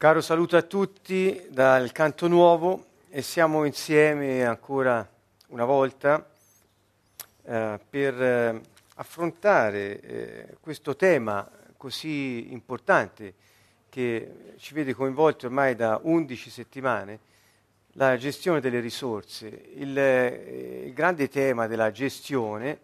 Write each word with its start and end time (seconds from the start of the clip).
Caro 0.00 0.22
saluto 0.22 0.56
a 0.56 0.62
tutti 0.62 1.44
dal 1.50 1.92
Canto 1.92 2.26
Nuovo 2.26 2.86
e 3.10 3.20
siamo 3.20 3.66
insieme 3.66 4.46
ancora 4.46 5.06
una 5.48 5.66
volta 5.66 6.26
eh, 7.42 7.78
per 7.90 8.22
eh, 8.22 8.60
affrontare 8.94 10.00
eh, 10.00 10.56
questo 10.58 10.96
tema 10.96 11.46
così 11.76 12.50
importante 12.50 13.34
che 13.90 14.54
ci 14.56 14.72
vede 14.72 14.94
coinvolti 14.94 15.44
ormai 15.44 15.74
da 15.74 16.00
11 16.02 16.48
settimane, 16.48 17.18
la 17.92 18.16
gestione 18.16 18.60
delle 18.60 18.80
risorse. 18.80 19.48
Il, 19.74 19.98
eh, 19.98 20.84
il 20.86 20.94
grande 20.94 21.28
tema 21.28 21.66
della 21.66 21.90
gestione, 21.90 22.80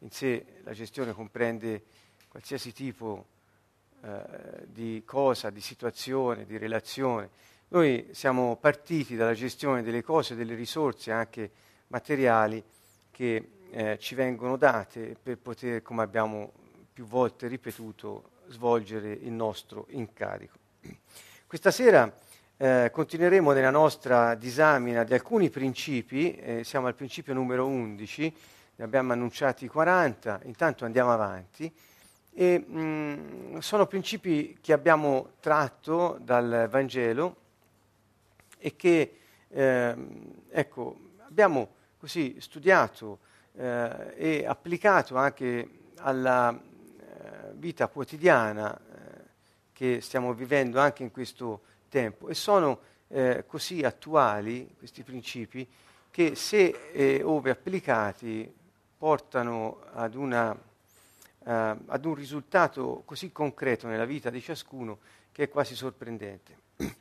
in 0.00 0.10
sé 0.10 0.44
la 0.64 0.72
gestione 0.72 1.12
comprende 1.12 1.84
qualsiasi 2.26 2.72
tipo 2.72 3.26
di 3.26 3.35
eh, 4.02 4.66
di 4.66 5.02
cosa, 5.04 5.50
di 5.50 5.60
situazione, 5.60 6.46
di 6.46 6.58
relazione. 6.58 7.30
Noi 7.68 8.08
siamo 8.12 8.56
partiti 8.56 9.16
dalla 9.16 9.34
gestione 9.34 9.82
delle 9.82 10.02
cose, 10.02 10.34
delle 10.34 10.54
risorse 10.54 11.10
anche 11.10 11.50
materiali 11.88 12.62
che 13.10 13.50
eh, 13.70 13.98
ci 13.98 14.14
vengono 14.14 14.56
date 14.56 15.16
per 15.20 15.38
poter, 15.38 15.82
come 15.82 16.02
abbiamo 16.02 16.52
più 16.92 17.04
volte 17.06 17.48
ripetuto, 17.48 18.30
svolgere 18.48 19.10
il 19.12 19.32
nostro 19.32 19.86
incarico. 19.90 20.56
Questa 21.46 21.70
sera 21.70 22.12
eh, 22.56 22.90
continueremo 22.92 23.52
nella 23.52 23.70
nostra 23.70 24.34
disamina 24.34 25.04
di 25.04 25.14
alcuni 25.14 25.50
principi, 25.50 26.34
eh, 26.36 26.64
siamo 26.64 26.86
al 26.86 26.94
principio 26.94 27.34
numero 27.34 27.66
11, 27.66 28.36
ne 28.76 28.84
abbiamo 28.84 29.12
annunciati 29.12 29.66
40, 29.68 30.40
intanto 30.44 30.84
andiamo 30.84 31.12
avanti 31.12 31.72
e 32.38 32.58
mh, 32.58 32.78
mm, 32.78 33.58
sono 33.60 33.86
principi 33.86 34.58
che 34.60 34.74
abbiamo 34.74 35.30
tratto 35.40 36.18
dal 36.20 36.68
Vangelo 36.68 37.36
e 38.58 38.76
che 38.76 39.18
eh, 39.48 39.96
ecco, 40.50 40.98
abbiamo 41.26 41.68
così 41.98 42.36
studiato 42.38 43.20
eh, 43.54 44.12
e 44.16 44.44
applicato 44.46 45.16
anche 45.16 45.66
alla 45.96 46.52
eh, 46.52 47.52
vita 47.54 47.88
quotidiana 47.88 48.76
eh, 48.76 49.22
che 49.72 50.02
stiamo 50.02 50.34
vivendo 50.34 50.78
anche 50.78 51.02
in 51.02 51.10
questo 51.10 51.62
tempo. 51.88 52.28
E 52.28 52.34
sono 52.34 52.80
eh, 53.08 53.44
così 53.46 53.82
attuali 53.82 54.74
questi 54.76 55.02
principi 55.02 55.66
che 56.10 56.34
se 56.34 56.90
eh, 56.92 57.22
ove 57.22 57.48
applicati 57.48 58.52
portano 58.98 59.80
ad 59.94 60.14
una 60.14 60.54
eh, 61.46 61.76
ad 61.86 62.04
un 62.04 62.14
risultato 62.14 63.02
così 63.04 63.30
concreto 63.30 63.86
nella 63.86 64.04
vita 64.04 64.30
di 64.30 64.40
ciascuno 64.40 64.98
che 65.30 65.44
è 65.44 65.48
quasi 65.48 65.76
sorprendente. 65.76 66.58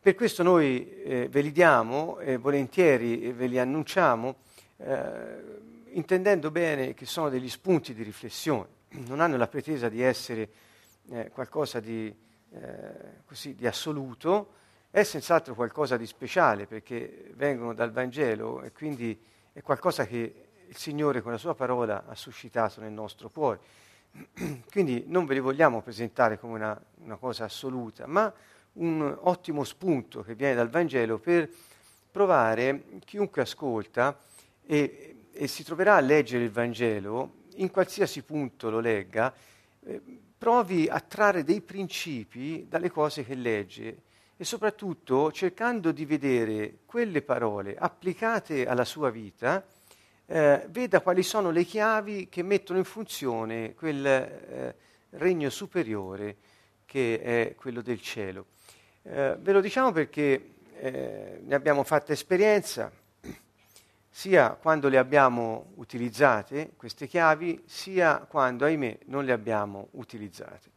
Per 0.00 0.14
questo 0.14 0.42
noi 0.42 1.02
eh, 1.02 1.28
ve 1.30 1.40
li 1.40 1.52
diamo 1.52 2.18
e 2.18 2.36
volentieri 2.36 3.32
ve 3.32 3.46
li 3.46 3.58
annunciamo, 3.58 4.36
eh, 4.76 5.56
intendendo 5.92 6.50
bene 6.50 6.92
che 6.92 7.06
sono 7.06 7.30
degli 7.30 7.48
spunti 7.48 7.94
di 7.94 8.02
riflessione, 8.02 8.68
non 9.06 9.20
hanno 9.20 9.36
la 9.36 9.48
pretesa 9.48 9.88
di 9.88 10.02
essere 10.02 10.48
eh, 11.10 11.30
qualcosa 11.30 11.80
di, 11.80 12.14
eh, 12.50 12.60
così, 13.24 13.54
di 13.54 13.66
assoluto, 13.66 14.52
è 14.90 15.02
senz'altro 15.02 15.54
qualcosa 15.54 15.96
di 15.96 16.06
speciale 16.06 16.66
perché 16.66 17.32
vengono 17.34 17.74
dal 17.74 17.90
Vangelo 17.90 18.62
e 18.62 18.72
quindi 18.72 19.18
è 19.52 19.62
qualcosa 19.62 20.06
che 20.06 20.47
il 20.68 20.76
Signore 20.76 21.22
con 21.22 21.32
la 21.32 21.38
sua 21.38 21.54
parola 21.54 22.04
ha 22.06 22.14
suscitato 22.14 22.80
nel 22.80 22.92
nostro 22.92 23.30
cuore. 23.30 23.60
Quindi 24.70 25.04
non 25.06 25.24
ve 25.24 25.34
li 25.34 25.40
vogliamo 25.40 25.82
presentare 25.82 26.38
come 26.38 26.54
una, 26.54 26.80
una 26.96 27.16
cosa 27.16 27.44
assoluta, 27.44 28.06
ma 28.06 28.32
un 28.74 29.16
ottimo 29.22 29.64
spunto 29.64 30.22
che 30.22 30.34
viene 30.34 30.54
dal 30.54 30.68
Vangelo 30.68 31.18
per 31.18 31.48
provare 32.10 32.84
chiunque 33.04 33.42
ascolta 33.42 34.18
e, 34.64 35.26
e, 35.32 35.46
si 35.46 35.64
troverà 35.64 35.96
a 35.96 36.00
leggere 36.00 36.44
il 36.44 36.50
Vangelo, 36.50 37.44
in 37.56 37.70
qualsiasi 37.70 38.22
punto 38.22 38.70
lo 38.70 38.80
legga, 38.80 39.34
eh, 39.84 40.00
provi 40.36 40.86
a 40.88 41.00
trarre 41.00 41.44
dei 41.44 41.60
principi 41.60 42.66
dalle 42.68 42.90
cose 42.90 43.24
che 43.24 43.34
legge 43.34 44.02
e 44.36 44.44
soprattutto 44.44 45.32
cercando 45.32 45.90
di 45.90 46.04
vedere 46.04 46.78
quelle 46.86 47.22
parole 47.22 47.76
applicate 47.76 48.66
alla 48.66 48.84
sua 48.84 49.10
vita 49.10 49.64
eh, 50.30 50.66
veda 50.68 51.00
quali 51.00 51.22
sono 51.22 51.50
le 51.50 51.64
chiavi 51.64 52.28
che 52.28 52.42
mettono 52.42 52.78
in 52.78 52.84
funzione 52.84 53.74
quel 53.74 54.04
eh, 54.04 54.74
regno 55.10 55.48
superiore 55.48 56.36
che 56.84 57.20
è 57.20 57.54
quello 57.54 57.80
del 57.80 58.00
cielo. 58.00 58.46
Eh, 59.04 59.36
ve 59.40 59.52
lo 59.52 59.60
diciamo 59.60 59.90
perché 59.90 60.54
eh, 60.80 61.40
ne 61.42 61.54
abbiamo 61.54 61.82
fatta 61.82 62.12
esperienza, 62.12 62.92
sia 64.10 64.50
quando 64.50 64.88
le 64.88 64.98
abbiamo 64.98 65.72
utilizzate, 65.76 66.72
queste 66.76 67.06
chiavi, 67.06 67.62
sia 67.64 68.18
quando, 68.18 68.66
ahimè, 68.66 68.98
non 69.06 69.24
le 69.24 69.32
abbiamo 69.32 69.88
utilizzate. 69.92 70.70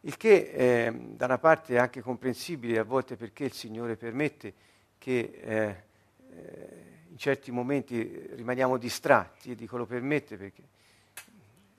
Il 0.00 0.16
che 0.16 0.52
eh, 0.54 0.92
da 0.92 1.26
una 1.26 1.38
parte 1.38 1.74
è 1.74 1.78
anche 1.78 2.00
comprensibile 2.00 2.78
a 2.78 2.84
volte 2.84 3.16
perché 3.16 3.44
il 3.44 3.52
Signore 3.52 3.96
permette 3.96 4.54
che 4.98 5.40
eh, 5.42 5.84
in 7.16 7.22
certi 7.22 7.50
momenti 7.50 8.26
rimaniamo 8.34 8.76
distratti, 8.76 9.52
e 9.52 9.54
dico 9.54 9.78
lo 9.78 9.86
permette 9.86 10.36
perché 10.36 10.62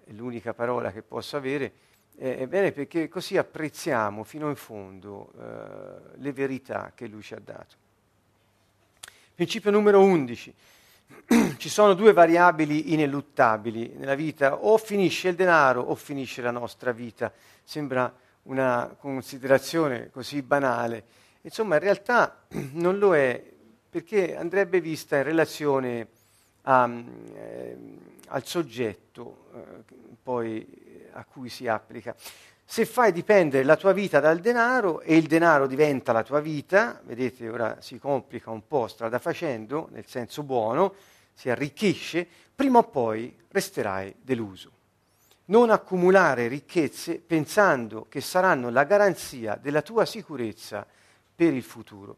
è 0.03 0.11
l'unica 0.11 0.55
parola 0.55 0.91
che 0.91 1.03
posso 1.03 1.37
avere, 1.37 1.71
eh, 2.17 2.37
è 2.37 2.47
bene 2.47 2.71
perché 2.71 3.07
così 3.07 3.37
apprezziamo 3.37 4.23
fino 4.23 4.49
in 4.49 4.55
fondo 4.55 5.31
eh, 5.39 6.17
le 6.17 6.33
verità 6.33 6.91
che 6.95 7.05
lui 7.05 7.21
ci 7.21 7.35
ha 7.35 7.39
dato. 7.39 7.75
Principio 9.35 9.69
numero 9.69 10.03
11. 10.03 10.53
Ci 11.57 11.69
sono 11.69 11.93
due 11.93 12.11
variabili 12.13 12.93
ineluttabili 12.93 13.93
nella 13.95 14.15
vita, 14.15 14.55
o 14.55 14.75
finisce 14.79 15.29
il 15.29 15.35
denaro 15.35 15.81
o 15.81 15.93
finisce 15.93 16.41
la 16.41 16.49
nostra 16.49 16.91
vita. 16.91 17.31
Sembra 17.63 18.11
una 18.43 18.95
considerazione 18.99 20.09
così 20.09 20.41
banale. 20.41 21.03
Insomma, 21.41 21.75
in 21.75 21.81
realtà 21.81 22.45
non 22.73 22.97
lo 22.97 23.15
è 23.15 23.55
perché 23.97 24.37
andrebbe 24.37 24.79
vista 24.79 25.17
in 25.17 25.23
relazione 25.23 26.07
a, 26.63 26.87
eh, 27.33 27.77
al 28.27 28.45
soggetto 28.45 29.47
eh, 29.55 29.59
poi 30.21 31.09
a 31.13 31.25
cui 31.25 31.49
si 31.49 31.67
applica. 31.67 32.15
Se 32.63 32.85
fai 32.85 33.11
dipendere 33.11 33.63
la 33.63 33.75
tua 33.75 33.93
vita 33.93 34.19
dal 34.19 34.39
denaro 34.39 35.01
e 35.01 35.17
il 35.17 35.25
denaro 35.25 35.65
diventa 35.65 36.11
la 36.11 36.21
tua 36.21 36.41
vita, 36.41 37.01
vedete 37.05 37.49
ora 37.49 37.77
si 37.81 37.97
complica 37.97 38.51
un 38.51 38.67
po' 38.67 38.87
strada 38.87 39.17
facendo, 39.17 39.87
nel 39.93 40.05
senso 40.05 40.43
buono, 40.43 40.93
si 41.33 41.49
arricchisce, 41.49 42.27
prima 42.53 42.79
o 42.79 42.83
poi 42.83 43.35
resterai 43.49 44.13
deluso. 44.21 44.71
Non 45.45 45.71
accumulare 45.71 46.47
ricchezze 46.47 47.15
pensando 47.15 48.05
che 48.09 48.21
saranno 48.21 48.69
la 48.69 48.83
garanzia 48.83 49.57
della 49.59 49.81
tua 49.81 50.05
sicurezza 50.05 50.85
per 51.35 51.51
il 51.51 51.63
futuro. 51.63 52.17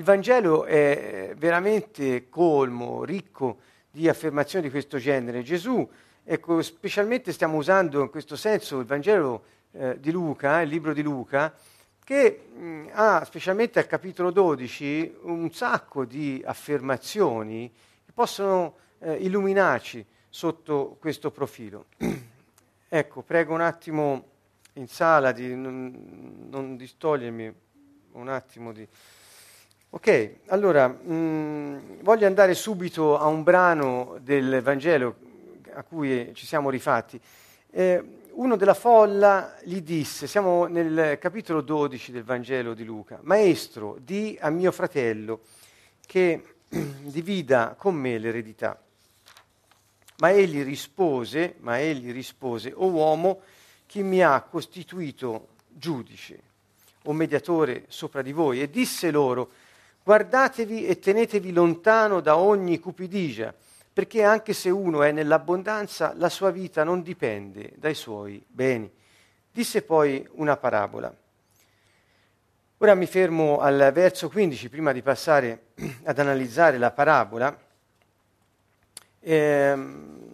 Il 0.00 0.06
Vangelo 0.06 0.64
è 0.64 1.34
veramente 1.36 2.30
colmo, 2.30 3.04
ricco 3.04 3.58
di 3.90 4.08
affermazioni 4.08 4.64
di 4.64 4.70
questo 4.70 4.96
genere. 4.96 5.42
Gesù, 5.42 5.86
ecco, 6.24 6.62
specialmente 6.62 7.32
stiamo 7.32 7.58
usando 7.58 8.00
in 8.00 8.08
questo 8.08 8.34
senso 8.34 8.78
il 8.78 8.86
Vangelo 8.86 9.44
eh, 9.72 10.00
di 10.00 10.10
Luca, 10.10 10.62
il 10.62 10.70
libro 10.70 10.94
di 10.94 11.02
Luca, 11.02 11.54
che 12.02 12.46
mh, 12.50 12.88
ha, 12.92 13.22
specialmente 13.26 13.78
al 13.78 13.86
capitolo 13.86 14.30
12, 14.30 15.18
un 15.24 15.52
sacco 15.52 16.06
di 16.06 16.42
affermazioni 16.46 17.70
che 18.06 18.12
possono 18.14 18.76
eh, 19.00 19.16
illuminarci 19.16 20.02
sotto 20.30 20.96
questo 20.98 21.30
profilo. 21.30 21.88
ecco, 22.88 23.20
prego 23.20 23.52
un 23.52 23.60
attimo 23.60 24.24
in 24.72 24.88
sala 24.88 25.32
di 25.32 25.54
non, 25.54 26.46
non 26.48 26.78
distogliermi 26.78 27.54
un 28.12 28.28
attimo 28.28 28.72
di... 28.72 28.88
Ok, 29.92 30.34
allora 30.46 30.86
mh, 30.86 31.12
mm, 31.12 31.78
voglio 32.02 32.28
andare 32.28 32.54
subito 32.54 33.18
a 33.18 33.26
un 33.26 33.42
brano 33.42 34.18
del 34.20 34.62
Vangelo 34.62 35.16
a 35.72 35.82
cui 35.82 36.30
ci 36.32 36.46
siamo 36.46 36.70
rifatti. 36.70 37.20
Eh, 37.72 38.00
uno 38.34 38.54
della 38.54 38.74
folla 38.74 39.56
gli 39.64 39.80
disse, 39.80 40.28
siamo 40.28 40.66
nel 40.66 41.18
capitolo 41.18 41.60
12 41.60 42.12
del 42.12 42.22
Vangelo 42.22 42.72
di 42.72 42.84
Luca, 42.84 43.18
Maestro, 43.22 43.96
di 44.00 44.38
a 44.40 44.48
mio 44.50 44.70
fratello 44.70 45.40
che 46.06 46.44
divida 46.68 47.74
con 47.76 47.96
me 47.96 48.16
l'eredità. 48.18 48.80
Ma 50.18 50.30
egli 50.30 50.62
rispose, 50.62 51.56
ma 51.58 51.80
egli 51.80 52.12
rispose, 52.12 52.72
o 52.72 52.86
uomo, 52.86 53.40
chi 53.86 54.04
mi 54.04 54.22
ha 54.22 54.40
costituito 54.42 55.48
giudice 55.66 56.38
o 57.02 57.12
mediatore 57.12 57.86
sopra 57.88 58.22
di 58.22 58.30
voi? 58.30 58.62
E 58.62 58.70
disse 58.70 59.10
loro, 59.10 59.50
Guardatevi 60.02 60.86
e 60.86 60.98
tenetevi 60.98 61.52
lontano 61.52 62.20
da 62.20 62.36
ogni 62.36 62.78
cupidigia, 62.78 63.54
perché 63.92 64.22
anche 64.24 64.52
se 64.52 64.70
uno 64.70 65.02
è 65.02 65.12
nell'abbondanza, 65.12 66.14
la 66.16 66.28
sua 66.28 66.50
vita 66.50 66.84
non 66.84 67.02
dipende 67.02 67.72
dai 67.76 67.94
suoi 67.94 68.42
beni. 68.46 68.90
Disse 69.52 69.82
poi 69.82 70.26
una 70.32 70.56
parabola. 70.56 71.14
Ora 72.78 72.94
mi 72.94 73.04
fermo 73.04 73.58
al 73.58 73.90
verso 73.92 74.30
15 74.30 74.70
prima 74.70 74.92
di 74.92 75.02
passare 75.02 75.66
ad 76.04 76.18
analizzare 76.18 76.78
la 76.78 76.90
parabola. 76.92 77.54
Ehm, 79.20 80.28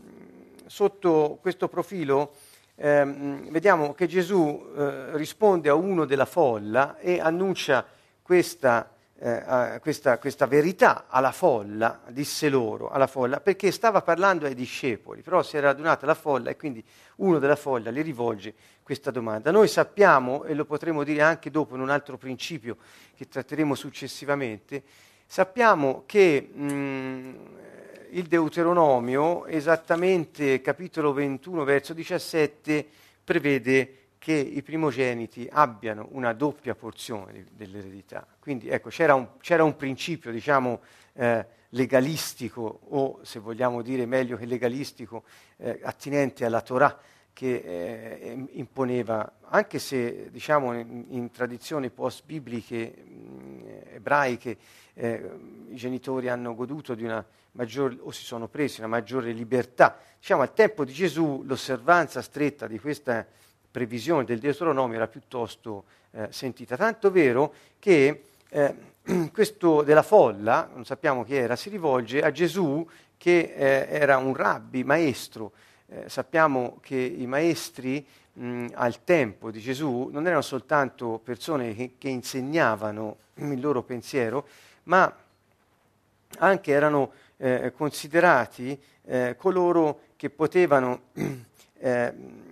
sotto 0.67 1.39
questo 1.41 1.67
profilo 1.67 2.35
ehm, 2.77 3.51
vediamo 3.51 3.95
che 3.95 4.07
Gesù 4.07 4.65
eh, 4.77 5.17
risponde 5.17 5.69
a 5.69 5.75
uno 5.75 6.05
della 6.05 6.25
folla 6.25 6.99
e 6.99 7.19
annuncia 7.19 7.85
questa, 8.23 8.95
eh, 9.19 9.79
questa, 9.81 10.19
questa, 10.19 10.47
verità 10.47 11.07
alla 11.09 11.33
folla, 11.33 12.03
disse 12.09 12.49
loro, 12.49 12.91
alla 12.91 13.07
folla, 13.07 13.41
perché 13.41 13.71
stava 13.71 14.03
parlando 14.03 14.47
ai 14.47 14.55
discepoli, 14.55 15.23
però 15.23 15.43
si 15.43 15.57
era 15.57 15.69
radunata 15.69 16.05
la 16.05 16.15
folla 16.15 16.51
e 16.51 16.57
quindi 16.57 16.85
uno 17.17 17.39
della 17.39 17.57
folla 17.57 17.91
gli 17.91 18.03
rivolge 18.03 18.55
questa 18.83 19.11
domanda. 19.11 19.51
Noi 19.51 19.69
sappiamo, 19.69 20.45
e 20.45 20.55
lo 20.55 20.65
potremo 20.65 21.03
dire 21.03 21.23
anche 21.23 21.51
dopo 21.51 21.75
in 21.75 21.81
un 21.81 21.91
altro 21.91 22.19
principio 22.19 22.77
che 23.17 23.27
tratteremo 23.27 23.75
successivamente, 23.75 24.83
sappiamo 25.27 26.03
che 26.05 26.51
mh, 26.53 27.35
il 28.11 28.27
Deuteronomio, 28.27 29.47
esattamente 29.47 30.61
capitolo 30.61 31.13
21, 31.13 31.65
verso 31.65 31.95
17, 31.95 32.87
prevede 33.25 34.06
che 34.19 34.33
i 34.33 34.63
primogeniti 34.63 35.49
abbiano 35.51 36.09
una 36.13 36.33
doppia 36.33 36.75
porzione 36.75 37.47
dell'eredità. 37.53 38.27
Quindi 38.39 38.69
ecco, 38.69 38.89
c'era 38.89 39.15
un, 39.15 39.39
c'era 39.41 39.65
un 39.65 39.77
principio, 39.77 40.31
diciamo, 40.31 40.81
eh, 41.15 41.47
legalistico, 41.71 42.81
o 42.89 43.21
se 43.23 43.39
vogliamo 43.39 43.83
dire 43.83 44.07
meglio 44.07 44.37
che 44.37 44.47
legalistico, 44.47 45.25
eh, 45.59 45.81
attinente 45.83 46.45
alla 46.45 46.61
Torah, 46.61 46.99
che 47.33 47.57
eh, 47.57 48.47
imponeva, 48.53 49.41
anche 49.49 49.79
se 49.79 50.31
diciamo 50.31 50.73
in, 50.73 51.05
in 51.09 51.31
tradizioni 51.31 51.91
post-bibliche 51.91 52.95
ebraiche 53.93 54.57
eh, 54.95 55.31
i 55.69 55.77
genitori 55.77 56.29
hanno 56.29 56.55
goduto 56.55 56.95
di 56.95 57.05
una 57.05 57.23
maggiore, 57.53 57.99
o 58.01 58.11
si 58.11 58.25
sono 58.25 58.49
presi 58.49 58.81
una 58.81 58.89
maggiore 58.89 59.33
libertà. 59.33 59.99
Diciamo, 60.19 60.43
al 60.43 60.55
tempo 60.55 60.85
di 60.85 60.93
Gesù 60.93 61.43
l'osservanza 61.45 62.23
stretta 62.23 62.67
di 62.67 62.79
questa 62.79 63.27
previsione 63.76 64.25
del 64.25 64.38
Deuteronomio 64.38 64.96
era 64.96 65.06
piuttosto 65.06 65.84
eh, 66.12 66.28
sentita, 66.31 66.78
tanto 66.78 67.11
vero 67.11 67.52
che 67.78 68.23
eh, 68.49 68.75
questo 69.31 69.82
della 69.82 70.02
folla, 70.02 70.70
non 70.73 70.87
sappiamo 70.87 71.25
chi 71.25 71.34
era, 71.34 71.56
si 71.56 71.69
rivolge 71.69 72.23
a 72.23 72.31
Gesù 72.31 72.88
che 73.19 73.52
eh, 73.55 73.87
era 73.90 74.17
un 74.17 74.34
rabbi, 74.34 74.82
maestro. 74.82 75.52
Eh, 75.88 76.08
sappiamo 76.08 76.78
che 76.81 76.96
i 76.96 77.26
maestri 77.26 78.02
mh, 78.32 78.69
al 78.73 79.05
tempo 79.05 79.50
di 79.50 79.61
Gesù 79.61 80.08
non 80.11 80.25
erano 80.25 80.40
soltanto 80.40 81.20
persone 81.22 81.75
che, 81.75 81.96
che 81.99 82.08
insegnavano 82.08 83.19
il 83.34 83.61
loro 83.61 83.82
pensiero, 83.82 84.49
ma 84.84 85.14
anche 86.38 86.72
erano 86.72 87.12
eh, 87.37 87.75
considerati 87.76 88.81
eh, 89.05 89.34
coloro 89.37 90.00
che 90.17 90.31
potevano, 90.31 91.08
eh, 91.79 92.44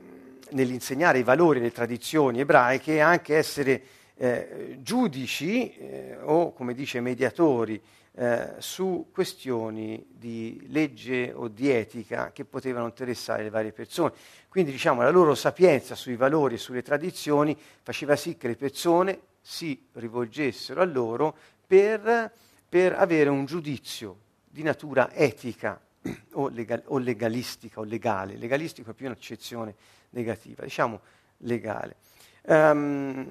nell'insegnare 0.55 1.19
i 1.19 1.23
valori 1.23 1.59
e 1.59 1.63
le 1.63 1.73
tradizioni 1.73 2.41
ebraiche, 2.41 3.01
anche 3.01 3.37
essere 3.37 3.83
eh, 4.17 4.79
giudici 4.81 5.75
eh, 5.75 6.17
o, 6.21 6.53
come 6.53 6.75
dice, 6.75 7.01
mediatori 7.01 7.81
eh, 8.17 8.55
su 8.59 9.09
questioni 9.13 10.07
di 10.09 10.67
legge 10.69 11.33
o 11.35 11.49
di 11.49 11.69
etica 11.69 12.31
che 12.33 12.45
potevano 12.45 12.87
interessare 12.87 13.43
le 13.43 13.51
varie 13.51 13.73
persone. 13.73 14.13
Quindi 14.49 14.71
diciamo 14.71 15.03
la 15.03 15.11
loro 15.11 15.35
sapienza 15.35 15.97
sui 15.97 16.15
valori 16.15 16.55
e 16.55 16.59
sulle 16.59 16.83
tradizioni 16.83 17.59
faceva 17.83 18.15
sì 18.15 18.37
che 18.37 18.47
le 18.47 18.57
persone 18.57 19.21
si 19.41 19.89
rivolgessero 19.95 20.81
a 20.81 20.85
loro 20.85 21.37
per, 21.67 22.33
per 22.69 22.93
avere 22.93 23.29
un 23.31 23.45
giudizio 23.45 24.19
di 24.49 24.63
natura 24.63 25.13
etica 25.13 25.81
o, 26.35 26.49
legal, 26.49 26.83
o, 26.87 26.99
legalistica 26.99 27.81
o 27.81 27.83
legale. 27.83 28.37
Legalistico 28.37 28.93
è 28.93 28.95
più 28.95 29.07
un'accezione 29.07 29.75
negativa, 30.15 30.63
diciamo 30.63 31.01
legale. 31.39 31.97
Um, 32.43 33.27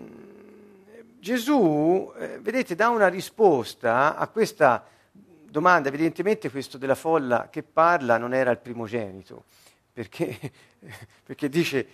Gesù, 1.19 2.11
eh, 2.17 2.39
vedete, 2.39 2.75
dà 2.75 2.89
una 2.89 3.07
risposta 3.07 4.17
a 4.17 4.27
questa 4.27 4.85
domanda, 5.11 5.87
evidentemente 5.87 6.51
questo 6.51 6.77
della 6.77 6.95
folla 6.95 7.47
che 7.49 7.63
parla 7.63 8.17
non 8.17 8.33
era 8.33 8.51
il 8.51 8.57
primogenito, 8.57 9.45
perché, 9.93 10.37
perché 11.23 11.47
dice 11.47 11.87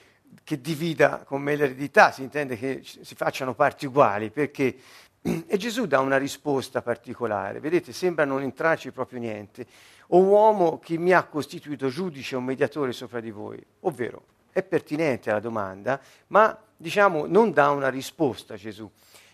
che 0.44 0.60
divida 0.60 1.24
con 1.26 1.42
me 1.42 1.56
l'eredità, 1.56 2.12
si 2.12 2.24
intende 2.24 2.58
che 2.58 2.82
si 2.84 3.16
facciano 3.16 3.54
parti 3.54 3.86
uguali, 3.86 4.32
perché 4.32 4.76
e 5.22 5.58
Gesù 5.58 5.86
dà 5.86 6.00
una 6.00 6.18
risposta 6.18 6.82
particolare, 6.82 7.60
vedete, 7.60 7.92
sembra 7.92 8.26
non 8.26 8.42
entrarci 8.42 8.92
proprio 8.92 9.20
niente. 9.20 9.66
O 10.08 10.22
uomo 10.24 10.80
chi 10.80 10.98
mi 10.98 11.14
ha 11.14 11.24
costituito 11.24 11.90
giudice 11.90 12.36
o 12.36 12.42
mediatore 12.42 12.94
sopra 12.94 13.20
di 13.20 13.30
voi, 13.30 13.64
ovvero 13.82 14.24
è 14.60 14.64
pertinente 14.64 15.30
alla 15.30 15.40
domanda, 15.40 16.00
ma 16.28 16.58
diciamo 16.76 17.26
non 17.26 17.52
dà 17.52 17.70
una 17.72 17.90
risposta 17.90 18.56
Gesù. 18.56 18.90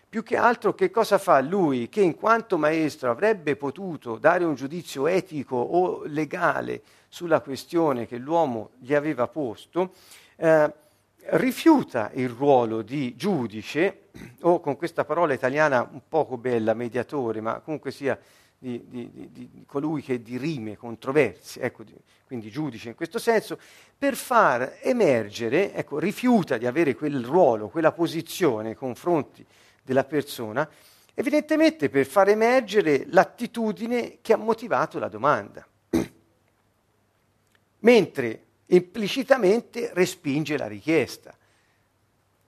Più 0.07 0.24
che 0.24 0.38
altro 0.38 0.74
che 0.74 0.92
cosa 0.92 1.18
fa 1.18 1.42
lui 1.42 1.89
che 1.89 2.01
in 2.01 2.16
quanto 2.16 2.57
maestro 2.57 3.12
avrebbe 3.12 3.57
potuto 3.57 4.18
dare 4.18 4.45
un 4.45 4.56
giudizio 4.56 5.07
etico 5.07 5.57
o 5.57 6.04
legale 6.06 6.81
sulla 7.10 7.42
questione 7.42 8.07
che 8.07 8.18
l'uomo 8.18 8.72
gli 8.80 8.94
aveva 8.94 9.27
posto, 9.27 9.92
eh, 10.38 10.74
rifiuta 11.31 12.12
il 12.13 12.30
ruolo 12.30 12.81
di 12.81 13.16
giudice, 13.16 14.10
o 14.42 14.60
con 14.60 14.78
questa 14.78 15.04
parola 15.06 15.33
italiana 15.33 15.88
un 15.92 16.01
poco 16.07 16.38
bella, 16.38 16.74
mediatore, 16.74 17.42
ma 17.42 17.60
comunque 17.60 17.92
sia 17.92 18.18
di, 18.57 18.84
di, 18.88 19.10
di, 19.12 19.30
di 19.31 19.63
colui 19.66 20.02
che 20.02 20.22
dirime 20.22 20.78
controversie, 20.78 21.62
ecco, 21.62 21.84
quindi 22.25 22.50
giudice 22.50 22.90
in 22.90 22.96
questo 22.96 23.19
senso, 23.19 23.60
per 23.98 24.16
far 24.16 24.80
emergere, 24.81 25.74
ecco, 25.74 26.00
rifiuta 26.00 26.57
di 26.57 26.66
avere 26.66 26.96
quel 26.96 27.24
ruolo, 27.24 27.69
quella 27.69 27.92
posizione 27.92 28.63
nei 28.63 28.75
confronti 28.75 29.46
della 29.84 30.04
persona, 30.04 30.68
evidentemente 31.13 31.90
per 31.90 32.06
far 32.06 32.30
emergere 32.30 33.06
l'attitudine 33.10 34.18
che 34.22 34.34
ha 34.34 34.38
motivato 34.38 35.00
la 35.00 35.07
domanda. 35.07 35.66
Mentre 37.80 38.44
implicitamente 38.68 39.92
respinge 39.94 40.57
la 40.57 40.68
richiesta. 40.68 41.36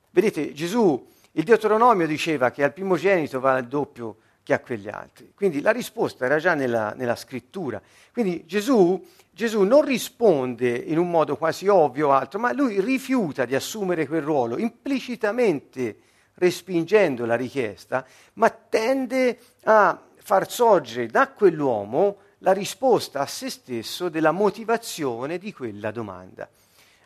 Vedete, 0.10 0.52
Gesù, 0.52 1.08
il 1.34 1.44
Deuteronomio 1.44 2.08
diceva 2.08 2.50
che 2.50 2.64
al 2.64 2.74
primogenito 2.74 3.40
va 3.40 3.60
il 3.60 3.68
doppio 3.68 4.18
che 4.48 4.54
a 4.54 4.60
quegli 4.60 4.88
altri. 4.88 5.34
Quindi 5.36 5.60
la 5.60 5.72
risposta 5.72 6.24
era 6.24 6.38
già 6.38 6.54
nella, 6.54 6.94
nella 6.96 7.18
scrittura. 7.18 7.82
Quindi 8.14 8.46
Gesù, 8.46 9.06
Gesù, 9.30 9.64
non 9.64 9.84
risponde 9.84 10.70
in 10.70 10.98
un 10.98 11.10
modo 11.10 11.36
quasi 11.36 11.68
ovvio 11.68 12.08
o 12.08 12.12
altro, 12.12 12.40
ma 12.40 12.54
lui 12.54 12.80
rifiuta 12.80 13.44
di 13.44 13.56
assumere 13.56 14.08
quel 14.08 14.22
ruolo, 14.22 14.58
implicitamente 14.58 15.98
respingendo 16.36 17.26
la 17.26 17.36
richiesta, 17.36 18.06
ma 18.36 18.50
tende 18.50 19.38
a 19.64 20.02
far 20.16 20.50
sorgere 20.50 21.08
da 21.08 21.28
quell'uomo 21.28 22.20
la 22.38 22.54
risposta 22.54 23.20
a 23.20 23.26
se 23.26 23.50
stesso 23.50 24.08
della 24.08 24.32
motivazione 24.32 25.40
di 25.40 25.52
quella 25.52 25.92
domanda. 25.92 26.48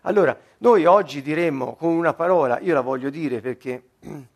Allora, 0.01 0.38
noi 0.60 0.86
oggi 0.86 1.24
diremmo 1.24 1.74
con 1.74 1.89
una 1.89 2.13
parola, 2.13 2.60
io 2.60 2.75
la 2.75 2.81
voglio 2.81 3.10
dire 3.10 3.41
perché 3.41 3.89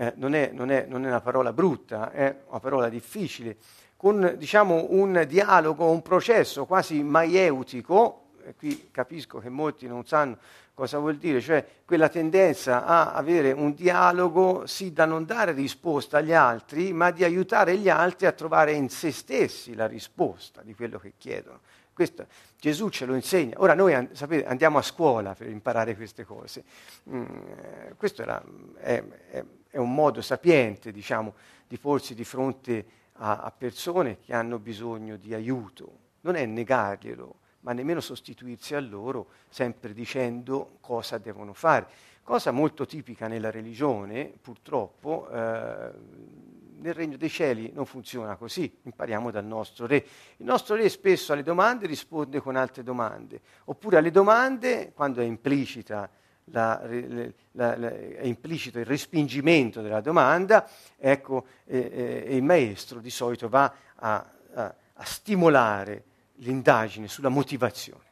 eh, 0.00 0.14
non, 0.16 0.34
è, 0.34 0.50
non, 0.50 0.70
è, 0.70 0.86
non, 0.88 1.04
è, 1.04 1.08
una 1.08 1.20
parola 1.20 1.52
brutta, 1.52 2.10
è 2.10 2.34
una 2.48 2.58
parola 2.58 2.88
difficile, 2.88 3.58
con 3.96 4.34
diciamo, 4.38 4.86
un 4.88 5.26
dialogo, 5.28 5.90
un 5.90 6.00
processo 6.00 6.64
quasi 6.64 7.02
maieutico, 7.02 8.28
e 8.46 8.54
qui 8.56 8.88
capisco 8.90 9.40
che 9.40 9.50
molti 9.50 9.86
non 9.86 10.06
sanno 10.06 10.38
cosa 10.72 10.96
vuol 10.96 11.16
dire, 11.16 11.42
cioè 11.42 11.62
quella 11.84 12.08
tendenza 12.08 12.86
a 12.86 13.12
avere 13.12 13.52
un 13.52 13.74
dialogo 13.74 14.64
sì 14.64 14.94
da 14.94 15.04
non 15.04 15.26
dare 15.26 15.52
risposta 15.52 16.16
agli 16.16 16.32
altri, 16.32 16.94
ma 16.94 17.10
di 17.10 17.22
aiutare 17.22 17.76
gli 17.76 17.90
altri 17.90 18.24
a 18.24 18.32
trovare 18.32 18.72
in 18.72 18.88
se 18.88 19.12
stessi 19.12 19.74
la 19.74 19.86
risposta 19.86 20.62
di 20.62 20.74
quello 20.74 20.98
che 20.98 21.12
chiedono. 21.18 21.60
Questo 21.92 22.24
Gesù 22.58 22.88
ce 22.88 23.04
lo 23.04 23.14
insegna. 23.14 23.56
Ora 23.58 23.74
noi 23.74 24.08
sapete, 24.12 24.46
andiamo 24.46 24.78
a 24.78 24.82
scuola 24.82 25.34
per 25.34 25.48
imparare 25.48 25.94
queste 25.94 26.24
cose. 26.24 26.64
Mm, 27.10 27.24
questo 27.98 28.22
era, 28.22 28.42
è, 28.78 29.02
è, 29.30 29.44
è, 29.70 29.78
un 29.78 29.94
modo 29.94 30.20
sapiente, 30.20 30.92
diciamo, 30.92 31.34
di 31.66 31.78
porsi 31.78 32.14
di 32.14 32.24
fronte 32.24 32.84
a, 33.14 33.38
a 33.38 33.50
persone 33.50 34.18
che 34.20 34.34
hanno 34.34 34.58
bisogno 34.58 35.16
di 35.16 35.32
aiuto. 35.32 35.98
Non 36.22 36.34
è 36.34 36.44
negarglielo, 36.44 37.34
ma 37.60 37.72
nemmeno 37.72 38.00
sostituirsi 38.00 38.74
a 38.74 38.80
loro 38.80 39.28
sempre 39.48 39.92
dicendo 39.92 40.78
cosa 40.80 41.18
devono 41.18 41.52
fare. 41.52 41.86
Cosa 42.22 42.50
molto 42.50 42.86
tipica 42.86 43.26
nella 43.28 43.50
religione, 43.50 44.32
purtroppo, 44.40 45.28
eh, 45.30 45.90
nel 46.80 46.94
regno 46.94 47.16
dei 47.16 47.28
cieli 47.28 47.72
non 47.72 47.86
funziona 47.86 48.36
così, 48.36 48.78
impariamo 48.82 49.30
dal 49.30 49.44
nostro 49.44 49.86
re. 49.86 49.96
Il 50.36 50.46
nostro 50.46 50.76
re 50.76 50.88
spesso 50.88 51.32
alle 51.32 51.42
domande 51.42 51.86
risponde 51.86 52.40
con 52.40 52.56
altre 52.56 52.82
domande, 52.82 53.40
oppure 53.64 53.98
alle 53.98 54.10
domande, 54.10 54.92
quando 54.94 55.20
è 55.20 55.24
implicita 55.24 56.08
la, 56.50 56.82
la, 57.52 57.76
la, 57.76 57.88
è 57.88 58.24
implicito 58.24 58.78
il 58.78 58.86
respingimento 58.86 59.80
della 59.80 60.00
domanda, 60.00 60.68
ecco, 60.96 61.46
eh, 61.66 62.24
eh, 62.26 62.36
il 62.36 62.42
maestro 62.42 63.00
di 63.00 63.10
solito 63.10 63.48
va 63.48 63.72
a, 63.96 64.30
a, 64.54 64.74
a 64.94 65.04
stimolare 65.04 66.04
l'indagine 66.36 67.08
sulla 67.08 67.28
motivazione. 67.28 68.08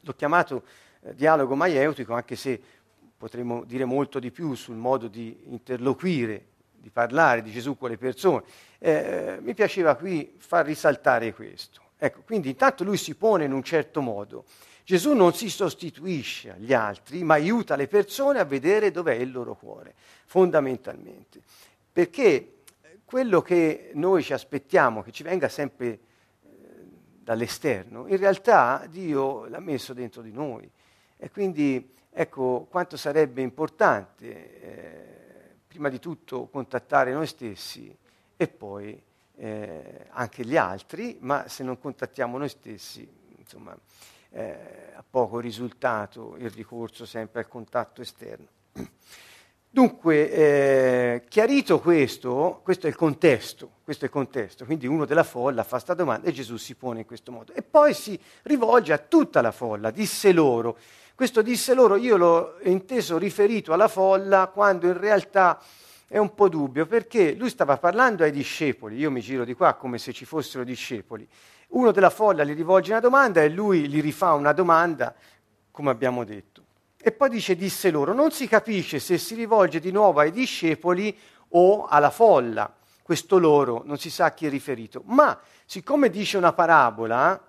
L'ho 0.00 0.14
chiamato 0.14 0.64
eh, 1.02 1.14
dialogo 1.14 1.54
maieutico 1.54 2.14
anche 2.14 2.36
se 2.36 2.60
potremmo 3.16 3.64
dire 3.64 3.84
molto 3.84 4.18
di 4.18 4.30
più 4.30 4.54
sul 4.54 4.76
modo 4.76 5.06
di 5.08 5.42
interloquire, 5.48 6.46
di 6.72 6.88
parlare 6.88 7.42
di 7.42 7.50
Gesù 7.50 7.76
con 7.76 7.90
le 7.90 7.98
persone. 7.98 8.44
Eh, 8.78 9.38
mi 9.42 9.52
piaceva 9.52 9.94
qui 9.94 10.36
far 10.38 10.64
risaltare 10.64 11.34
questo. 11.34 11.82
Ecco, 11.98 12.22
quindi 12.24 12.48
intanto 12.48 12.82
lui 12.82 12.96
si 12.96 13.14
pone 13.14 13.44
in 13.44 13.52
un 13.52 13.62
certo 13.62 14.00
modo. 14.00 14.46
Gesù 14.90 15.12
non 15.12 15.32
si 15.34 15.48
sostituisce 15.48 16.50
agli 16.50 16.72
altri, 16.72 17.22
ma 17.22 17.34
aiuta 17.34 17.76
le 17.76 17.86
persone 17.86 18.40
a 18.40 18.44
vedere 18.44 18.90
dov'è 18.90 19.14
il 19.14 19.30
loro 19.30 19.54
cuore, 19.54 19.94
fondamentalmente. 20.24 21.40
Perché 21.92 22.62
quello 23.04 23.40
che 23.40 23.92
noi 23.94 24.24
ci 24.24 24.32
aspettiamo, 24.32 25.04
che 25.04 25.12
ci 25.12 25.22
venga 25.22 25.48
sempre 25.48 25.86
eh, 25.86 25.98
dall'esterno, 27.20 28.08
in 28.08 28.16
realtà 28.16 28.84
Dio 28.90 29.46
l'ha 29.46 29.60
messo 29.60 29.92
dentro 29.92 30.22
di 30.22 30.32
noi. 30.32 30.68
E 31.16 31.30
quindi 31.30 31.94
ecco 32.10 32.66
quanto 32.68 32.96
sarebbe 32.96 33.42
importante, 33.42 34.60
eh, 34.60 35.54
prima 35.68 35.88
di 35.88 36.00
tutto, 36.00 36.48
contattare 36.48 37.12
noi 37.12 37.28
stessi 37.28 37.96
e 38.36 38.48
poi 38.48 39.00
eh, 39.36 40.06
anche 40.08 40.44
gli 40.44 40.56
altri, 40.56 41.16
ma 41.20 41.46
se 41.46 41.62
non 41.62 41.78
contattiamo 41.78 42.38
noi 42.38 42.48
stessi, 42.48 43.08
insomma, 43.38 43.78
eh, 44.32 44.92
ha 44.94 45.04
poco 45.08 45.38
risultato 45.38 46.36
il 46.38 46.50
ricorso 46.50 47.04
sempre 47.06 47.40
al 47.40 47.48
contatto 47.48 48.00
esterno. 48.00 48.46
Dunque, 49.72 50.32
eh, 50.32 51.24
chiarito 51.28 51.78
questo, 51.78 52.60
questo 52.64 52.86
è 52.86 52.90
il 52.90 52.96
contesto, 52.96 53.70
questo 53.84 54.04
è 54.04 54.08
il 54.08 54.12
contesto, 54.12 54.64
quindi 54.64 54.88
uno 54.88 55.04
della 55.04 55.22
folla 55.22 55.62
fa 55.62 55.76
questa 55.76 55.94
domanda 55.94 56.28
e 56.28 56.32
Gesù 56.32 56.56
si 56.56 56.74
pone 56.74 57.00
in 57.00 57.06
questo 57.06 57.30
modo. 57.30 57.52
E 57.52 57.62
poi 57.62 57.94
si 57.94 58.18
rivolge 58.42 58.92
a 58.92 58.98
tutta 58.98 59.40
la 59.40 59.52
folla, 59.52 59.92
disse 59.92 60.32
loro. 60.32 60.76
Questo 61.14 61.40
disse 61.40 61.74
loro, 61.74 61.94
io 61.94 62.16
l'ho 62.16 62.56
inteso 62.62 63.16
riferito 63.16 63.72
alla 63.72 63.86
folla 63.86 64.50
quando 64.52 64.86
in 64.86 64.98
realtà 64.98 65.62
è 66.08 66.18
un 66.18 66.34
po' 66.34 66.48
dubbio 66.48 66.86
perché 66.86 67.34
lui 67.34 67.48
stava 67.48 67.76
parlando 67.76 68.24
ai 68.24 68.32
discepoli, 68.32 68.96
io 68.96 69.12
mi 69.12 69.20
giro 69.20 69.44
di 69.44 69.54
qua 69.54 69.74
come 69.74 69.98
se 69.98 70.12
ci 70.12 70.24
fossero 70.24 70.64
discepoli. 70.64 71.28
Uno 71.70 71.92
della 71.92 72.10
folla 72.10 72.44
gli 72.44 72.54
rivolge 72.54 72.90
una 72.90 73.00
domanda 73.00 73.42
e 73.42 73.48
lui 73.48 73.88
gli 73.88 74.00
rifà 74.00 74.32
una 74.32 74.52
domanda, 74.52 75.14
come 75.70 75.90
abbiamo 75.90 76.24
detto. 76.24 76.64
E 77.02 77.12
poi 77.12 77.30
dice, 77.30 77.56
disse 77.56 77.90
loro, 77.90 78.12
non 78.12 78.30
si 78.30 78.46
capisce 78.48 78.98
se 78.98 79.18
si 79.18 79.34
rivolge 79.34 79.80
di 79.80 79.90
nuovo 79.90 80.20
ai 80.20 80.32
discepoli 80.32 81.16
o 81.50 81.86
alla 81.86 82.10
folla. 82.10 82.72
Questo 83.02 83.38
loro 83.38 83.82
non 83.84 83.98
si 83.98 84.10
sa 84.10 84.26
a 84.26 84.32
chi 84.32 84.46
è 84.46 84.50
riferito. 84.50 85.02
Ma 85.06 85.38
siccome 85.64 86.10
dice 86.10 86.36
una 86.36 86.52
parabola, 86.52 87.40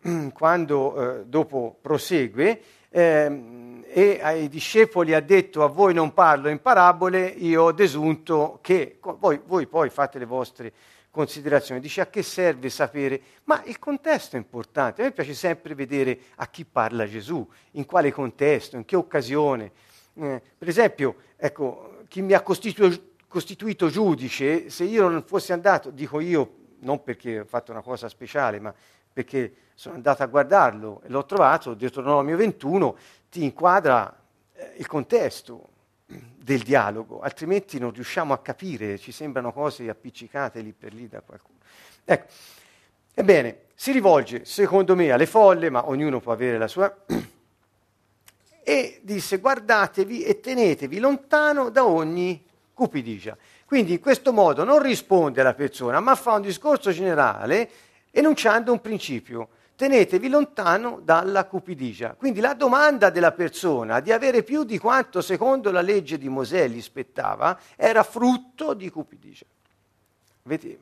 quando 0.32 1.20
eh, 1.20 1.24
dopo 1.24 1.78
prosegue, 1.80 2.62
eh, 2.90 3.82
e 3.90 4.20
ai 4.22 4.48
discepoli 4.48 5.14
ha 5.14 5.20
detto 5.20 5.64
a 5.64 5.68
voi 5.68 5.94
non 5.94 6.12
parlo 6.12 6.48
in 6.48 6.60
parabole, 6.60 7.26
io 7.26 7.64
ho 7.64 7.72
desunto 7.72 8.58
che 8.60 8.98
voi, 9.00 9.40
voi 9.46 9.66
poi 9.66 9.88
fate 9.88 10.18
le 10.18 10.26
vostre 10.26 10.72
considerazioni. 11.18 11.80
Dice 11.80 12.02
a 12.02 12.06
che 12.06 12.22
serve 12.22 12.70
sapere? 12.70 13.20
Ma 13.44 13.60
il 13.64 13.80
contesto 13.80 14.36
è 14.36 14.38
importante. 14.38 15.02
A 15.02 15.06
me 15.06 15.10
piace 15.10 15.34
sempre 15.34 15.74
vedere 15.74 16.16
a 16.36 16.46
chi 16.46 16.64
parla 16.64 17.08
Gesù, 17.08 17.44
in 17.72 17.86
quale 17.86 18.12
contesto, 18.12 18.76
in 18.76 18.84
che 18.84 18.94
occasione. 18.94 19.72
Eh, 20.14 20.40
per 20.56 20.68
esempio, 20.68 21.16
ecco, 21.36 22.02
chi 22.06 22.22
mi 22.22 22.34
ha 22.34 22.40
costituito, 22.40 23.02
costituito 23.26 23.88
giudice, 23.88 24.70
se 24.70 24.84
io 24.84 25.08
non 25.08 25.24
fossi 25.24 25.52
andato, 25.52 25.90
dico 25.90 26.20
io, 26.20 26.54
non 26.80 27.02
perché 27.02 27.40
ho 27.40 27.44
fatto 27.44 27.72
una 27.72 27.82
cosa 27.82 28.08
speciale, 28.08 28.60
ma 28.60 28.72
perché 29.12 29.54
sono 29.74 29.96
andato 29.96 30.22
a 30.22 30.26
guardarlo 30.26 31.02
e 31.04 31.08
l'ho 31.08 31.24
trovato, 31.24 31.74
Deuteronomio 31.74 32.36
21, 32.36 32.96
ti 33.28 33.42
inquadra 33.42 34.22
eh, 34.52 34.74
il 34.76 34.86
contesto 34.86 35.70
del 36.08 36.62
dialogo, 36.62 37.20
altrimenti 37.20 37.78
non 37.78 37.92
riusciamo 37.92 38.32
a 38.32 38.38
capire, 38.38 38.98
ci 38.98 39.12
sembrano 39.12 39.52
cose 39.52 39.88
appiccicate 39.88 40.60
lì 40.60 40.72
per 40.72 40.94
lì 40.94 41.06
da 41.06 41.20
qualcuno. 41.20 41.58
Ecco, 42.04 42.32
ebbene, 43.12 43.58
si 43.74 43.92
rivolge 43.92 44.44
secondo 44.46 44.96
me 44.96 45.10
alle 45.10 45.26
folle, 45.26 45.68
ma 45.68 45.86
ognuno 45.88 46.20
può 46.20 46.32
avere 46.32 46.56
la 46.56 46.68
sua, 46.68 47.04
e 48.62 49.00
disse 49.02 49.38
guardatevi 49.38 50.24
e 50.24 50.40
tenetevi 50.40 50.98
lontano 50.98 51.68
da 51.68 51.86
ogni 51.86 52.44
cupidigia. 52.72 53.36
Quindi 53.66 53.92
in 53.92 54.00
questo 54.00 54.32
modo 54.32 54.64
non 54.64 54.82
risponde 54.82 55.42
alla 55.42 55.54
persona, 55.54 56.00
ma 56.00 56.14
fa 56.14 56.32
un 56.32 56.42
discorso 56.42 56.90
generale 56.90 57.70
enunciando 58.10 58.72
un 58.72 58.80
principio 58.80 59.48
tenetevi 59.78 60.28
lontano 60.28 61.00
dalla 61.04 61.44
cupidigia. 61.44 62.14
Quindi 62.14 62.40
la 62.40 62.54
domanda 62.54 63.10
della 63.10 63.30
persona 63.30 64.00
di 64.00 64.10
avere 64.10 64.42
più 64.42 64.64
di 64.64 64.76
quanto 64.76 65.20
secondo 65.22 65.70
la 65.70 65.82
legge 65.82 66.18
di 66.18 66.28
Mosè 66.28 66.66
gli 66.66 66.82
spettava 66.82 67.56
era 67.76 68.02
frutto 68.02 68.74
di 68.74 68.90
cupidigia. 68.90 69.46
Avete, 70.46 70.80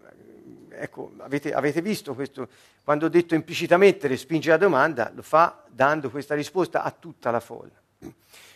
ecco, 0.71 1.13
avete, 1.19 1.53
avete 1.53 1.83
visto 1.83 2.15
questo? 2.15 2.49
Quando 2.83 3.05
ho 3.05 3.09
detto 3.11 3.35
implicitamente 3.35 4.09
respinge 4.09 4.49
la 4.49 4.57
domanda, 4.57 5.13
lo 5.15 5.21
fa 5.21 5.63
dando 5.69 6.09
questa 6.09 6.35
risposta 6.35 6.83
a 6.83 6.91
tutta 6.91 7.31
la 7.31 7.41
folla. 7.41 7.79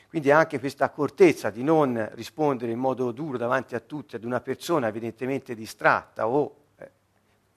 Quindi 0.09 0.31
anche 0.31 0.59
questa 0.59 0.87
accortezza 0.87 1.51
di 1.51 1.63
non 1.63 2.09
rispondere 2.15 2.73
in 2.73 2.79
modo 2.79 3.13
duro 3.13 3.37
davanti 3.37 3.75
a 3.75 3.81
tutti 3.81 4.17
ad 4.17 4.25
una 4.25 4.41
persona 4.41 4.89
evidentemente 4.89 5.55
distratta 5.55 6.27
o 6.27 6.60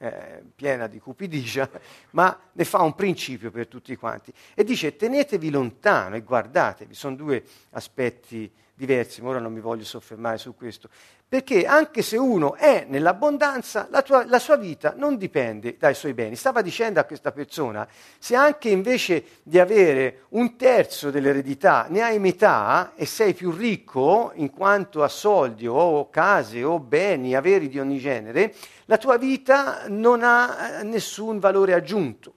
eh, 0.03 0.43
piena 0.53 0.87
di 0.87 0.99
cupidigia, 0.99 1.69
ma 2.11 2.37
ne 2.51 2.65
fa 2.65 2.81
un 2.81 2.93
principio 2.93 3.51
per 3.51 3.67
tutti 3.67 3.95
quanti. 3.95 4.33
E 4.53 4.65
dice 4.65 4.97
tenetevi 4.97 5.49
lontano 5.49 6.17
e 6.17 6.21
guardatevi, 6.21 6.93
sono 6.93 7.15
due 7.15 7.41
aspetti 7.69 8.51
diversi, 8.75 9.21
ma 9.21 9.29
ora 9.29 9.39
non 9.39 9.53
mi 9.53 9.59
voglio 9.59 9.83
soffermare 9.83 10.37
su 10.37 10.55
questo, 10.55 10.89
perché 11.27 11.65
anche 11.65 12.01
se 12.01 12.17
uno 12.17 12.55
è 12.55 12.85
nell'abbondanza, 12.87 13.87
la, 13.91 14.01
tua, 14.01 14.25
la, 14.25 14.39
sua 14.39 14.55
vita 14.55 14.93
non 14.95 15.17
dipende 15.17 15.77
dai 15.77 15.93
suoi 15.93 16.13
beni. 16.13 16.35
Stava 16.35 16.61
dicendo 16.61 16.99
a 16.99 17.03
questa 17.03 17.31
persona, 17.31 17.87
se 18.19 18.35
anche 18.35 18.69
invece 18.69 19.23
di 19.43 19.59
avere 19.59 20.25
un 20.29 20.55
terzo 20.55 21.11
dell'eredità 21.11 21.87
ne 21.89 22.01
hai 22.01 22.19
metà 22.19 22.93
e 22.95 23.05
sei 23.05 23.33
più 23.33 23.51
ricco 23.51 24.31
in 24.35 24.51
quanto 24.51 25.03
a 25.03 25.07
soldi 25.07 25.67
o 25.67 26.09
case 26.09 26.63
o 26.63 26.79
beni, 26.79 27.35
averi 27.35 27.69
di 27.69 27.79
ogni 27.79 27.99
genere, 27.99 28.53
la 28.85 28.97
tua 28.97 29.17
vita 29.17 29.85
non 29.87 30.23
ha 30.23 30.79
eh, 30.79 30.83
nessun 30.83 31.39
valore 31.39 31.73
aggiunto, 31.73 32.33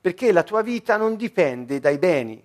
perché 0.00 0.32
la 0.32 0.42
tua 0.42 0.62
vita 0.62 0.96
non 0.96 1.16
dipende 1.16 1.78
dai 1.78 1.98
beni. 1.98 2.42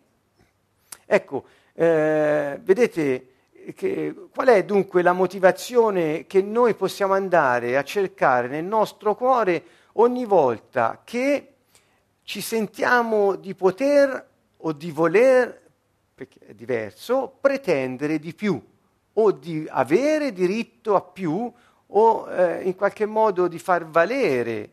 Ecco, 1.06 1.46
eh, 1.76 2.60
vedete 2.64 3.28
che, 3.76 4.16
qual 4.34 4.48
è 4.48 4.64
dunque 4.64 5.02
la 5.02 5.14
motivazione 5.14 6.26
che 6.26 6.42
noi 6.42 6.74
possiamo 6.74 7.14
andare 7.14 7.78
a 7.78 7.84
cercare 7.84 8.48
nel 8.48 8.64
nostro 8.64 9.16
cuore 9.16 9.64
ogni 9.94 10.26
volta 10.26 11.02
che 11.04 11.54
ci 12.24 12.42
sentiamo 12.42 13.36
di 13.36 13.54
poter 13.54 14.30
o 14.58 14.72
di 14.72 14.92
voler, 14.92 15.62
perché 16.16 16.40
è 16.48 16.54
diverso, 16.54 17.38
pretendere 17.40 18.20
di 18.20 18.34
più 18.34 18.62
o 19.18 19.32
di 19.32 19.68
avere 19.70 20.32
diritto 20.34 20.96
a 20.96 21.02
più 21.02 21.52
o 21.88 22.32
eh, 22.32 22.64
in 22.64 22.76
qualche 22.76 23.06
modo 23.06 23.48
di 23.48 23.60
far 23.60 23.86
valere, 23.86 24.72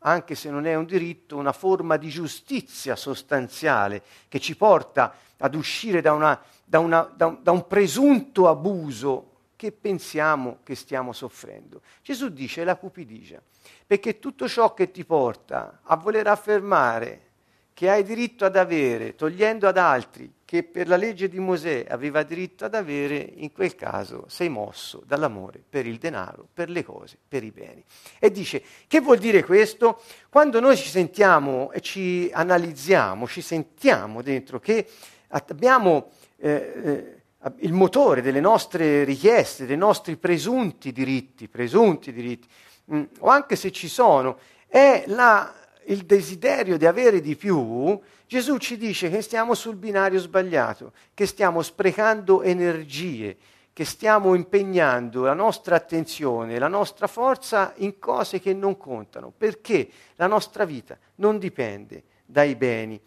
anche 0.00 0.34
se 0.34 0.50
non 0.50 0.66
è 0.66 0.74
un 0.74 0.84
diritto, 0.84 1.36
una 1.36 1.52
forma 1.52 1.96
di 1.96 2.08
giustizia 2.08 2.96
sostanziale 2.96 4.02
che 4.28 4.38
ci 4.40 4.56
porta 4.56 5.14
ad 5.38 5.54
uscire 5.54 6.00
da, 6.00 6.12
una, 6.12 6.40
da, 6.64 6.78
una, 6.78 7.02
da, 7.14 7.26
un, 7.26 7.38
da 7.42 7.50
un 7.50 7.66
presunto 7.66 8.48
abuso 8.48 9.26
che 9.56 9.72
pensiamo 9.72 10.58
che 10.62 10.74
stiamo 10.74 11.12
soffrendo. 11.12 11.82
Gesù 12.02 12.30
dice 12.30 12.64
la 12.64 12.76
cupidigia, 12.76 13.42
perché 13.86 14.18
tutto 14.18 14.48
ciò 14.48 14.72
che 14.72 14.90
ti 14.90 15.04
porta 15.04 15.80
a 15.82 15.96
voler 15.96 16.26
affermare 16.28 17.28
che 17.74 17.90
hai 17.90 18.02
diritto 18.02 18.44
ad 18.44 18.56
avere, 18.56 19.14
togliendo 19.14 19.68
ad 19.68 19.76
altri 19.76 20.30
che 20.50 20.64
per 20.64 20.88
la 20.88 20.96
legge 20.96 21.28
di 21.28 21.38
Mosè 21.38 21.86
aveva 21.88 22.24
diritto 22.24 22.64
ad 22.64 22.74
avere, 22.74 23.34
in 23.36 23.52
quel 23.52 23.76
caso 23.76 24.24
sei 24.26 24.48
mosso 24.48 25.00
dall'amore 25.06 25.62
per 25.70 25.86
il 25.86 25.98
denaro, 25.98 26.44
per 26.52 26.68
le 26.70 26.82
cose, 26.82 27.16
per 27.28 27.44
i 27.44 27.52
beni. 27.52 27.84
E 28.18 28.32
dice, 28.32 28.60
che 28.88 28.98
vuol 28.98 29.18
dire 29.18 29.44
questo? 29.44 30.02
Quando 30.28 30.58
noi 30.58 30.76
ci 30.76 30.88
sentiamo 30.88 31.70
e 31.70 31.80
ci 31.80 32.28
analizziamo, 32.32 33.28
ci 33.28 33.42
sentiamo 33.42 34.22
dentro 34.22 34.58
che 34.58 34.88
abbiamo 35.28 36.10
eh, 36.38 36.72
eh, 36.84 37.52
il 37.58 37.72
motore 37.72 38.20
delle 38.20 38.40
nostre 38.40 39.04
richieste, 39.04 39.66
dei 39.66 39.76
nostri 39.76 40.16
presunti 40.16 40.90
diritti, 40.90 41.46
presunti 41.46 42.12
diritti, 42.12 42.48
mh, 42.86 42.96
mm, 42.96 43.04
o 43.20 43.28
anche 43.28 43.54
se 43.54 43.70
ci 43.70 43.86
sono, 43.86 44.36
è 44.66 45.04
la 45.06 45.54
il 45.86 46.04
desiderio 46.04 46.76
di 46.76 46.86
avere 46.86 47.20
di 47.20 47.36
più, 47.36 47.98
Gesù 48.26 48.58
ci 48.58 48.76
dice 48.76 49.10
che 49.10 49.22
stiamo 49.22 49.54
sul 49.54 49.76
binario 49.76 50.18
sbagliato, 50.18 50.92
che 51.14 51.26
stiamo 51.26 51.62
sprecando 51.62 52.42
energie, 52.42 53.36
che 53.72 53.84
stiamo 53.84 54.34
impegnando 54.34 55.24
la 55.24 55.32
nostra 55.32 55.76
attenzione, 55.76 56.58
la 56.58 56.68
nostra 56.68 57.06
forza 57.06 57.72
in 57.76 57.98
cose 57.98 58.40
che 58.40 58.52
non 58.52 58.76
contano, 58.76 59.32
perché 59.36 59.88
la 60.16 60.26
nostra 60.26 60.64
vita 60.64 60.98
non 61.16 61.38
dipende 61.38 62.02
dai 62.24 62.54
beni. 62.56 63.00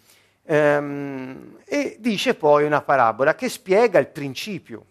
Ehm, 0.45 1.59
e 1.63 1.97
dice 1.99 2.33
poi 2.33 2.65
una 2.65 2.81
parabola 2.81 3.35
che 3.35 3.49
spiega 3.49 3.99
il 3.99 4.07
principio. 4.07 4.85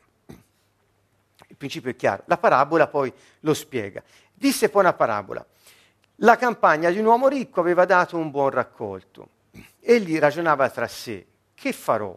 Il 1.48 1.56
principio 1.56 1.90
è 1.90 1.96
chiaro, 1.96 2.22
la 2.26 2.38
parabola 2.38 2.86
poi 2.86 3.12
lo 3.40 3.52
spiega. 3.52 4.02
Disse 4.32 4.70
poi 4.70 4.82
una 4.82 4.94
parabola. 4.94 5.44
La 6.24 6.36
campagna 6.36 6.88
di 6.90 7.00
un 7.00 7.06
uomo 7.06 7.26
ricco 7.26 7.58
aveva 7.58 7.84
dato 7.84 8.16
un 8.16 8.30
buon 8.30 8.50
raccolto. 8.50 9.28
Egli 9.80 10.20
ragionava 10.20 10.70
tra 10.70 10.86
sé, 10.86 11.26
che 11.52 11.72
farò, 11.72 12.16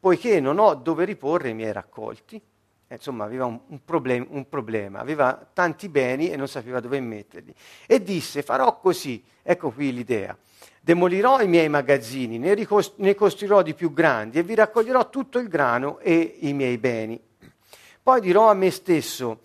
poiché 0.00 0.40
non 0.40 0.58
ho 0.58 0.72
dove 0.74 1.04
riporre 1.04 1.50
i 1.50 1.54
miei 1.54 1.70
raccolti? 1.70 2.40
Eh, 2.88 2.94
insomma, 2.94 3.24
aveva 3.24 3.44
un, 3.44 3.60
un, 3.66 3.84
problem- 3.84 4.28
un, 4.30 4.48
problema, 4.48 5.00
aveva 5.00 5.46
tanti 5.52 5.90
beni 5.90 6.30
e 6.30 6.36
non 6.36 6.48
sapeva 6.48 6.80
dove 6.80 6.98
metterli. 7.00 7.54
E 7.86 8.02
disse, 8.02 8.40
farò 8.40 8.78
così, 8.78 9.22
ecco 9.42 9.70
qui 9.70 9.92
l'idea, 9.92 10.34
demolirò 10.80 11.42
i 11.42 11.46
miei 11.46 11.68
magazzini, 11.68 12.38
ne, 12.38 12.54
ricost- 12.54 12.94
ne 12.96 13.14
costruirò 13.14 13.60
di 13.60 13.74
più 13.74 13.92
grandi 13.92 14.38
e 14.38 14.42
vi 14.42 14.54
raccoglierò 14.54 15.10
tutto 15.10 15.38
il 15.38 15.48
grano 15.48 15.98
e 15.98 16.38
i 16.40 16.54
miei 16.54 16.78
beni. 16.78 17.20
Poi 18.02 18.22
dirò 18.22 18.48
a 18.48 18.54
me 18.54 18.70
stesso, 18.70 19.40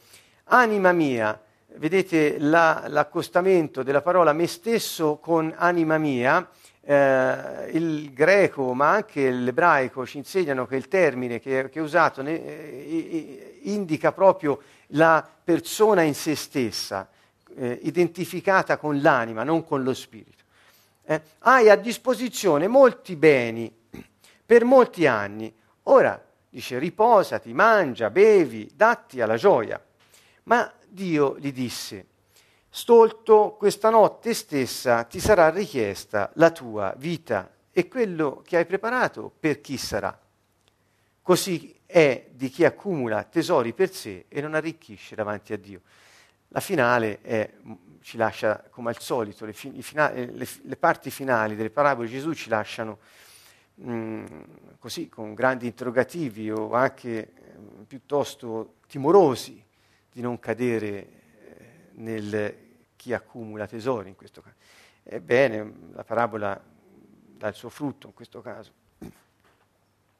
anima 0.46 0.94
mia, 0.94 1.38
vedete 1.76 2.38
la, 2.40 2.86
l'accostamento 2.88 3.84
della 3.84 4.02
parola 4.02 4.34
me 4.34 4.48
stesso 4.48 5.18
con 5.18 5.54
anima 5.56 5.98
mia, 5.98 6.50
eh, 6.82 7.70
il 7.72 8.12
greco 8.14 8.74
ma 8.74 8.92
anche 8.92 9.30
l'ebraico 9.30 10.06
ci 10.06 10.18
insegnano 10.18 10.66
che 10.66 10.76
il 10.76 10.88
termine 10.88 11.40
che, 11.40 11.70
che 11.70 11.80
è 11.80 11.82
usato 11.82 12.22
ne, 12.22 12.44
eh, 12.44 13.60
indica 13.64 14.12
proprio 14.12 14.62
la 14.94 15.28
persona 15.44 16.02
in 16.02 16.16
se 16.16 16.36
stessa, 16.36 17.08
eh, 17.56 17.80
identificata 17.84 18.78
con 18.78 19.02
l'anima, 19.02 19.44
non 19.44 19.64
con 19.64 19.84
lo 19.84 19.94
spirito. 19.94 20.44
Eh, 21.04 21.22
hai 21.40 21.70
a 21.70 21.76
disposizione 21.76 22.68
molti 22.68 23.16
beni 23.16 23.72
per 24.46 24.64
molti 24.64 25.06
anni. 25.06 25.54
Ora, 25.84 26.24
dice, 26.50 26.80
riposati, 26.80 27.54
mangia, 27.54 28.10
bevi, 28.10 28.70
datti 28.74 29.22
alla 29.22 29.36
gioia. 29.36 29.82
Ma 30.44 30.72
Dio 30.90 31.38
gli 31.38 31.52
disse, 31.52 32.06
Stolto, 32.72 33.56
questa 33.58 33.90
notte 33.90 34.34
stessa 34.36 35.04
ti 35.04 35.20
sarà 35.20 35.50
richiesta 35.50 36.32
la 36.36 36.52
tua 36.52 36.94
vita 36.98 37.52
e 37.72 37.88
quello 37.88 38.44
che 38.46 38.58
hai 38.58 38.66
preparato 38.66 39.32
per 39.40 39.60
chi 39.60 39.76
sarà. 39.76 40.18
Così 41.22 41.76
è 41.86 42.28
di 42.32 42.50
chi 42.50 42.66
accumula 42.66 43.24
tesori 43.24 43.74
per 43.74 43.92
sé 43.92 44.26
e 44.28 44.42
non 44.42 44.54
arricchisce 44.54 45.16
davanti 45.16 45.54
a 45.54 45.58
Dio. 45.58 45.82
La 46.50 46.60
finale 46.60 47.22
è, 47.22 47.52
ci 48.02 48.18
lascia, 48.18 48.64
come 48.70 48.90
al 48.90 49.00
solito, 49.00 49.46
le, 49.46 49.54
finali, 49.54 50.38
le, 50.38 50.48
le, 50.62 50.76
parti 50.76 51.10
finali 51.10 51.56
delle 51.56 51.72
parabole 51.72 52.08
di 52.08 52.14
Gesù 52.14 52.34
ci 52.34 52.50
lasciano 52.50 53.00
mh, 53.76 53.92
mm, 53.92 54.26
così, 54.78 55.10
con 55.10 55.34
grandi 55.34 55.66
interrogativi 55.66 56.52
o 56.52 56.74
anche 56.74 57.34
mh, 57.36 57.84
piuttosto 57.84 58.76
timorosi 58.88 59.64
di 60.12 60.22
non 60.22 60.40
cadere 60.40 61.08
nel 61.94 62.56
chi 62.96 63.14
accumula 63.14 63.68
tesori 63.68 64.10
in 64.10 64.16
questo 64.16 64.42
caso. 64.42 64.56
Ebbene, 65.04 65.74
la 65.94 66.04
parabola 66.04 66.62
dà 67.38 67.48
il 67.48 67.56
suo 67.56 67.70
frutto 67.70 68.08
in 68.08 68.14
questo 68.14 68.42
caso, 68.42 68.72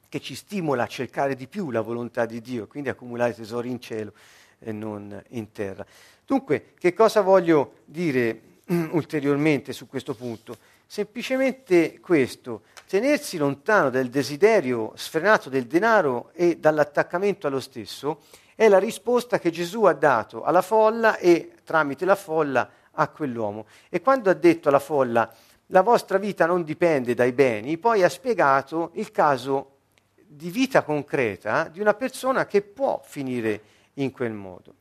che 0.08 0.20
ci 0.22 0.34
stimola 0.34 0.84
a 0.84 0.88
cercare 0.88 1.36
di 1.36 1.48
più 1.48 1.72
la 1.72 1.82
volontà 1.82 2.26
di 2.26 2.42
Dio, 2.42 2.68
quindi 2.68 2.90
accumulare 2.90 3.34
tesori 3.34 3.70
in 3.70 3.80
cielo 3.80 4.14
e 4.60 4.72
non 4.72 5.22
in 5.30 5.52
terra. 5.52 5.86
Dunque, 6.26 6.74
che 6.78 6.94
cosa 6.94 7.22
voglio 7.22 7.80
dire 7.86 8.42
ulteriormente 8.92 9.74
su 9.74 9.88
questo 9.88 10.16
punto? 10.16 10.58
Semplicemente 10.86 12.00
questo, 12.00 12.64
tenersi 12.88 13.38
lontano 13.38 13.90
dal 13.90 14.08
desiderio 14.08 14.94
sfrenato 14.96 15.50
del 15.50 15.68
denaro 15.68 16.32
e 16.34 16.58
dall'attaccamento 16.58 17.46
allo 17.46 17.60
stesso 17.60 18.24
è 18.60 18.68
la 18.68 18.78
risposta 18.78 19.40
che 19.40 19.52
Gesù 19.52 19.86
ha 19.86 19.94
dato 19.94 20.44
alla 20.44 20.62
folla 20.62 21.16
e 21.16 21.54
tramite 21.64 22.04
la 22.04 22.18
folla 22.18 22.70
a 22.92 23.08
quell'uomo. 23.08 23.66
E 23.88 24.02
quando 24.02 24.30
ha 24.30 24.34
detto 24.34 24.68
alla 24.68 24.80
folla 24.80 25.34
la 25.68 25.82
vostra 25.82 26.18
vita 26.18 26.46
non 26.46 26.66
dipende 26.66 27.14
dai 27.14 27.32
beni, 27.32 27.78
poi 27.78 28.04
ha 28.04 28.10
spiegato 28.10 28.92
il 28.96 29.14
caso 29.14 29.78
di 30.14 30.50
vita 30.50 30.84
concreta 30.84 31.70
di 31.70 31.80
una 31.80 31.94
persona 31.94 32.46
che 32.48 32.62
può 32.62 33.02
finire 33.02 33.62
in 33.94 34.12
quel 34.12 34.34
modo. 34.34 34.74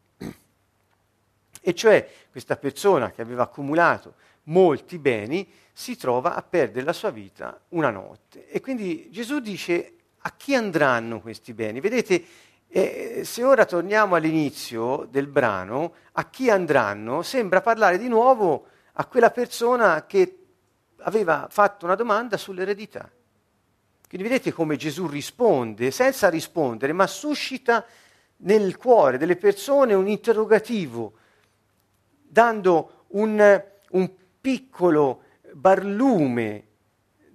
E 1.61 1.73
cioè 1.73 2.11
questa 2.33 2.57
persona 2.57 3.13
che 3.13 3.23
aveva 3.23 3.45
accumulato 3.45 4.15
molti 4.45 4.99
beni 4.99 5.49
si 5.73 5.97
trova 5.97 6.35
a 6.35 6.43
perdere 6.43 6.85
la 6.85 6.93
sua 6.93 7.11
vita 7.11 7.61
una 7.69 7.91
notte. 7.91 8.49
E 8.49 8.61
quindi 8.61 9.09
Gesù 9.13 9.39
dice 9.39 9.93
a 10.23 10.33
chi 10.37 10.57
andranno 10.57 11.21
questi 11.21 11.55
beni? 11.55 11.79
Vedete, 11.79 12.25
e 12.69 13.23
se 13.25 13.43
ora 13.43 13.65
torniamo 13.65 14.15
all'inizio 14.15 15.07
del 15.11 15.27
brano, 15.27 15.95
a 16.13 16.29
chi 16.29 16.51
andranno, 16.51 17.23
sembra 17.23 17.63
parlare 17.63 17.97
di 17.97 18.09
nuovo 18.09 18.67
a 18.93 19.07
quella 19.07 19.31
persona 19.31 20.05
che 20.07 20.39
aveva 20.99 21.47
fatto 21.51 21.87
una 21.87 21.95
domanda 21.95 22.37
sull'eredità. 22.37 23.11
Quindi 24.07 24.29
vedete 24.29 24.53
come 24.53 24.77
Gesù 24.77 25.07
risponde, 25.07 25.91
senza 25.91 26.29
rispondere, 26.29 26.93
ma 26.93 27.07
suscita 27.07 27.85
nel 28.39 28.77
cuore 28.77 29.19
delle 29.19 29.37
persone 29.37 29.95
un 29.95 30.07
interrogativo, 30.07 31.13
dando 32.23 33.05
un, 33.09 33.65
un 33.91 34.11
piccolo 34.41 35.23
barlume 35.53 36.68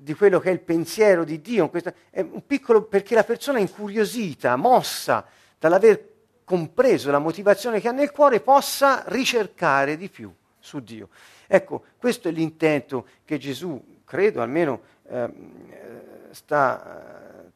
di 0.03 0.13
quello 0.15 0.39
che 0.39 0.49
è 0.49 0.51
il 0.51 0.59
pensiero 0.59 1.23
di 1.23 1.39
Dio, 1.39 1.71
è 2.09 2.19
un 2.19 2.45
piccolo 2.45 2.83
perché 2.83 3.15
la 3.15 3.23
persona 3.23 3.59
incuriosita, 3.59 4.57
mossa 4.57 5.25
dall'aver 5.57 6.11
compreso 6.43 7.09
la 7.09 7.19
motivazione 7.19 7.79
che 7.79 7.87
ha 7.87 7.93
nel 7.93 8.11
cuore, 8.11 8.41
possa 8.41 9.03
ricercare 9.07 9.95
di 9.95 10.09
più 10.09 10.31
su 10.59 10.81
Dio. 10.81 11.07
Ecco, 11.47 11.83
questo 11.97 12.27
è 12.27 12.31
l'intento 12.31 13.07
che 13.23 13.37
Gesù, 13.37 13.81
credo 14.03 14.41
almeno, 14.41 14.81
ehm, 15.07 15.31
eh, 15.69 16.01
sta 16.31 17.45
eh, 17.45 17.51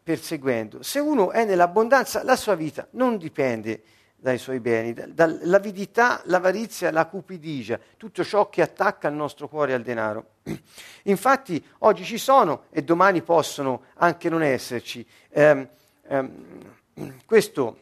perseguendo. 0.00 0.80
Se 0.80 1.00
uno 1.00 1.32
è 1.32 1.44
nell'abbondanza, 1.44 2.22
la 2.22 2.36
sua 2.36 2.54
vita 2.54 2.86
non 2.90 3.18
dipende 3.18 3.82
dai 4.24 4.38
suoi 4.38 4.58
beni, 4.58 4.94
dall'avidità, 4.94 6.22
l'avarizia, 6.24 6.90
la 6.90 7.04
cupidigia, 7.04 7.78
tutto 7.98 8.24
ciò 8.24 8.48
che 8.48 8.62
attacca 8.62 9.08
il 9.08 9.14
nostro 9.14 9.48
cuore 9.48 9.74
al 9.74 9.82
denaro. 9.82 10.36
Infatti 11.04 11.62
oggi 11.80 12.06
ci 12.06 12.16
sono 12.16 12.62
e 12.70 12.82
domani 12.82 13.20
possono 13.20 13.82
anche 13.96 14.30
non 14.30 14.42
esserci. 14.42 15.06
Eh, 15.28 15.68
eh, 16.08 16.30
questo, 17.26 17.78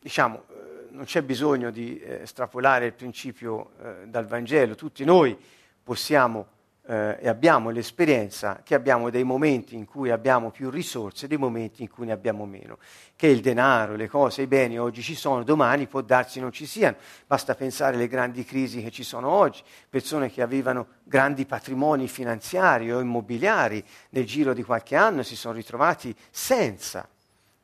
diciamo, 0.00 0.46
eh, 0.48 0.86
non 0.90 1.04
c'è 1.04 1.22
bisogno 1.22 1.70
di 1.70 2.00
eh, 2.00 2.22
estrapolare 2.22 2.86
il 2.86 2.94
principio 2.94 3.70
eh, 3.80 4.08
dal 4.08 4.26
Vangelo, 4.26 4.74
tutti 4.74 5.04
noi 5.04 5.38
possiamo 5.80 6.44
eh, 6.86 7.18
e 7.20 7.28
abbiamo 7.28 7.70
l'esperienza 7.70 8.60
che 8.64 8.74
abbiamo 8.74 9.10
dei 9.10 9.22
momenti 9.22 9.76
in 9.76 9.84
cui 9.84 10.10
abbiamo 10.10 10.50
più 10.50 10.68
risorse 10.70 11.26
e 11.26 11.28
dei 11.28 11.38
momenti 11.38 11.82
in 11.82 11.90
cui 11.90 12.06
ne 12.06 12.12
abbiamo 12.12 12.44
meno. 12.44 12.78
Che 13.14 13.26
il 13.26 13.40
denaro, 13.40 13.94
le 13.94 14.08
cose, 14.08 14.42
i 14.42 14.46
beni 14.46 14.78
oggi 14.78 15.02
ci 15.02 15.14
sono, 15.14 15.44
domani 15.44 15.86
può 15.86 16.00
darsi 16.00 16.40
non 16.40 16.50
ci 16.50 16.66
siano. 16.66 16.96
Basta 17.26 17.54
pensare 17.54 17.94
alle 17.96 18.08
grandi 18.08 18.44
crisi 18.44 18.82
che 18.82 18.90
ci 18.90 19.04
sono 19.04 19.28
oggi, 19.28 19.62
persone 19.88 20.30
che 20.30 20.42
avevano 20.42 20.86
grandi 21.04 21.46
patrimoni 21.46 22.08
finanziari 22.08 22.92
o 22.92 23.00
immobiliari 23.00 23.84
nel 24.10 24.26
giro 24.26 24.52
di 24.52 24.62
qualche 24.62 24.96
anno 24.96 25.22
si 25.22 25.36
sono 25.36 25.54
ritrovati 25.54 26.14
senza 26.30 27.08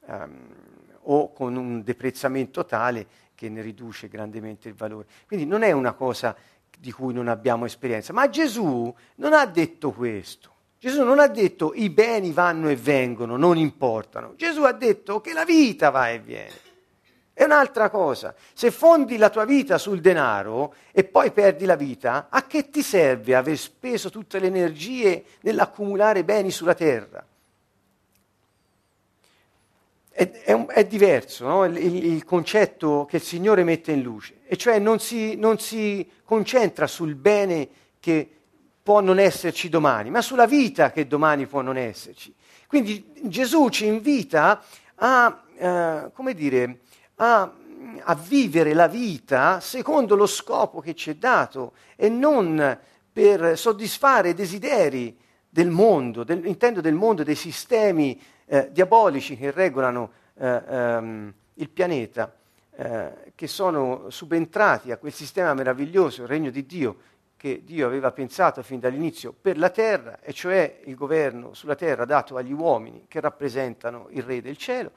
um, 0.06 0.66
o 1.10 1.32
con 1.32 1.56
un 1.56 1.82
deprezzamento 1.82 2.64
tale 2.64 3.06
che 3.34 3.48
ne 3.48 3.62
riduce 3.62 4.08
grandemente 4.08 4.68
il 4.68 4.74
valore. 4.74 5.06
Quindi 5.26 5.46
non 5.46 5.62
è 5.62 5.72
una 5.72 5.92
cosa 5.92 6.36
di 6.78 6.92
cui 6.92 7.12
non 7.12 7.28
abbiamo 7.28 7.64
esperienza. 7.64 8.12
Ma 8.12 8.28
Gesù 8.28 8.94
non 9.16 9.32
ha 9.32 9.44
detto 9.46 9.90
questo. 9.92 10.54
Gesù 10.78 11.02
non 11.02 11.18
ha 11.18 11.26
detto 11.26 11.72
i 11.74 11.90
beni 11.90 12.32
vanno 12.32 12.68
e 12.68 12.76
vengono, 12.76 13.36
non 13.36 13.56
importano. 13.56 14.34
Gesù 14.36 14.62
ha 14.62 14.72
detto 14.72 15.20
che 15.20 15.32
la 15.32 15.44
vita 15.44 15.90
va 15.90 16.10
e 16.10 16.20
viene. 16.20 16.66
È 17.32 17.44
un'altra 17.44 17.90
cosa. 17.90 18.34
Se 18.52 18.70
fondi 18.70 19.16
la 19.16 19.30
tua 19.30 19.44
vita 19.44 19.78
sul 19.78 20.00
denaro 20.00 20.74
e 20.92 21.04
poi 21.04 21.30
perdi 21.32 21.64
la 21.64 21.76
vita, 21.76 22.28
a 22.30 22.46
che 22.46 22.70
ti 22.70 22.82
serve 22.82 23.34
aver 23.34 23.56
speso 23.56 24.10
tutte 24.10 24.38
le 24.38 24.46
energie 24.46 25.24
nell'accumulare 25.40 26.24
beni 26.24 26.50
sulla 26.50 26.74
terra? 26.74 27.24
è, 30.18 30.28
è, 30.30 30.66
è 30.66 30.84
diverso 30.84 31.46
no? 31.46 31.64
il, 31.64 31.76
il, 31.76 32.24
concetto 32.24 33.06
che 33.08 33.18
il 33.18 33.22
Signore 33.22 33.62
mette 33.62 33.92
in 33.92 34.02
luce, 34.02 34.37
e 34.50 34.56
cioè 34.56 34.78
non 34.78 34.98
si, 34.98 35.36
non 35.36 35.58
si 35.58 36.08
concentra 36.24 36.86
sul 36.86 37.14
bene 37.14 37.68
che 38.00 38.26
può 38.82 39.00
non 39.00 39.18
esserci 39.18 39.68
domani, 39.68 40.08
ma 40.08 40.22
sulla 40.22 40.46
vita 40.46 40.90
che 40.90 41.06
domani 41.06 41.46
può 41.46 41.60
non 41.60 41.76
esserci. 41.76 42.34
Quindi 42.66 43.12
Gesù 43.24 43.68
ci 43.68 43.84
invita 43.84 44.62
a, 44.94 45.42
eh, 45.54 46.10
come 46.14 46.32
dire, 46.32 46.80
a, 47.16 47.52
a 48.04 48.14
vivere 48.14 48.72
la 48.72 48.88
vita 48.88 49.60
secondo 49.60 50.16
lo 50.16 50.26
scopo 50.26 50.80
che 50.80 50.94
ci 50.94 51.10
è 51.10 51.14
dato 51.14 51.74
e 51.94 52.08
non 52.08 52.78
per 53.12 53.58
soddisfare 53.58 54.30
i 54.30 54.34
desideri 54.34 55.14
del 55.46 55.68
mondo, 55.68 56.24
del, 56.24 56.46
intendo 56.46 56.80
del 56.80 56.94
mondo, 56.94 57.22
dei 57.22 57.34
sistemi 57.34 58.18
eh, 58.46 58.70
diabolici 58.70 59.36
che 59.36 59.50
regolano 59.50 60.10
eh, 60.38 60.62
ehm, 60.66 61.34
il 61.54 61.68
pianeta, 61.68 62.34
eh, 62.80 63.32
che 63.34 63.48
sono 63.48 64.08
subentrati 64.08 64.92
a 64.92 64.98
quel 64.98 65.12
sistema 65.12 65.52
meraviglioso, 65.52 66.22
il 66.22 66.28
regno 66.28 66.50
di 66.50 66.64
Dio, 66.64 66.96
che 67.36 67.62
Dio 67.64 67.86
aveva 67.86 68.12
pensato 68.12 68.62
fin 68.62 68.78
dall'inizio 68.78 69.32
per 69.32 69.58
la 69.58 69.70
terra, 69.70 70.20
e 70.20 70.32
cioè 70.32 70.80
il 70.84 70.94
governo 70.94 71.54
sulla 71.54 71.74
terra 71.74 72.04
dato 72.04 72.36
agli 72.36 72.52
uomini 72.52 73.06
che 73.08 73.18
rappresentano 73.18 74.06
il 74.10 74.22
Re 74.22 74.40
del 74.40 74.56
cielo 74.56 74.92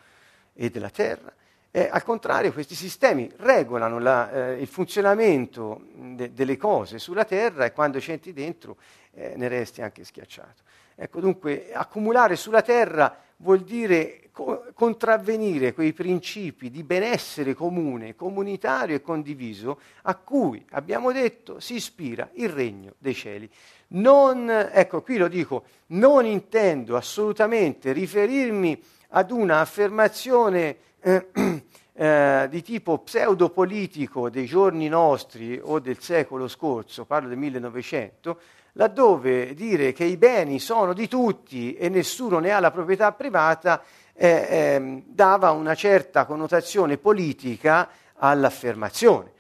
e 0.54 0.70
della 0.70 0.92
terra. 0.92 1.34
Eh, 1.72 1.90
al 1.92 2.04
contrario, 2.04 2.54
questi 2.54 2.76
sistemi 2.76 3.32
regolano 3.38 3.98
la, 3.98 4.32
eh, 4.32 4.62
il 4.62 4.68
funzionamento 4.68 5.82
de- 5.92 6.34
delle 6.34 6.58
cose 6.58 7.00
sulla 7.00 7.26
terra 7.26 7.66
e 7.66 7.72
quando 7.72 8.00
ci 8.00 8.12
entri 8.12 8.32
dentro 8.32 8.78
eh, 9.14 9.34
ne 9.38 9.48
resti 9.48 9.82
anche 9.82 10.04
schiacciato. 10.04 10.62
Ecco, 10.94 11.20
dunque, 11.20 11.72
accumulare 11.74 12.36
sulla 12.36 12.62
terra 12.62 13.18
vuol 13.42 13.62
dire 13.62 14.30
co- 14.32 14.66
contravvenire 14.74 15.74
quei 15.74 15.94
principi 15.94 16.70
di 16.70 16.84
benessere 16.84 17.54
comune, 17.54 18.16
comunitario 18.16 18.96
e 18.96 19.02
condiviso 19.02 19.80
a 20.04 20.16
cui, 20.16 20.66
abbiamo 20.72 21.12
detto, 21.12 21.60
si 21.60 21.76
ispira 21.76 22.30
il 22.34 22.50
regno 22.50 22.94
dei 22.98 23.14
cieli. 23.14 23.50
Non, 23.90 24.50
ecco, 24.50 25.02
qui 25.02 25.18
lo 25.18 25.28
dico, 25.28 25.66
non 25.88 26.26
intendo 26.26 26.96
assolutamente 26.96 27.92
riferirmi 27.92 28.82
ad 29.10 29.32
una 29.32 29.60
affermazione 29.60 30.78
eh, 31.02 31.28
eh, 31.94 32.48
di 32.50 32.62
tipo 32.62 33.00
pseudopolitico 33.00 34.30
dei 34.30 34.46
giorni 34.46 34.88
nostri 34.88 35.60
o 35.62 35.80
del 35.80 36.00
secolo 36.00 36.48
scorso, 36.48 37.06
parlo 37.06 37.28
del 37.28 37.38
1900, 37.38 38.40
laddove 38.74 39.54
dire 39.54 39.92
che 39.92 40.06
i 40.06 40.18
beni 40.18 40.60
sono 40.60 40.94
di 40.94 41.08
tutti 41.08 41.74
e 41.76 41.90
nessuno 41.90 42.40
ne 42.40 42.52
ha 42.52 42.60
la 42.60 42.72
proprietà 42.72 43.12
privata 43.12 43.82
eh, 44.14 44.28
eh, 44.28 45.04
dava 45.06 45.52
una 45.52 45.76
certa 45.76 46.26
connotazione 46.26 46.98
politica 46.98 47.90
all'affermazione. 48.16 49.32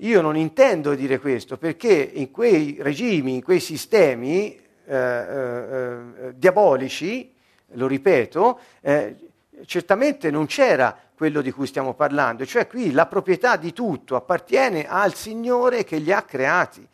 Io 0.00 0.20
non 0.20 0.36
intendo 0.36 0.94
dire 0.94 1.18
questo 1.18 1.56
perché 1.56 1.92
in 1.92 2.30
quei 2.30 2.76
regimi, 2.80 3.36
in 3.36 3.42
quei 3.42 3.60
sistemi 3.60 4.54
eh, 4.54 4.94
eh, 4.94 4.94
eh 4.94 6.34
diabolici, 6.34 7.32
lo 7.72 7.86
ripeto, 7.86 8.60
eh, 8.82 9.16
certamente 9.64 10.30
non 10.30 10.46
c'era 10.46 10.96
quello 11.16 11.40
di 11.40 11.50
cui 11.50 11.66
stiamo 11.66 11.94
parlando, 11.94 12.44
cioè 12.44 12.66
qui 12.66 12.92
la 12.92 13.06
proprietà 13.06 13.56
di 13.56 13.72
tutto 13.72 14.16
appartiene 14.16 14.86
al 14.86 15.14
Signore 15.14 15.82
che 15.84 15.96
li 15.96 16.12
ha 16.12 16.22
creati. 16.22 16.86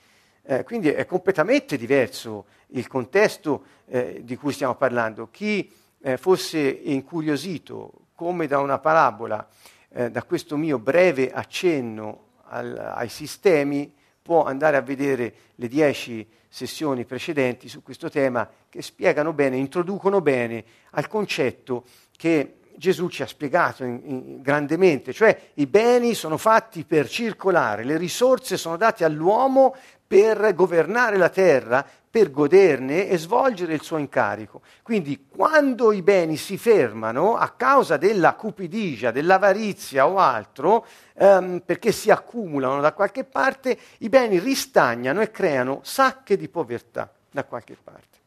Eh, 0.45 0.65
quindi 0.65 0.89
è 0.89 1.07
completamente 1.07 1.77
diverso 1.77 2.47
il 2.69 2.89
contesto 2.89 3.65
eh, 3.87 4.23
di 4.25 4.37
cui 4.37 4.53
stiamo 4.53 4.75
parlando. 4.75 5.29
Chi 5.31 5.71
eh, 6.01 6.17
fosse 6.17 6.59
incuriosito, 6.59 7.93
come 8.15 8.47
da 8.47 8.59
una 8.59 8.79
parabola, 8.79 9.47
eh, 9.91 10.11
da 10.11 10.23
questo 10.25 10.57
mio 10.57 10.79
breve 10.79 11.31
accenno 11.31 12.31
al, 12.49 12.77
ai 12.77 13.09
sistemi, 13.09 13.95
può 14.21 14.45
andare 14.45 14.77
a 14.77 14.83
vedere 14.83 15.35
le 15.57 15.69
dieci 15.69 16.27
sessioni 16.49 17.05
precedenti 17.05 17.69
su 17.69 17.83
questo 17.83 18.11
tema 18.11 18.49
che 18.69 18.83
spiegano 18.83 19.33
bene, 19.33 19.57
introducono 19.57 20.21
bene 20.21 20.65
al 20.91 21.09
concetto 21.09 21.85
che 22.17 22.57
Gesù 22.77 23.09
ci 23.09 23.23
ha 23.23 23.27
spiegato 23.27 23.85
in, 23.85 24.01
in, 24.05 24.43
grandemente, 24.43 25.13
cioè 25.13 25.51
i 25.55 25.67
beni 25.67 26.15
sono 26.15 26.37
fatti 26.37 26.85
per 26.85 27.09
circolare, 27.09 27.85
le 27.85 27.97
risorse 27.97 28.57
sono 28.57 28.77
date 28.77 29.05
all'uomo 29.05 29.75
per 30.13 30.55
governare 30.55 31.17
la 31.17 31.31
terra, 31.31 31.83
per 32.11 32.31
goderne 32.31 33.09
e 33.09 33.17
svolgere 33.17 33.73
il 33.73 33.81
suo 33.81 33.97
incarico. 33.97 34.61
Quindi 34.83 35.27
quando 35.27 35.91
i 35.91 36.03
beni 36.03 36.37
si 36.37 36.59
fermano 36.59 37.35
a 37.39 37.49
causa 37.49 37.97
della 37.97 38.35
cupidigia, 38.35 39.11
dell'avarizia 39.11 40.07
o 40.07 40.19
altro, 40.19 40.85
ehm, 41.15 41.63
perché 41.65 41.93
si 41.93 42.11
accumulano 42.11 42.83
da 42.83 42.93
qualche 42.93 43.25
parte, 43.25 43.79
i 44.01 44.11
beni 44.11 44.39
ristagnano 44.39 45.23
e 45.23 45.31
creano 45.31 45.81
sacche 45.83 46.37
di 46.37 46.51
povertà 46.51 47.11
da 47.31 47.45
qualche 47.45 47.79
parte. 47.83 48.19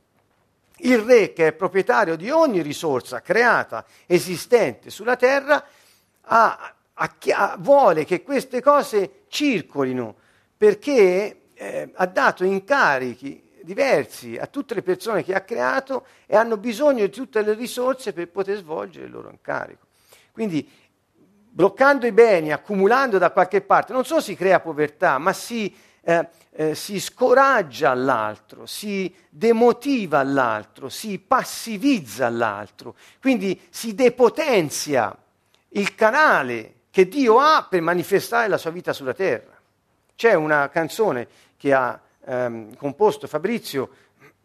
Il 0.77 0.97
re, 0.97 1.33
che 1.33 1.49
è 1.49 1.53
proprietario 1.53 2.15
di 2.15 2.31
ogni 2.31 2.63
risorsa 2.63 3.21
creata, 3.21 3.85
esistente 4.07 4.89
sulla 4.89 5.17
terra, 5.17 5.63
ha, 6.21 6.73
ha, 6.95 7.55
vuole 7.59 8.05
che 8.05 8.23
queste 8.23 8.59
cose 8.59 9.25
circolino 9.27 10.15
perché 10.57 11.41
eh, 11.55 11.89
ha 11.93 12.05
dato 12.05 12.43
incarichi 12.43 13.43
diversi 13.63 14.37
a 14.37 14.45
tutte 14.45 14.75
le 14.75 14.83
persone 14.83 15.23
che 15.23 15.33
ha 15.33 15.41
creato 15.41 16.05
e 16.27 16.35
hanno 16.35 16.57
bisogno 16.57 17.05
di 17.05 17.11
tutte 17.11 17.41
le 17.41 17.53
risorse 17.53 18.13
per 18.13 18.29
poter 18.29 18.57
svolgere 18.57 19.05
il 19.05 19.11
loro 19.11 19.29
incarico. 19.29 19.87
Quindi 20.31 20.69
bloccando 21.55 22.05
i 22.05 22.11
beni, 22.11 22.51
accumulando 22.51 23.17
da 23.17 23.31
qualche 23.31 23.61
parte, 23.61 23.93
non 23.93 24.05
solo 24.05 24.21
si 24.21 24.35
crea 24.35 24.59
povertà, 24.59 25.17
ma 25.17 25.31
si, 25.33 25.73
eh, 26.01 26.27
eh, 26.51 26.75
si 26.75 26.99
scoraggia 26.99 27.91
all'altro, 27.91 28.65
si 28.65 29.13
demotiva 29.29 30.19
all'altro, 30.19 30.89
si 30.89 31.17
passivizza 31.17 32.25
all'altro, 32.25 32.95
quindi 33.21 33.59
si 33.69 33.95
depotenzia 33.95 35.17
il 35.69 35.95
canale 35.95 36.73
che 36.91 37.07
Dio 37.07 37.39
ha 37.39 37.65
per 37.69 37.81
manifestare 37.81 38.47
la 38.47 38.57
sua 38.57 38.71
vita 38.71 38.93
sulla 38.93 39.13
terra. 39.13 39.53
C'è 40.15 40.33
una 40.33 40.69
canzone 40.69 41.27
che 41.57 41.73
ha 41.73 41.99
ehm, 42.25 42.75
composto 42.75 43.27
Fabrizio, 43.27 43.89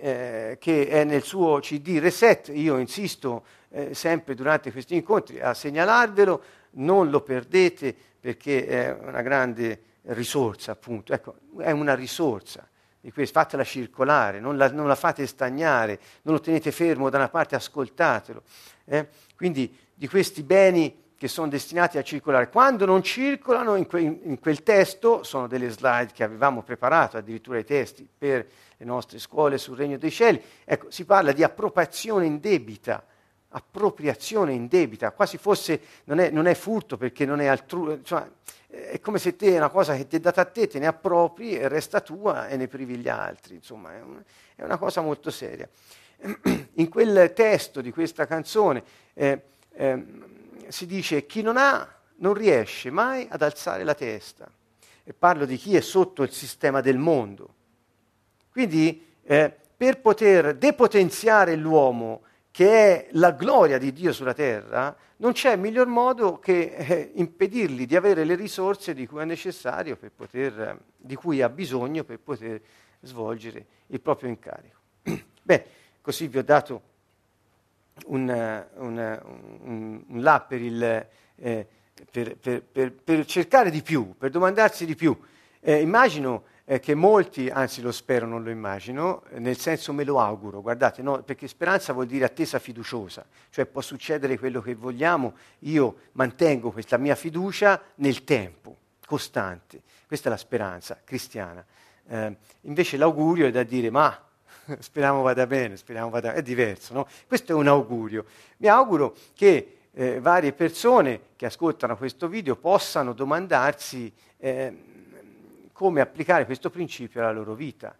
eh, 0.00 0.56
che 0.60 0.88
è 0.88 1.04
nel 1.04 1.22
suo 1.22 1.58
CD 1.60 1.98
Reset, 1.98 2.50
io 2.52 2.78
insisto 2.78 3.44
eh, 3.70 3.94
sempre 3.94 4.34
durante 4.34 4.72
questi 4.72 4.94
incontri 4.94 5.40
a 5.40 5.54
segnalarvelo, 5.54 6.42
non 6.72 7.10
lo 7.10 7.20
perdete 7.22 7.94
perché 8.20 8.66
è 8.66 8.96
una 9.00 9.22
grande 9.22 9.82
risorsa, 10.02 10.72
appunto. 10.72 11.12
Ecco, 11.12 11.36
è 11.58 11.70
una 11.70 11.94
risorsa 11.94 12.66
questo, 13.12 13.38
fatela 13.38 13.64
circolare, 13.64 14.40
non 14.40 14.56
la, 14.56 14.70
non 14.70 14.86
la, 14.86 14.94
fate 14.94 15.26
stagnare, 15.26 15.98
non 16.22 16.34
lo 16.34 16.40
tenete 16.40 16.70
fermo 16.70 17.10
da 17.10 17.18
una 17.18 17.28
parte, 17.28 17.54
ascoltatelo. 17.54 18.42
Eh? 18.84 19.08
Quindi 19.36 19.74
di 19.94 20.08
questi 20.08 20.42
beni 20.42 21.06
che 21.18 21.26
sono 21.26 21.48
destinati 21.48 21.98
a 21.98 22.02
circolare. 22.02 22.48
Quando 22.48 22.86
non 22.86 23.02
circolano 23.02 23.74
in, 23.74 23.86
que- 23.86 24.00
in, 24.00 24.38
quel 24.38 24.62
testo, 24.62 25.24
sono 25.24 25.48
delle 25.48 25.68
slide 25.68 26.12
che 26.14 26.22
avevamo 26.22 26.62
preparato, 26.62 27.16
addirittura 27.16 27.58
i 27.58 27.64
testi 27.64 28.08
per 28.16 28.46
le 28.76 28.84
nostre 28.86 29.18
scuole 29.18 29.58
sul 29.58 29.76
Regno 29.76 29.98
dei 29.98 30.12
Cieli, 30.12 30.40
ecco, 30.64 30.92
si 30.92 31.04
parla 31.04 31.32
di 31.32 31.42
appropriazione 31.42 32.24
indebita, 32.24 33.04
appropriazione 33.48 34.52
indebita, 34.52 35.10
quasi 35.10 35.38
fosse, 35.38 35.80
non 36.04 36.20
è, 36.20 36.30
non 36.30 36.46
è 36.46 36.54
furto 36.54 36.96
perché 36.96 37.26
non 37.26 37.40
è 37.40 37.46
altrui, 37.46 37.98
cioè, 38.04 38.24
è 38.68 39.00
come 39.00 39.18
se 39.18 39.34
te 39.34 39.56
una 39.56 39.70
cosa 39.70 39.96
che 39.96 40.06
ti 40.06 40.16
è 40.16 40.20
data 40.20 40.42
a 40.42 40.44
te, 40.44 40.68
te 40.68 40.78
ne 40.78 40.86
appropri 40.86 41.58
e 41.58 41.66
resta 41.66 42.00
tua 42.00 42.46
e 42.46 42.56
ne 42.56 42.68
privi 42.68 42.96
gli 42.96 43.08
altri, 43.08 43.56
insomma 43.56 43.92
è, 43.92 44.00
un, 44.00 44.22
è 44.54 44.62
una 44.62 44.78
cosa 44.78 45.00
molto 45.00 45.32
seria. 45.32 45.68
In 46.74 46.88
quel 46.88 47.32
testo 47.34 47.80
di 47.80 47.90
questa 47.90 48.24
canzone 48.24 48.84
eh, 49.14 49.42
eh, 49.72 50.04
si 50.68 50.86
dice 50.86 51.26
chi 51.26 51.42
non 51.42 51.56
ha 51.56 51.96
non 52.18 52.34
riesce 52.34 52.90
mai 52.90 53.26
ad 53.30 53.42
alzare 53.42 53.84
la 53.84 53.94
testa. 53.94 54.50
E 55.04 55.12
parlo 55.12 55.44
di 55.44 55.56
chi 55.56 55.76
è 55.76 55.80
sotto 55.80 56.22
il 56.22 56.30
sistema 56.30 56.80
del 56.80 56.98
mondo. 56.98 57.54
Quindi 58.50 59.06
eh, 59.22 59.54
per 59.76 60.00
poter 60.00 60.56
depotenziare 60.56 61.54
l'uomo, 61.54 62.22
che 62.50 62.68
è 62.70 63.08
la 63.12 63.30
gloria 63.30 63.78
di 63.78 63.92
Dio 63.92 64.12
sulla 64.12 64.34
terra, 64.34 64.94
non 65.18 65.32
c'è 65.32 65.56
miglior 65.56 65.86
modo 65.86 66.38
che 66.38 66.74
eh, 66.76 67.10
impedirgli 67.14 67.86
di 67.86 67.96
avere 67.96 68.24
le 68.24 68.34
risorse 68.34 68.94
di 68.94 69.06
cui 69.06 69.22
è 69.22 69.24
necessario, 69.24 69.96
poter, 70.14 70.78
di 70.96 71.14
cui 71.14 71.40
ha 71.40 71.48
bisogno 71.48 72.04
per 72.04 72.18
poter 72.18 72.60
svolgere 73.00 73.64
il 73.86 74.00
proprio 74.00 74.28
incarico. 74.28 74.78
Beh, 75.42 75.66
così 76.00 76.26
vi 76.26 76.38
ho 76.38 76.44
dato 76.44 76.82
un, 78.06 78.66
un, 78.76 79.20
un, 79.62 80.04
un 80.08 80.22
là 80.22 80.40
per, 80.40 80.60
il, 80.60 81.06
eh, 81.36 81.66
per, 82.10 82.36
per, 82.36 82.92
per, 82.92 83.24
cercare 83.26 83.70
di 83.70 83.82
più, 83.82 84.14
per 84.16 84.30
domandarsi 84.30 84.86
di 84.86 84.94
più. 84.94 85.16
Eh, 85.60 85.80
immagino 85.80 86.44
eh, 86.64 86.80
che 86.80 86.94
molti, 86.94 87.48
anzi 87.48 87.80
lo 87.80 87.92
spero, 87.92 88.26
non 88.26 88.42
lo 88.42 88.50
immagino, 88.50 89.22
nel 89.32 89.56
senso 89.56 89.92
me 89.92 90.04
lo 90.04 90.20
auguro, 90.20 90.60
guardate, 90.60 91.00
no, 91.00 91.22
perché 91.22 91.48
speranza 91.48 91.94
vuol 91.94 92.06
dire 92.06 92.26
attesa 92.26 92.58
fiduciosa, 92.58 93.24
cioè 93.50 93.64
può 93.64 93.80
succedere 93.80 94.38
quello 94.38 94.60
che 94.60 94.74
vogliamo, 94.74 95.34
io 95.60 95.96
mantengo 96.12 96.70
questa 96.70 96.98
mia 96.98 97.14
fiducia 97.14 97.80
nel 97.96 98.22
tempo, 98.24 98.76
costante, 99.06 99.80
questa 100.06 100.28
è 100.28 100.30
la 100.30 100.36
speranza 100.36 101.00
cristiana. 101.02 101.64
Eh, 102.06 102.36
invece 102.62 102.96
l'augurio 102.98 103.46
è 103.46 103.50
da 103.50 103.62
dire, 103.62 103.90
ma 103.90 104.27
speriamo 104.80 105.22
vada 105.22 105.46
bene, 105.46 105.76
speriamo 105.76 106.10
vada 106.10 106.34
è 106.34 106.42
diverso, 106.42 106.92
no? 106.92 107.06
Questo 107.26 107.52
è 107.52 107.54
un 107.54 107.68
augurio. 107.68 108.24
Mi 108.58 108.68
auguro 108.68 109.14
che 109.34 109.78
eh, 109.92 110.20
varie 110.20 110.52
persone 110.52 111.20
che 111.36 111.46
ascoltano 111.46 111.96
questo 111.96 112.28
video 112.28 112.56
possano 112.56 113.12
domandarsi 113.12 114.12
eh, 114.36 114.84
come 115.72 116.00
applicare 116.00 116.44
questo 116.44 116.70
principio 116.70 117.20
alla 117.20 117.32
loro 117.32 117.54
vita. 117.54 117.94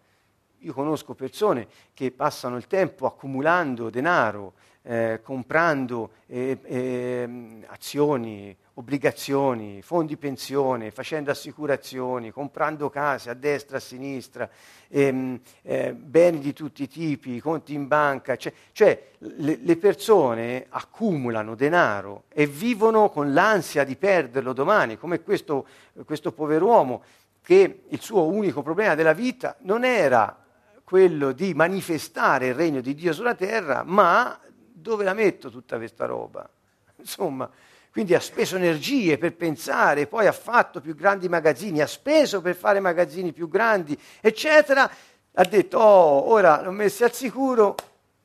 Io 0.63 0.73
conosco 0.73 1.15
persone 1.15 1.69
che 1.95 2.11
passano 2.11 2.57
il 2.57 2.67
tempo 2.67 3.07
accumulando 3.07 3.91
denaro, 3.91 4.55
eh, 4.83 5.21
comprando 5.23 6.11
eh, 6.27 6.59
eh, 6.63 7.63
azioni, 7.67 8.57
obbligazioni, 8.79 9.83
fondi 9.83 10.17
pensione, 10.17 10.93
facendo 10.93 11.33
assicurazioni, 11.33 12.31
comprando 12.31 12.89
case 12.89 13.29
a 13.29 13.35
destra 13.35 13.79
a 13.79 13.81
sinistra, 13.81 14.49
ehm, 14.87 15.41
eh, 15.63 15.93
beni 15.95 16.39
di 16.39 16.53
tutti 16.53 16.85
i 16.85 16.89
tipi, 16.89 17.41
conti 17.41 17.75
in 17.75 17.89
banca, 17.89 18.37
cioè, 18.37 18.53
cioè 18.71 19.11
le, 19.19 19.59
le, 19.61 19.77
persone 19.77 20.67
accumulano 20.69 21.57
denaro 21.57 22.25
e 22.29 22.47
vivono 22.47 23.11
con 23.11 23.33
l'ansia 23.33 23.83
di 23.83 23.97
perderlo 23.97 24.53
domani, 24.53 24.97
come 24.97 25.23
questo, 25.23 25.67
questo 26.05 26.31
pover'uomo 26.31 27.03
che 27.43 27.83
il 27.89 28.01
suo 28.01 28.27
unico 28.27 28.63
problema 28.63 28.95
della 28.95 29.13
vita 29.13 29.57
non 29.63 29.85
era 29.85 30.45
quello 30.85 31.33
di 31.33 31.53
manifestare 31.53 32.49
il 32.49 32.55
regno 32.55 32.81
di 32.81 32.95
Dio 32.95 33.13
sulla 33.13 33.35
terra, 33.35 33.83
ma 33.85 34.39
dove 34.73 35.03
la 35.03 35.15
metto 35.15 35.51
tutta 35.51 35.79
questa 35.79 36.07
roba? 36.07 36.49
Insomma, 36.99 37.51
quindi 37.91 38.15
ha 38.15 38.21
speso 38.21 38.57
energie 38.57 39.19
per 39.19 39.35
pensare, 39.35 40.07
poi 40.07 40.27
ha 40.27 40.33
fatto 40.33 40.81
più 40.81 40.95
grandi 40.95 41.29
magazzini, 41.29 41.81
ha 41.81 41.87
speso 41.87 42.41
per 42.41 42.55
fare 42.55 42.81
magazzini 42.81 43.33
più 43.33 43.49
grandi, 43.49 43.99
eccetera. 44.21 44.91
Ha 45.33 45.45
detto, 45.45 45.79
oh, 45.79 46.31
ora 46.31 46.63
l'ho 46.63 46.71
messo 46.71 47.05
al 47.05 47.13
sicuro, 47.13 47.77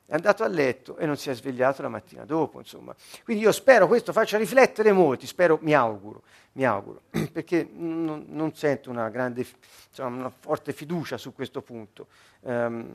è 0.06 0.16
andato 0.16 0.44
a 0.44 0.48
letto 0.48 0.98
e 0.98 1.06
non 1.06 1.18
si 1.18 1.30
è 1.30 1.34
svegliato 1.34 1.82
la 1.82 1.88
mattina 1.88 2.26
dopo, 2.26 2.60
insomma. 2.60 2.94
Quindi 3.24 3.44
io 3.44 3.52
spero 3.52 3.88
questo 3.88 4.12
faccia 4.12 4.38
riflettere 4.38 4.92
molti, 4.92 5.26
spero, 5.26 5.58
mi 5.62 5.74
auguro, 5.74 6.24
mi 6.54 6.66
auguro, 6.66 7.02
perché 7.32 7.68
non, 7.72 8.26
non 8.28 8.54
sento 8.54 8.90
una 8.90 9.10
grande, 9.10 9.46
insomma, 9.90 10.16
una 10.16 10.30
forte 10.30 10.74
fiducia 10.74 11.18
su 11.18 11.34
questo 11.34 11.62
punto, 11.62 12.08
um, 12.42 12.88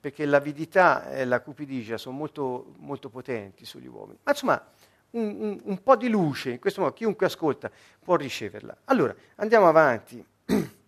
perché 0.00 0.24
l'avidità 0.26 1.10
e 1.10 1.24
la 1.24 1.40
cupidigia 1.40 1.98
sono 1.98 2.16
molto, 2.16 2.74
molto 2.78 3.08
potenti 3.08 3.64
sugli 3.64 3.88
uomini. 3.88 4.18
Ma 4.22 4.30
insomma, 4.30 4.64
un, 5.10 5.36
un, 5.40 5.60
un 5.62 5.82
po' 5.82 5.96
di 5.96 6.08
luce, 6.08 6.50
in 6.50 6.58
questo 6.58 6.80
modo 6.80 6.92
chiunque 6.92 7.26
ascolta 7.26 7.70
può 8.02 8.16
riceverla. 8.16 8.76
Allora, 8.84 9.14
andiamo 9.36 9.68
avanti. 9.68 10.24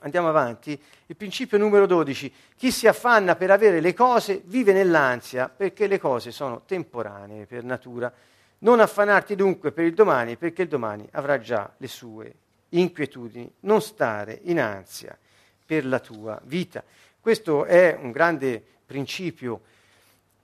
Andiamo 0.00 0.28
avanti. 0.28 0.80
Il 1.06 1.16
principio 1.16 1.56
numero 1.56 1.86
12. 1.86 2.32
Chi 2.56 2.70
si 2.70 2.86
affanna 2.86 3.34
per 3.34 3.50
avere 3.50 3.80
le 3.80 3.94
cose 3.94 4.42
vive 4.44 4.72
nell'ansia 4.72 5.48
perché 5.48 5.86
le 5.86 5.98
cose 5.98 6.30
sono 6.32 6.62
temporanee 6.66 7.46
per 7.46 7.64
natura. 7.64 8.12
Non 8.58 8.80
affannarti 8.80 9.34
dunque 9.34 9.72
per 9.72 9.84
il 9.84 9.94
domani 9.94 10.36
perché 10.36 10.62
il 10.62 10.68
domani 10.68 11.08
avrà 11.12 11.38
già 11.40 11.72
le 11.78 11.88
sue 11.88 12.34
inquietudini. 12.70 13.50
Non 13.60 13.80
stare 13.80 14.38
in 14.44 14.60
ansia 14.60 15.16
per 15.64 15.86
la 15.86 15.98
tua 15.98 16.40
vita. 16.44 16.84
Questo 17.18 17.64
è 17.64 17.98
un 18.00 18.12
grande 18.12 18.62
principio 18.84 19.62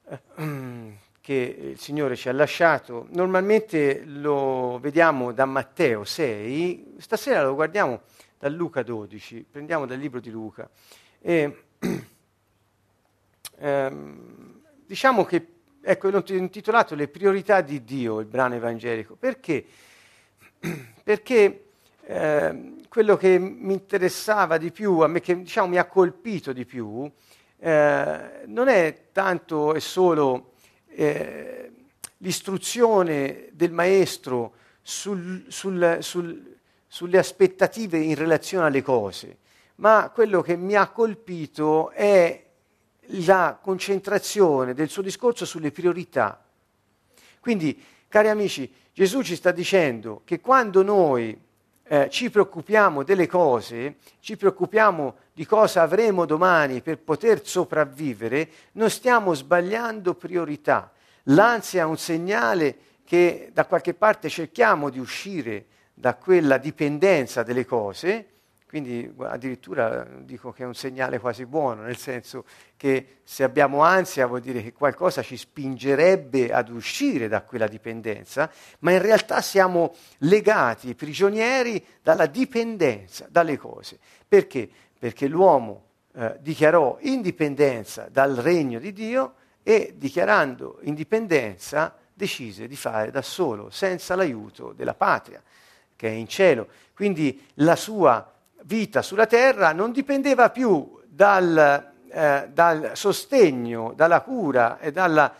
che 1.22 1.56
il 1.72 1.78
Signore 1.78 2.16
ci 2.16 2.28
ha 2.28 2.32
lasciato. 2.32 3.06
Normalmente 3.10 4.02
lo 4.04 4.80
vediamo 4.80 5.30
da 5.32 5.44
Matteo 5.44 6.02
6, 6.02 6.96
stasera 6.98 7.44
lo 7.44 7.54
guardiamo 7.54 8.00
da 8.40 8.48
Luca 8.48 8.82
12, 8.82 9.46
prendiamo 9.48 9.86
dal 9.86 9.98
libro 9.98 10.18
di 10.18 10.30
Luca. 10.30 10.68
E, 11.20 11.64
ehm, 13.56 14.60
diciamo 14.84 15.24
che, 15.24 15.46
ecco, 15.80 16.10
l'ho 16.10 16.24
intitolato 16.26 16.96
Le 16.96 17.06
priorità 17.06 17.60
di 17.60 17.84
Dio, 17.84 18.18
il 18.18 18.26
brano 18.26 18.56
evangelico. 18.56 19.14
Perché? 19.14 19.64
Perché 21.04 21.66
eh, 22.02 22.72
quello 22.88 23.16
che 23.16 23.38
mi 23.38 23.74
interessava 23.74 24.58
di 24.58 24.72
più, 24.72 24.98
a 24.98 25.06
me 25.06 25.20
che 25.20 25.36
diciamo, 25.36 25.68
mi 25.68 25.78
ha 25.78 25.84
colpito 25.84 26.52
di 26.52 26.64
più, 26.64 27.08
eh, 27.60 28.42
non 28.46 28.66
è 28.66 29.02
tanto 29.12 29.72
e 29.72 29.78
solo 29.78 30.50
eh, 30.94 31.72
l'istruzione 32.18 33.48
del 33.52 33.72
maestro 33.72 34.54
sul, 34.82 35.44
sul, 35.48 35.98
sul 36.00 36.52
sulle 36.92 37.16
aspettative 37.16 37.96
in 37.96 38.14
relazione 38.16 38.66
alle 38.66 38.82
cose, 38.82 39.38
ma 39.76 40.10
quello 40.12 40.42
che 40.42 40.56
mi 40.56 40.74
ha 40.74 40.90
colpito 40.90 41.88
è 41.88 42.44
la 43.24 43.58
concentrazione 43.62 44.74
del 44.74 44.90
suo 44.90 45.00
discorso 45.00 45.46
sulle 45.46 45.70
priorità. 45.70 46.44
Quindi, 47.40 47.82
cari 48.08 48.28
amici, 48.28 48.70
Gesù 48.92 49.22
ci 49.22 49.36
sta 49.36 49.52
dicendo 49.52 50.20
che 50.26 50.38
quando 50.40 50.82
noi 50.82 51.34
eh, 51.92 52.08
ci 52.08 52.30
preoccupiamo 52.30 53.02
delle 53.02 53.26
cose, 53.26 53.96
ci 54.20 54.38
preoccupiamo 54.38 55.14
di 55.34 55.44
cosa 55.44 55.82
avremo 55.82 56.24
domani 56.24 56.80
per 56.80 56.96
poter 56.96 57.46
sopravvivere, 57.46 58.48
non 58.72 58.88
stiamo 58.88 59.34
sbagliando 59.34 60.14
priorità. 60.14 60.90
L'ansia 61.24 61.82
è 61.82 61.84
un 61.84 61.98
segnale 61.98 62.76
che 63.04 63.50
da 63.52 63.66
qualche 63.66 63.92
parte 63.92 64.30
cerchiamo 64.30 64.88
di 64.88 64.98
uscire 64.98 65.66
da 65.92 66.14
quella 66.14 66.56
dipendenza 66.56 67.42
delle 67.42 67.66
cose, 67.66 68.26
quindi 68.72 69.12
addirittura 69.18 70.02
dico 70.20 70.50
che 70.50 70.62
è 70.62 70.66
un 70.66 70.74
segnale 70.74 71.18
quasi 71.18 71.44
buono, 71.44 71.82
nel 71.82 71.98
senso 71.98 72.46
che 72.78 73.18
se 73.22 73.44
abbiamo 73.44 73.82
ansia 73.82 74.24
vuol 74.24 74.40
dire 74.40 74.62
che 74.62 74.72
qualcosa 74.72 75.20
ci 75.20 75.36
spingerebbe 75.36 76.50
ad 76.50 76.70
uscire 76.70 77.28
da 77.28 77.42
quella 77.42 77.66
dipendenza, 77.66 78.50
ma 78.78 78.92
in 78.92 79.02
realtà 79.02 79.42
siamo 79.42 79.94
legati, 80.20 80.94
prigionieri 80.94 81.84
dalla 82.00 82.24
dipendenza 82.24 83.26
dalle 83.28 83.58
cose. 83.58 83.98
Perché? 84.26 84.66
Perché 84.98 85.26
l'uomo 85.26 85.88
eh, 86.14 86.38
dichiarò 86.40 86.96
indipendenza 87.00 88.08
dal 88.10 88.36
regno 88.36 88.78
di 88.78 88.94
Dio 88.94 89.34
e 89.62 89.96
dichiarando 89.98 90.78
indipendenza 90.84 91.94
decise 92.14 92.66
di 92.66 92.76
fare 92.76 93.10
da 93.10 93.20
solo, 93.20 93.68
senza 93.68 94.14
l'aiuto 94.14 94.72
della 94.72 94.94
patria 94.94 95.42
che 95.94 96.08
è 96.08 96.12
in 96.12 96.26
cielo. 96.26 96.68
Quindi 96.94 97.48
la 97.56 97.76
sua 97.76 98.32
vita 98.64 99.02
sulla 99.02 99.26
terra 99.26 99.72
non 99.72 99.92
dipendeva 99.92 100.50
più 100.50 101.00
dal, 101.06 101.92
eh, 102.08 102.48
dal 102.52 102.90
sostegno, 102.94 103.92
dalla 103.94 104.20
cura 104.20 104.78
e 104.78 104.92
dalla 104.92 105.32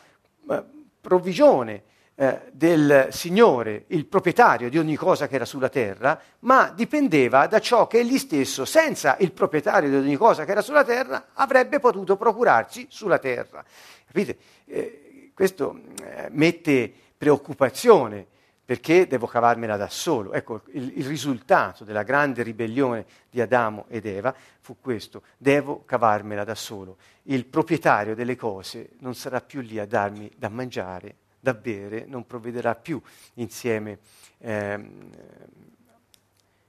eh, 0.51 0.63
provvigione 1.01 1.83
eh, 2.15 2.41
del 2.53 3.09
Signore, 3.11 3.85
il 3.89 4.07
proprietario 4.07 4.69
di 4.69 4.79
ogni 4.79 4.97
cosa 4.97 5.27
che 5.27 5.35
era 5.37 5.45
sulla 5.45 5.69
terra, 5.69 6.21
ma 6.41 6.73
dipendeva 6.75 7.47
da 7.47 7.59
ciò 7.59 7.87
che 7.87 8.01
egli 8.01 8.19
stesso, 8.19 8.65
senza 8.65 9.17
il 9.21 9.33
proprietario 9.33 9.89
di 9.89 9.97
ogni 9.97 10.17
cosa 10.17 10.45
che 10.45 10.51
era 10.53 10.61
sulla 10.61 10.85
terra, 10.85 11.29
avrebbe 11.33 11.81
potuto 11.81 12.17
procurarsi 12.17 12.87
sulla 12.91 13.19
terra. 13.19 13.65
Capite? 14.07 14.37
Eh, 14.67 15.31
questo 15.35 15.81
eh, 16.03 16.29
mette 16.31 16.93
preoccupazione 17.17 18.27
perché 18.73 19.07
devo 19.07 19.27
cavarmela 19.27 19.77
da 19.77 19.91
solo. 19.91 20.33
Ecco, 20.33 20.63
il, 20.71 20.97
il, 20.97 21.05
risultato 21.05 21.85
della 21.85 22.05
grande 22.05 22.43
ribellione 22.43 23.05
di 23.29 23.43
Adamo 23.43 23.85
ed 23.89 24.07
Eva 24.07 24.35
fu 24.61 24.79
questo, 24.81 25.25
devo 25.37 25.85
cavarmela 25.85 26.43
da 26.43 26.55
solo. 26.55 26.97
Il 27.25 27.45
proprietario 27.45 28.15
delle 28.15 28.35
cose 28.35 28.93
non 29.01 29.15
sarà 29.15 29.43
più 29.43 29.61
lì 29.61 29.79
a 29.79 29.85
darmi 29.85 30.31
da 30.39 30.49
mangiare, 30.49 31.17
da 31.39 31.53
bere, 31.53 32.07
non 32.07 32.27
provvederà 32.27 32.75
più 32.75 32.99
insieme 33.35 33.99
eh, 34.39 34.91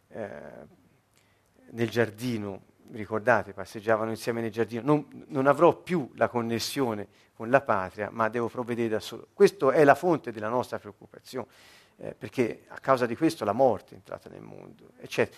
eh, 0.09 0.29
nel 1.69 1.89
giardino, 1.89 2.63
ricordate, 2.91 3.53
passeggiavano 3.53 4.09
insieme 4.09 4.41
nel 4.41 4.51
giardino, 4.51 4.81
non, 4.83 5.25
non 5.27 5.47
avrò 5.47 5.73
più 5.73 6.11
la 6.15 6.27
connessione 6.27 7.07
con 7.33 7.49
la 7.49 7.61
patria, 7.61 8.09
ma 8.11 8.27
devo 8.27 8.49
provvedere 8.49 8.89
da 8.89 8.99
solo. 8.99 9.29
Questa 9.33 9.71
è 9.71 9.85
la 9.85 9.95
fonte 9.95 10.33
della 10.33 10.49
nostra 10.49 10.79
preoccupazione 10.79 11.47
eh, 11.97 12.13
perché 12.13 12.65
a 12.67 12.79
causa 12.79 13.05
di 13.05 13.15
questo 13.15 13.45
la 13.45 13.53
morte 13.53 13.91
è 13.91 13.95
entrata 13.95 14.29
nel 14.29 14.41
mondo, 14.41 14.89
eccetera. 14.99 15.37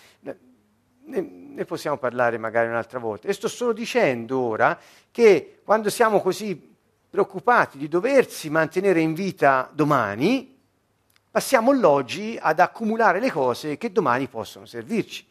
Ne, 1.08 1.22
ne, 1.22 1.66
possiamo 1.66 1.98
parlare 1.98 2.38
magari 2.38 2.68
un'altra 2.68 3.00
volta. 3.00 3.28
E 3.28 3.34
sto 3.34 3.48
solo 3.48 3.74
dicendo 3.74 4.40
ora 4.40 4.80
che 5.12 5.62
quando 5.64 5.90
siamo 5.90 6.22
così 6.22 6.74
preoccupati 7.10 7.78
di 7.78 7.88
doversi 7.88 8.50
mantenere 8.50 9.00
in 9.00 9.14
vita 9.14 9.70
domani, 9.72 10.58
passiamo 11.30 11.72
l'oggi 11.72 12.38
ad 12.42 12.60
accumulare 12.60 13.20
le 13.20 13.32
cose 13.32 13.78
che 13.78 13.92
domani 13.92 14.28
possono 14.28 14.66
servirci. 14.66 15.26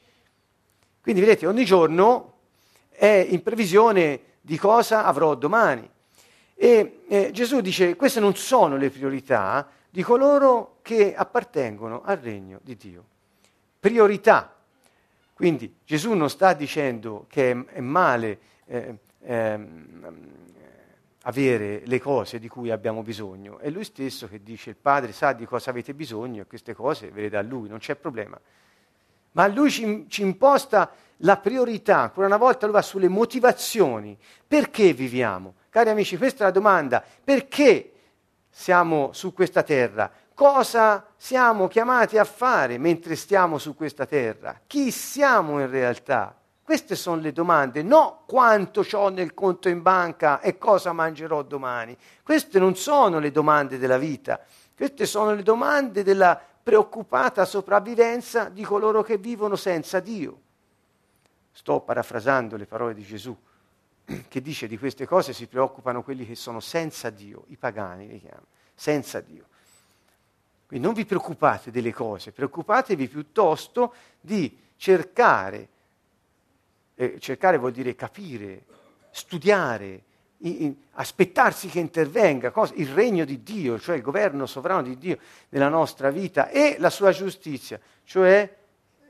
Quindi 1.01 1.21
vedete, 1.21 1.47
ogni 1.47 1.65
giorno 1.65 2.33
è 2.91 3.27
in 3.29 3.43
previsione 3.43 4.21
di 4.41 4.57
cosa 4.57 5.05
avrò 5.05 5.35
domani. 5.35 5.91
E 6.55 7.01
eh, 7.09 7.31
Gesù 7.33 7.61
dice, 7.61 7.97
queste 7.97 8.21
non 8.21 8.37
sono 8.37 8.77
le 8.77 8.91
priorità 8.91 9.69
di 9.95 10.03
coloro 10.03 10.79
che 10.83 11.15
appartengono 11.15 12.03
al 12.03 12.17
regno 12.17 12.59
di 12.65 12.77
Dio. 12.77 13.05
Priorità. 13.79 14.53
Quindi 15.33 15.73
Gesù 15.85 16.15
non 16.15 16.29
sta 16.31 16.53
dicendo 16.53 17.27
che 17.29 17.53
è, 17.53 17.65
è 17.75 17.81
male 17.81 18.39
eh, 18.67 18.99
eh, 19.21 19.69
avere 21.23 21.83
le 21.85 22.01
cose 22.01 22.41
di 22.41 22.49
cui 22.49 22.73
abbiamo 22.73 23.05
bisogno, 23.05 23.59
è 23.61 23.71
lui 23.71 23.85
stesso 23.85 24.27
che 24.27 24.43
dice 24.43 24.71
il 24.71 24.77
Padre 24.77 25.13
sa 25.13 25.33
di 25.33 25.47
cosa 25.47 25.71
avete 25.71 25.95
bisogno 25.95 26.43
e 26.43 26.47
queste 26.47 26.75
cose 26.75 27.13
ve 27.13 27.21
le 27.21 27.29
dà 27.29 27.41
lui, 27.41 27.69
non 27.69 27.79
c'è 27.79 27.95
problema. 27.95 28.37
Ma 29.31 29.47
lui 29.47 29.71
ci, 29.71 30.07
ci 30.09 30.23
imposta 30.23 30.93
la 31.19 31.37
priorità, 31.37 32.01
ancora 32.01 32.27
una 32.27 32.37
volta 32.37 32.67
lui 32.67 32.75
va 32.75 32.83
sulle 32.83 33.07
motivazioni. 33.07 34.19
Perché 34.45 34.93
viviamo? 34.93 35.55
Cari 35.71 35.91
amici, 35.91 36.17
questa 36.17 36.43
è 36.43 36.47
la 36.47 36.53
domanda. 36.53 37.01
Perché 37.23 37.94
siamo 38.57 39.11
su 39.13 39.35
questa 39.35 39.65
terra? 39.65 40.09
Cosa 40.33 41.05
siamo 41.17 41.67
chiamati 41.67 42.19
a 42.19 42.25
fare 42.25 42.79
mentre 42.79 43.17
stiamo 43.17 43.59
su 43.59 43.75
questa 43.75 44.07
terra? 44.07 44.61
Chi 44.65 44.93
siamo 44.93 45.61
in 45.61 45.69
realtà? 45.69 46.33
Queste 46.63 46.95
sono 46.95 47.21
le 47.21 47.33
domande, 47.33 47.83
no 47.83 48.23
quanto 48.27 48.87
ho 48.93 49.09
nel 49.09 49.35
conto 49.35 49.69
in 49.69 49.83
banca 49.83 50.41
e 50.41 50.57
cosa 50.57 50.93
mangerò 50.93 51.43
domani. 51.43 51.97
Queste 52.23 52.61
non 52.61 52.77
sono 52.77 53.19
le 53.19 53.33
domande 53.33 53.77
della 53.77 53.99
vita, 53.99 54.41
queste 54.77 55.05
sono 55.05 55.35
le 55.35 55.43
domande 55.43 56.05
della 56.05 56.41
preoccupata 56.63 57.45
sopravvivenza 57.45 58.49
di 58.49 58.63
coloro 58.63 59.03
che 59.03 59.19
vivono 59.19 59.57
senza 59.57 59.99
Dio. 59.99 60.41
Sto 61.51 61.81
parafrasando 61.81 62.57
le 62.57 62.67
parole 62.67 62.95
di 62.95 63.03
Gesù, 63.03 63.37
che 64.29 64.41
dice 64.43 64.67
di 64.67 64.79
queste 64.79 65.07
cose 65.07 65.33
si 65.33 65.47
preoccupano 65.47 66.03
quelli 66.03 66.27
che 66.27 66.35
sono 66.35 66.61
senza 66.61 67.11
Dio, 67.11 67.45
i 67.49 67.57
pagani 67.57 68.07
li 68.07 68.21
chiamano, 68.21 68.47
senza 68.75 69.21
Dio. 69.21 69.47
Quindi 70.67 70.85
non 70.85 70.95
vi 70.95 71.05
preoccupate 71.05 71.71
delle 71.71 71.93
cose, 71.93 72.33
preoccupatevi 72.33 73.09
piuttosto 73.09 73.95
di 74.21 74.59
cercare, 74.77 75.69
eh, 76.95 77.19
cercare 77.19 77.59
vuol 77.59 77.73
dire 77.73 77.95
capire, 77.95 78.65
studiare, 79.11 80.03
in, 80.39 80.57
in, 80.59 80.75
aspettarsi 80.93 81.69
che 81.69 81.79
intervenga 81.79 82.51
cosa, 82.51 82.75
il 82.77 82.89
regno 82.89 83.25
di 83.25 83.43
Dio, 83.43 83.79
cioè 83.79 83.97
il 83.97 84.03
governo 84.03 84.47
sovrano 84.47 84.83
di 84.83 84.97
Dio 84.99 85.19
nella 85.51 85.69
nostra 85.69 86.11
vita 86.11 86.49
e 86.49 86.77
la 86.79 86.91
sua 86.91 87.13
giustizia, 87.13 87.81
cioè 88.05 88.63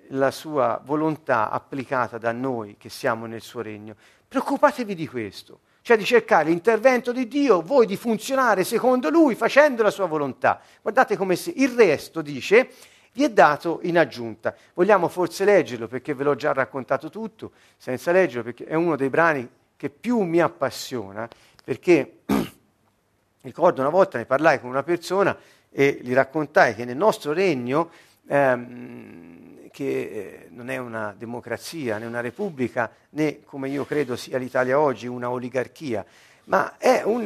la 0.08 0.30
sua 0.30 0.80
volontà 0.84 1.50
applicata 1.50 2.18
da 2.18 2.32
noi 2.32 2.76
che 2.76 2.88
siamo 2.88 3.26
nel 3.26 3.40
suo 3.40 3.62
regno. 3.62 3.96
Preoccupatevi 4.34 4.96
di 4.96 5.06
questo, 5.06 5.60
cioè 5.82 5.96
di 5.96 6.04
cercare 6.04 6.48
l'intervento 6.48 7.12
di 7.12 7.28
Dio, 7.28 7.62
voi 7.62 7.86
di 7.86 7.96
funzionare 7.96 8.64
secondo 8.64 9.08
Lui, 9.08 9.36
facendo 9.36 9.84
la 9.84 9.92
sua 9.92 10.06
volontà. 10.06 10.60
Guardate 10.82 11.16
come 11.16 11.36
se 11.36 11.52
il 11.54 11.68
resto 11.68 12.20
dice 12.20 12.68
vi 13.12 13.22
è 13.22 13.30
dato 13.30 13.78
in 13.84 13.96
aggiunta. 13.96 14.52
Vogliamo 14.74 15.06
forse 15.06 15.44
leggerlo 15.44 15.86
perché 15.86 16.14
ve 16.14 16.24
l'ho 16.24 16.34
già 16.34 16.52
raccontato 16.52 17.10
tutto, 17.10 17.52
senza 17.76 18.10
leggerlo 18.10 18.42
perché 18.42 18.64
è 18.64 18.74
uno 18.74 18.96
dei 18.96 19.08
brani 19.08 19.48
che 19.76 19.88
più 19.88 20.22
mi 20.22 20.40
appassiona, 20.40 21.28
perché 21.64 22.22
ricordo 23.42 23.82
una 23.82 23.90
volta 23.90 24.18
ne 24.18 24.26
parlai 24.26 24.58
con 24.58 24.68
una 24.68 24.82
persona 24.82 25.38
e 25.70 26.00
gli 26.02 26.12
raccontai 26.12 26.74
che 26.74 26.84
nel 26.84 26.96
nostro 26.96 27.32
regno 27.32 27.88
ehm, 28.26 29.68
che 29.70 29.84
eh, 29.84 30.48
non 30.50 30.70
è 30.70 30.76
una 30.76 31.14
democrazia 31.18 31.98
né 31.98 32.06
una 32.06 32.20
repubblica 32.20 32.90
né, 33.10 33.42
come 33.44 33.68
io 33.68 33.84
credo 33.84 34.14
sia 34.14 34.38
l'Italia 34.38 34.78
oggi, 34.78 35.08
una 35.08 35.30
oligarchia, 35.30 36.04
ma 36.44 36.76
è 36.78 37.02
un, 37.04 37.24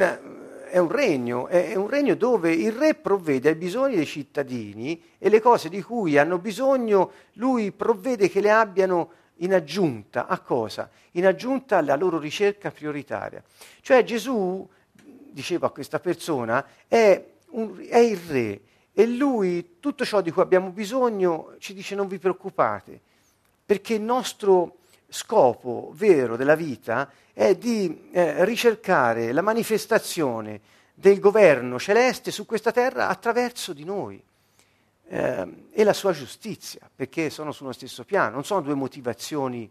è 0.71 0.79
un 0.79 0.91
regno, 0.91 1.47
è 1.49 1.75
un 1.75 1.89
regno 1.89 2.15
dove 2.15 2.53
il 2.53 2.73
re 2.73 2.95
provvede 2.95 3.51
ai 3.51 3.55
bisogni 3.55 3.97
dei 3.97 4.07
cittadini 4.07 5.03
e 5.19 5.29
le 5.29 5.41
cose 5.41 5.69
di 5.69 5.83
cui 5.83 6.17
hanno 6.17 6.39
bisogno 6.39 7.13
lui 7.35 7.71
provvede 7.71 8.31
che 8.31 8.41
le 8.41 8.51
abbiano 8.51 9.11
in 9.41 9.53
aggiunta 9.53 10.27
a 10.27 10.39
cosa? 10.39 10.89
In 11.13 11.27
aggiunta 11.27 11.77
alla 11.77 11.97
loro 11.97 12.19
ricerca 12.19 12.71
prioritaria. 12.71 13.43
Cioè 13.83 14.03
Gesù, 14.05 14.67
diceva 15.31 15.67
a 15.67 15.71
questa 15.71 16.01
persona, 16.01 16.65
è, 16.89 17.23
un, 17.51 17.85
è 17.87 17.99
il 17.99 18.17
re 18.17 18.61
e 18.99 19.07
lui, 19.07 19.77
tutto 19.79 20.05
ciò 20.05 20.21
di 20.21 20.33
cui 20.33 20.43
abbiamo 20.43 20.71
bisogno, 20.71 21.55
ci 21.59 21.73
dice 21.73 21.95
non 21.95 22.09
vi 22.09 22.19
preoccupate, 22.19 23.01
perché 23.65 23.95
il 23.95 24.01
nostro 24.01 24.79
scopo 25.09 25.93
vero 25.95 26.35
della 26.35 26.57
vita 26.57 27.09
è 27.33 27.55
di 27.55 28.09
eh, 28.11 28.45
ricercare 28.45 29.31
la 29.31 29.41
manifestazione 29.41 30.61
del 30.95 31.21
governo 31.21 31.79
celeste 31.79 32.33
su 32.33 32.45
questa 32.45 32.73
terra 32.73 33.07
attraverso 33.07 33.73
di 33.73 33.85
noi 33.85 34.21
eh, 35.07 35.47
e 35.71 35.85
la 35.85 35.93
sua 35.93 36.11
giustizia, 36.11 36.91
perché 36.93 37.31
sono 37.31 37.53
sullo 37.53 37.71
stesso 37.71 38.03
piano, 38.03 38.35
non 38.35 38.45
sono 38.45 38.63
due 38.63 38.75
motivazioni 38.75 39.71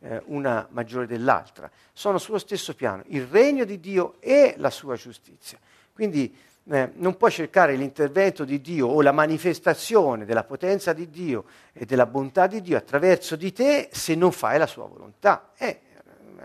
eh, 0.00 0.20
una 0.24 0.66
maggiore 0.72 1.06
dell'altra, 1.06 1.70
sono 1.92 2.18
sullo 2.18 2.38
stesso 2.38 2.74
piano, 2.74 3.04
il 3.06 3.24
regno 3.28 3.64
di 3.64 3.78
Dio 3.78 4.16
e 4.18 4.54
la 4.56 4.70
sua 4.70 4.96
giustizia. 4.96 5.60
Quindi 5.92 6.36
eh, 6.70 6.90
non 6.94 7.16
puoi 7.16 7.30
cercare 7.30 7.76
l'intervento 7.76 8.44
di 8.44 8.60
Dio 8.60 8.88
o 8.88 9.02
la 9.02 9.12
manifestazione 9.12 10.24
della 10.24 10.44
potenza 10.44 10.92
di 10.92 11.10
Dio 11.10 11.44
e 11.72 11.84
della 11.84 12.06
bontà 12.06 12.46
di 12.46 12.60
Dio 12.60 12.76
attraverso 12.76 13.36
di 13.36 13.52
te 13.52 13.88
se 13.92 14.14
non 14.14 14.32
fai 14.32 14.58
la 14.58 14.66
sua 14.66 14.86
volontà. 14.86 15.50
È 15.54 15.78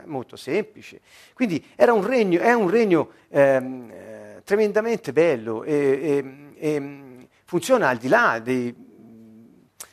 molto 0.06 0.36
semplice. 0.36 1.02
Quindi 1.34 1.64
un 1.78 2.06
regno, 2.06 2.40
è 2.42 2.52
un 2.54 2.70
regno 2.70 3.12
ehm, 3.30 3.92
eh, 3.92 4.42
tremendamente 4.44 5.14
bello 5.14 5.64
e, 5.64 5.74
e, 5.76 6.54
e, 6.58 7.28
funziona 7.46 7.90
al 7.90 7.98
di 7.98 8.08
là 8.08 8.40
dei, 8.40 8.76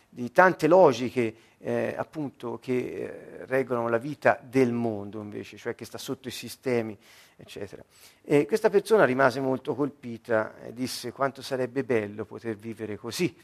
di 0.08 0.32
tante 0.32 0.66
logiche 0.66 1.34
eh, 1.58 1.94
appunto 1.96 2.58
che 2.58 2.72
eh, 2.76 3.46
regolano 3.46 3.88
la 3.88 3.98
vita 3.98 4.38
del 4.42 4.72
mondo 4.72 5.20
invece, 5.20 5.56
cioè 5.56 5.74
che 5.74 5.84
sta 5.84 5.98
sotto 5.98 6.28
i 6.28 6.32
sistemi 6.32 6.96
eccetera. 7.36 7.84
E 8.22 8.46
questa 8.46 8.70
persona 8.70 9.04
rimase 9.04 9.40
molto 9.40 9.74
colpita 9.74 10.58
e 10.60 10.72
disse 10.72 11.12
quanto 11.12 11.42
sarebbe 11.42 11.84
bello 11.84 12.24
poter 12.24 12.56
vivere 12.56 12.96
così. 12.96 13.36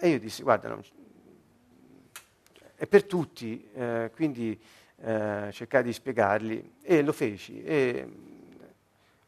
E 0.00 0.08
io 0.08 0.20
dissi, 0.20 0.42
guarda, 0.42 0.68
non, 0.68 0.80
è 2.76 2.86
per 2.86 3.04
tutti, 3.04 3.68
eh, 3.74 4.12
quindi 4.14 4.56
eh, 5.02 5.48
cercai 5.52 5.82
di 5.82 5.92
spiegargli 5.92 6.72
e 6.82 7.02
lo 7.02 7.12
feci. 7.12 7.62
E 7.64 8.08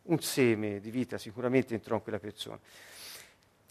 un 0.02 0.20
seme 0.20 0.80
di 0.80 0.90
vita 0.90 1.18
sicuramente 1.18 1.74
entrò 1.74 1.96
in 1.96 2.02
quella 2.02 2.18
persona. 2.18 2.58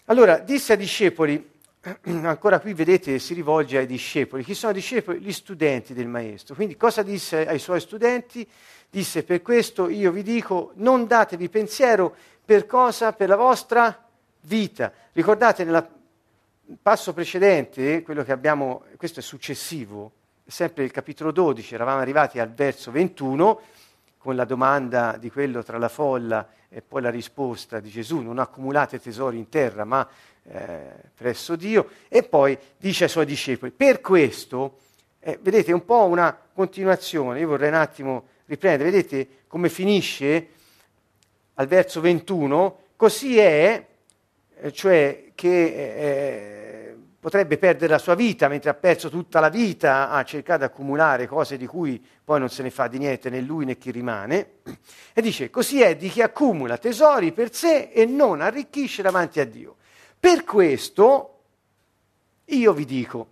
Allora, 0.05 0.39
disse 0.39 0.73
ai 0.73 0.77
discepoli, 0.77 1.58
ancora 2.23 2.59
qui 2.59 2.73
vedete 2.73 3.19
si 3.19 3.33
rivolge 3.33 3.77
ai 3.77 3.85
discepoli. 3.85 4.43
Chi 4.43 4.53
sono 4.53 4.73
i 4.73 4.75
discepoli? 4.75 5.19
Gli 5.19 5.31
studenti 5.31 5.93
del 5.93 6.07
maestro. 6.07 6.55
Quindi 6.55 6.75
cosa 6.75 7.03
disse 7.03 7.47
ai 7.47 7.59
suoi 7.59 7.79
studenti? 7.79 8.47
Disse 8.89 9.23
per 9.23 9.41
questo 9.41 9.87
io 9.87 10.11
vi 10.11 10.23
dico 10.23 10.71
non 10.75 11.07
datevi 11.07 11.47
pensiero 11.47 12.13
per 12.43 12.65
cosa? 12.65 13.13
Per 13.13 13.29
la 13.29 13.37
vostra 13.37 14.05
vita. 14.41 14.91
Ricordate 15.13 15.63
nel 15.63 15.87
passo 16.81 17.13
precedente, 17.13 18.01
quello 18.03 18.23
che 18.23 18.31
abbiamo, 18.31 18.83
questo 18.97 19.19
è 19.19 19.23
successivo, 19.23 20.11
sempre 20.45 20.83
il 20.83 20.91
capitolo 20.91 21.31
12, 21.31 21.73
eravamo 21.73 22.01
arrivati 22.01 22.39
al 22.39 22.51
verso 22.51 22.91
21 22.91 23.61
con 24.17 24.35
la 24.35 24.45
domanda 24.45 25.15
di 25.17 25.31
quello 25.31 25.63
tra 25.63 25.77
la 25.77 25.89
folla 25.89 26.47
e 26.67 26.81
poi 26.81 27.01
la 27.01 27.09
risposta 27.09 27.79
di 27.79 27.89
Gesù, 27.89 28.19
non 28.19 28.37
accumulate 28.37 28.99
tesori 28.99 29.37
in 29.37 29.49
terra 29.49 29.85
ma 29.85 30.07
eh, 30.51 30.93
presso 31.15 31.55
Dio, 31.55 31.89
e 32.07 32.23
poi 32.23 32.57
dice 32.77 33.03
ai 33.03 33.09
suoi 33.09 33.25
discepoli, 33.25 33.71
per 33.71 34.01
questo, 34.01 34.77
eh, 35.19 35.38
vedete, 35.41 35.71
un 35.71 35.85
po' 35.85 36.05
una 36.05 36.35
continuazione, 36.53 37.39
io 37.39 37.47
vorrei 37.47 37.69
un 37.69 37.75
attimo 37.75 38.25
riprendere, 38.45 38.89
vedete 38.89 39.27
come 39.47 39.69
finisce 39.69 40.47
al 41.55 41.67
verso 41.67 42.01
21, 42.01 42.79
così 42.95 43.38
è, 43.38 43.85
eh, 44.62 44.71
cioè 44.71 45.31
che 45.35 45.65
eh, 45.65 46.95
potrebbe 47.19 47.57
perdere 47.57 47.91
la 47.91 47.99
sua 47.99 48.15
vita 48.15 48.47
mentre 48.47 48.69
ha 48.69 48.73
perso 48.73 49.09
tutta 49.09 49.39
la 49.39 49.49
vita 49.49 50.09
a 50.09 50.23
cercare 50.23 50.59
di 50.59 50.63
accumulare 50.65 51.27
cose 51.27 51.57
di 51.57 51.65
cui 51.65 52.03
poi 52.23 52.39
non 52.39 52.49
se 52.49 52.63
ne 52.63 52.69
fa 52.69 52.88
di 52.88 52.97
niente 52.97 53.29
né 53.29 53.41
lui 53.41 53.65
né 53.65 53.77
chi 53.77 53.91
rimane, 53.91 54.52
e 55.13 55.21
dice, 55.21 55.50
così 55.50 55.81
è 55.81 55.95
di 55.95 56.10
chi 56.10 56.21
accumula 56.21 56.77
tesori 56.77 57.33
per 57.33 57.54
sé 57.54 57.89
e 57.93 58.06
non 58.06 58.41
arricchisce 58.41 59.02
davanti 59.02 59.39
a 59.39 59.45
Dio. 59.45 59.75
Per 60.19 60.43
questo 60.43 61.39
io 62.45 62.73
vi 62.73 62.85
dico, 62.85 63.27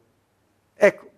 ecco, 0.73 1.09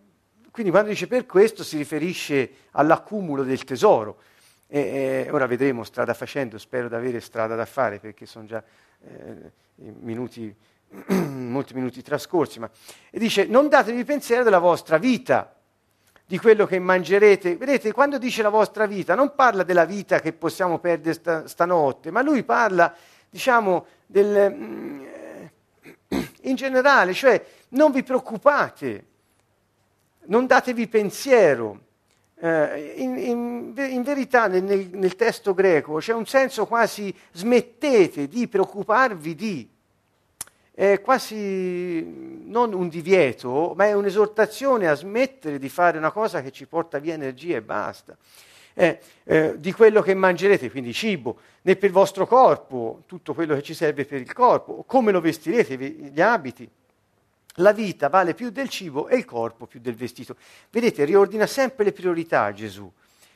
quindi 0.52 0.72
quando 0.72 0.90
dice 0.90 1.08
per 1.08 1.26
questo 1.26 1.64
si 1.64 1.78
riferisce 1.78 2.52
all'accumulo 2.72 3.44
del 3.44 3.64
tesoro. 3.64 4.22
E, 4.68 5.26
e 5.26 5.32
ora 5.32 5.48
vedremo 5.48 5.84
strada 5.84 6.14
facendo, 6.14 6.58
spero 6.58 6.88
di 6.88 6.96
avere 6.96 7.20
strada 7.20 7.56
da 7.56 7.66
fare 7.66 8.00
perché 8.00 8.26
sono 8.26 8.46
già 8.46 8.64
eh, 9.02 9.52
minuti, 9.76 10.54
molti 11.08 11.74
minuti 11.74 12.02
trascorsi. 12.02 12.60
Ma, 12.60 12.70
e 13.10 13.20
dice 13.20 13.46
non 13.46 13.68
datevi 13.68 14.04
pensiero 14.04 14.44
della 14.44 14.60
vostra 14.60 14.98
vita. 14.98 15.54
di 16.26 16.38
quello 16.38 16.68
che 16.68 16.78
mangerete. 16.78 17.58
Vedete, 17.58 17.92
quando 17.92 18.20
dice 18.20 18.44
la 18.44 18.50
vostra 18.50 18.86
vita, 18.86 19.16
non 19.16 19.34
parla 19.34 19.64
della 19.64 19.86
vita 19.86 20.20
che 20.20 20.32
possiamo 20.32 20.78
perdere 20.78 21.16
sta, 21.16 21.48
stanotte, 21.48 22.12
ma 22.12 22.22
lui 22.22 22.44
parla, 22.44 22.94
diciamo, 23.28 23.86
del, 24.06 24.54
mm, 24.54 25.06
in 26.42 26.56
generale, 26.56 27.14
cioè 27.14 27.44
non 27.70 27.92
vi 27.92 28.04
preoccupate, 28.04 29.06
non 30.26 30.46
datevi 30.46 30.88
pensiero. 30.88 31.88
Eh, 32.42 32.94
in, 32.98 33.18
in, 33.18 33.74
in, 33.76 34.02
verità 34.02 34.48
nel, 34.48 34.64
nel, 34.64 35.16
testo 35.18 35.54
greco 35.54 35.98
c'è 35.98 36.14
un 36.14 36.26
senso 36.26 36.66
quasi 36.68 37.14
smettete 37.34 38.30
di 38.30 38.48
preoccuparvi 38.48 39.36
di, 39.36 39.70
è 40.72 41.02
quasi 41.02 42.02
non 42.46 42.72
un 42.72 42.88
divieto, 42.88 43.74
ma 43.76 43.88
è 43.88 43.92
un'esortazione 43.92 44.88
a 44.88 44.94
smettere 44.94 45.60
di 45.60 45.68
fare 45.68 45.98
una 45.98 46.12
cosa 46.12 46.42
che 46.42 46.52
ci 46.52 46.66
porta 46.66 47.00
via 47.00 47.14
energia 47.14 47.58
e 47.58 47.62
basta. 47.62 48.16
Eh, 48.74 49.00
eh, 49.24 49.56
di 49.58 49.72
quello 49.74 50.02
che 50.02 50.14
mangerete, 50.14 50.72
quindi 50.72 50.94
cibo, 50.94 51.40
né 51.64 51.76
per 51.76 51.90
il 51.90 51.96
vostro 51.96 52.26
corpo, 52.26 53.04
tutto 53.06 53.34
quello 53.34 53.56
che 53.56 53.62
ci 53.62 53.74
serve 53.74 54.06
per 54.06 54.22
il 54.22 54.32
corpo, 54.32 54.84
come 54.86 55.12
lo 55.12 55.20
vestirete, 55.20 55.76
gli 55.76 56.22
abiti. 56.22 56.70
La 57.56 57.74
vita 57.74 58.08
vale 58.08 58.34
più 58.34 58.52
del 58.52 58.70
cibo 58.70 59.08
e 59.08 59.18
il 59.18 59.26
corpo 59.26 59.66
più 59.66 59.80
del 59.82 59.96
vestito. 59.96 60.36
Vedete, 60.70 61.04
riordina 61.04 61.46
sempre 61.46 61.84
le 61.84 61.92
priorità 61.92 62.54
Gesù. 62.54 62.90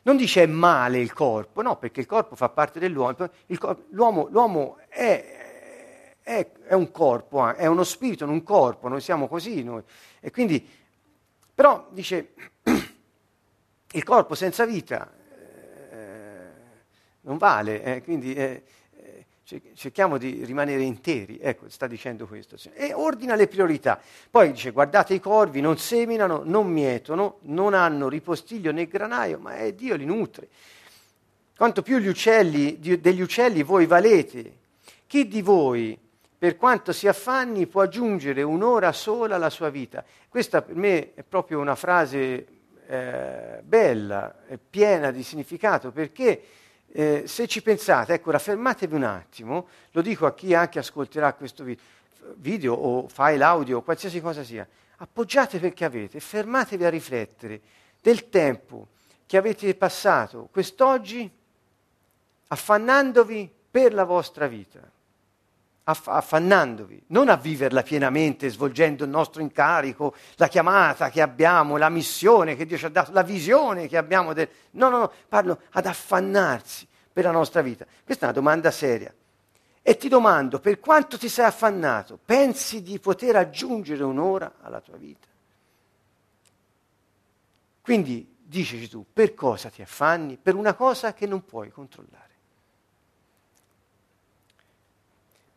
Non 0.04 0.18
dice 0.18 0.44
è 0.44 0.46
male 0.46 1.00
il 1.00 1.14
corpo, 1.14 1.62
no, 1.62 1.78
perché 1.78 2.02
il 2.02 2.06
corpo 2.06 2.36
fa 2.36 2.50
parte 2.50 2.80
dell'uomo. 2.80 3.16
Corpo, 3.58 3.84
l'uomo, 3.90 4.28
l'uomo 4.30 4.78
è, 4.90 6.18
è, 6.22 6.52
è, 6.64 6.74
un 6.74 6.92
corpo, 6.92 7.54
è 7.54 7.66
uno 7.68 7.84
spirito, 7.84 8.26
non 8.26 8.36
un 8.36 8.44
corpo, 8.44 8.88
noi 8.88 9.00
siamo 9.00 9.28
così. 9.28 9.64
Noi. 9.64 9.82
E 10.20 10.30
quindi, 10.30 10.66
però 11.54 11.88
dice, 11.92 12.34
il 13.92 14.04
corpo 14.04 14.36
senza 14.36 14.66
vita 14.66 15.10
eh, 15.10 15.23
non 17.24 17.38
vale, 17.38 17.84
eh, 17.84 18.04
quindi 18.04 18.34
eh, 18.34 18.64
cerchiamo 19.76 20.18
di 20.18 20.46
rimanere 20.46 20.84
interi, 20.84 21.38
ecco, 21.42 21.70
sta 21.70 21.86
dicendo 21.86 22.26
questo. 22.26 22.56
E 22.74 22.94
ordina 22.94 23.36
le 23.36 23.48
priorità. 23.48 24.00
Poi 24.30 24.52
dice, 24.52 24.72
guardate 24.72 25.14
i 25.14 25.20
corvi, 25.20 25.60
non 25.60 25.78
seminano, 25.78 26.44
non 26.46 26.68
mietono, 26.72 27.40
non 27.42 27.74
hanno 27.74 28.08
ripostiglio 28.08 28.72
né 28.72 28.88
granaio, 28.88 29.40
ma 29.40 29.56
è 29.56 29.74
Dio 29.74 29.96
li 29.96 30.06
nutre. 30.06 30.48
Quanto 31.56 31.82
più 31.82 31.98
uccelli, 31.98 32.80
degli 32.80 33.22
uccelli 33.22 33.64
voi 33.64 33.86
valete, 33.86 34.60
chi 35.06 35.28
di 35.28 35.42
voi, 35.42 35.98
per 36.38 36.58
quanto 36.58 36.92
si 36.92 37.08
affanni, 37.08 37.68
può 37.68 37.82
aggiungere 37.82 38.42
un'ora 38.42 38.92
sola 38.92 39.36
alla 39.36 39.50
sua 39.50 39.70
vita? 39.70 40.04
Questa 40.30 40.62
per 40.62 40.76
me 40.76 41.14
è 41.14 41.24
proprio 41.24 41.60
una 41.60 41.76
frase 41.76 42.48
eh, 42.88 43.60
bella, 43.62 44.34
piena 44.70 45.12
di 45.12 45.22
significato, 45.22 45.92
perché 45.92 46.42
eh, 46.96 47.24
se 47.26 47.48
ci 47.48 47.64
pensate, 47.64 48.14
ecco, 48.14 48.38
fermatevi 48.38 48.94
un 48.94 49.04
attimo, 49.04 49.68
lo 49.92 50.02
dico 50.04 50.28
a 50.28 50.34
chi 50.36 50.54
anche 50.54 50.78
ascolterà 50.78 51.34
questo 51.34 51.64
video, 51.64 51.84
video 52.36 52.76
o 52.76 53.08
file 53.08 53.44
audio, 53.44 53.82
qualsiasi 53.82 54.22
cosa 54.22 54.44
sia, 54.44 54.68
appoggiate 54.98 55.58
perché 55.60 55.86
avete, 55.86 56.20
fermatevi 56.20 56.86
a 56.86 56.90
riflettere 56.90 57.62
del 58.00 58.30
tempo 58.30 58.90
che 59.26 59.38
avete 59.38 59.74
passato 59.74 60.50
quest'oggi 60.52 61.30
affannandovi 62.48 63.52
per 63.72 63.92
la 63.96 64.04
vostra 64.04 64.46
vita, 64.46 64.80
aff- 65.84 66.08
affannandovi, 66.08 67.04
non 67.08 67.30
a 67.30 67.36
viverla 67.36 67.84
pienamente, 67.84 68.50
svolgendo 68.50 69.04
il 69.04 69.10
nostro 69.10 69.42
incarico, 69.42 70.16
la 70.36 70.48
chiamata 70.48 71.10
che 71.10 71.22
abbiamo, 71.22 71.78
la 71.78 71.90
missione 71.90 72.56
che 72.56 72.66
Dio 72.66 72.78
ci 72.78 72.86
ha 72.86 72.90
dato, 72.90 73.12
la 73.12 73.24
visione 73.24 73.88
che 73.88 73.98
abbiamo. 73.98 74.34
Del... 74.34 74.50
No, 74.72 74.90
no, 74.90 74.98
no, 75.00 75.12
parlo 75.28 75.62
ad 75.72 75.86
affannarsi 75.86 76.88
per 77.12 77.26
la 77.26 77.32
nostra 77.32 77.62
vita. 77.62 77.86
Questa 78.04 78.26
è 78.26 78.30
una 78.30 78.38
domanda 78.38 78.72
seria. 78.72 79.14
E 79.86 79.98
ti 79.98 80.08
domando, 80.08 80.60
per 80.60 80.80
quanto 80.80 81.18
ti 81.18 81.28
sei 81.28 81.46
affannato, 81.46 82.18
pensi 82.24 82.82
di 82.82 83.00
poter 83.00 83.36
aggiungere 83.36 84.04
un'ora 84.04 84.54
alla 84.62 84.80
tua 84.80 84.96
vita? 84.96 85.28
Quindi, 87.82 88.34
diceci 88.42 88.88
tu, 88.88 89.06
per 89.12 89.34
cosa 89.34 89.70
ti 89.70 89.82
affanni? 89.82 90.38
Per 90.38 90.56
una 90.56 90.74
cosa 90.74 91.14
che 91.14 91.28
non 91.28 91.44
puoi 91.44 91.70
controllare. 91.70 92.33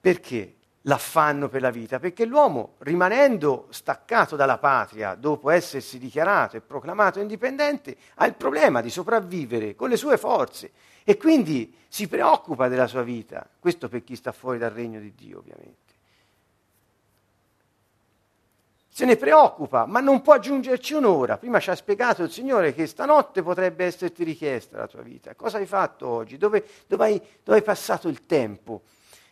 Perché 0.07 0.55
l'affanno 0.83 1.49
per 1.49 1.61
la 1.63 1.71
vita? 1.71 1.99
Perché 1.99 2.27
l'uomo, 2.27 2.75
rimanendo 2.79 3.67
staccato 3.71 4.37
dalla 4.37 4.57
patria 4.57 5.17
dopo 5.17 5.51
essersi 5.51 5.99
dichiarato 5.99 6.57
e 6.57 6.61
proclamato 6.61 7.19
indipendente, 7.19 7.97
ha 8.15 8.27
il 8.27 8.37
problema 8.37 8.81
di 8.81 8.89
sopravvivere 8.89 9.75
con 9.75 9.89
le 9.89 9.97
sue 9.97 10.17
forze 10.17 10.71
e 11.03 11.17
quindi 11.17 11.75
si 11.89 12.07
preoccupa 12.07 12.69
della 12.69 12.87
sua 12.87 13.03
vita. 13.03 13.51
Questo 13.59 13.89
per 13.89 14.05
chi 14.05 14.15
sta 14.15 14.31
fuori 14.31 14.59
dal 14.59 14.71
regno 14.71 15.01
di 15.01 15.13
Dio, 15.13 15.39
ovviamente. 15.39 15.95
Se 18.89 19.05
ne 19.07 19.17
preoccupa, 19.17 19.87
ma 19.87 19.99
non 19.99 20.23
può 20.23 20.35
aggiungerci 20.35 20.95
un'ora. 20.95 21.37
Prima 21.37 21.59
ci 21.59 21.71
ha 21.71 21.75
spiegato 21.75 22.23
il 22.23 22.31
Signore 22.31 22.73
che 22.73 22.87
stanotte 22.87 23.43
potrebbe 23.43 23.85
esserti 23.85 24.23
richiesta 24.23 24.79
la 24.79 24.87
tua 24.87 25.03
vita. 25.03 25.35
Cosa 25.35 25.59
hai 25.59 25.67
fatto 25.67 26.07
oggi? 26.07 26.37
Dove, 26.37 26.65
dove, 26.87 27.05
hai, 27.05 27.21
dove 27.43 27.59
hai 27.59 27.65
passato 27.65 28.07
il 28.07 28.25
tempo? 28.25 28.83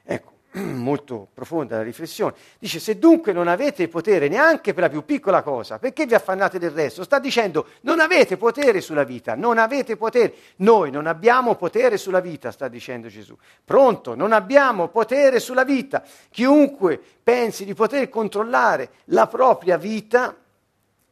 Ecco, 0.03 0.34
molto 0.63 1.29
profonda 1.35 1.77
la 1.77 1.83
riflessione, 1.83 2.35
dice 2.59 2.79
se 2.79 2.99
dunque 2.99 3.33
non 3.33 3.49
avete 3.49 3.89
potere 3.89 4.29
neanche 4.29 4.73
per 4.73 4.85
la 4.85 4.89
più 4.89 5.05
piccola 5.05 5.43
cosa, 5.43 5.79
perché 5.79 6.07
vi 6.07 6.15
affannate 6.15 6.59
del 6.59 6.71
resto? 6.71 7.03
Sta 7.03 7.19
dicendo 7.19 7.67
non 7.81 7.99
avete 7.99 8.37
potere 8.37 8.81
sulla 8.81 9.03
vita, 9.03 9.35
non 9.35 9.59
avete 9.59 9.97
potere, 9.97 10.35
noi 10.57 10.93
non 10.93 11.07
abbiamo 11.07 11.57
potere 11.57 11.97
sulla 11.97 12.21
vita, 12.21 12.53
sta 12.53 12.69
dicendo 12.69 13.09
Gesù. 13.09 13.37
Pronto, 13.65 14.15
non 14.15 14.33
abbiamo 14.33 14.89
potere 14.89 15.41
sulla 15.41 15.65
vita. 15.65 16.05
Chiunque 16.31 17.01
pensi 17.23 17.65
di 17.65 17.75
poter 17.75 18.09
controllare 18.09 18.91
la 19.07 19.27
propria 19.27 19.77
vita 19.77 20.37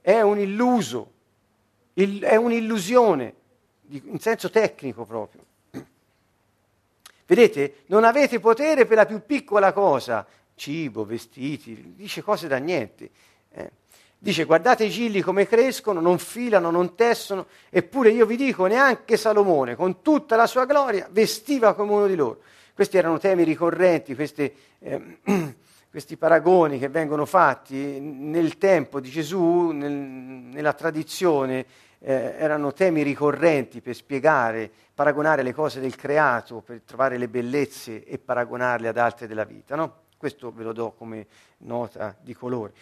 è 0.00 0.20
un 0.20 0.38
illuso, 0.38 1.10
è 1.94 2.36
un'illusione, 2.36 3.34
in 3.88 4.20
senso 4.20 4.50
tecnico 4.50 5.04
proprio. 5.04 5.44
Vedete, 7.34 7.76
non 7.86 8.04
avete 8.04 8.40
potere 8.40 8.84
per 8.84 8.98
la 8.98 9.06
più 9.06 9.24
piccola 9.24 9.72
cosa, 9.72 10.26
cibo, 10.54 11.06
vestiti, 11.06 11.94
dice 11.96 12.20
cose 12.20 12.46
da 12.46 12.58
niente. 12.58 13.08
Eh. 13.54 13.70
Dice 14.18 14.44
guardate 14.44 14.84
i 14.84 14.90
gilli 14.90 15.22
come 15.22 15.46
crescono, 15.46 16.02
non 16.02 16.18
filano, 16.18 16.70
non 16.70 16.94
tessono, 16.94 17.46
eppure 17.70 18.10
io 18.10 18.26
vi 18.26 18.36
dico, 18.36 18.66
neanche 18.66 19.16
Salomone, 19.16 19.76
con 19.76 20.02
tutta 20.02 20.36
la 20.36 20.46
sua 20.46 20.66
gloria, 20.66 21.08
vestiva 21.10 21.72
come 21.72 21.92
uno 21.92 22.06
di 22.06 22.16
loro. 22.16 22.42
Questi 22.74 22.98
erano 22.98 23.16
temi 23.16 23.44
ricorrenti, 23.44 24.14
queste, 24.14 24.54
eh, 24.80 25.20
questi 25.90 26.18
paragoni 26.18 26.78
che 26.78 26.90
vengono 26.90 27.24
fatti 27.24 27.98
nel 27.98 28.58
tempo 28.58 29.00
di 29.00 29.08
Gesù, 29.08 29.70
nel, 29.70 29.90
nella 29.90 30.74
tradizione 30.74 31.64
eh, 32.04 32.34
erano 32.36 32.72
temi 32.72 33.02
ricorrenti 33.02 33.80
per 33.80 33.94
spiegare, 33.94 34.70
paragonare 34.94 35.42
le 35.42 35.54
cose 35.54 35.80
del 35.80 35.94
creato, 35.94 36.60
per 36.60 36.82
trovare 36.84 37.16
le 37.16 37.28
bellezze 37.28 38.04
e 38.04 38.18
paragonarle 38.18 38.88
ad 38.88 38.96
altre 38.98 39.26
della 39.26 39.44
vita. 39.44 39.76
No? 39.76 40.00
Questo 40.16 40.52
ve 40.52 40.64
lo 40.64 40.72
do 40.72 40.92
come 40.92 41.26
nota 41.58 42.14
di 42.20 42.34
colore. 42.34 42.72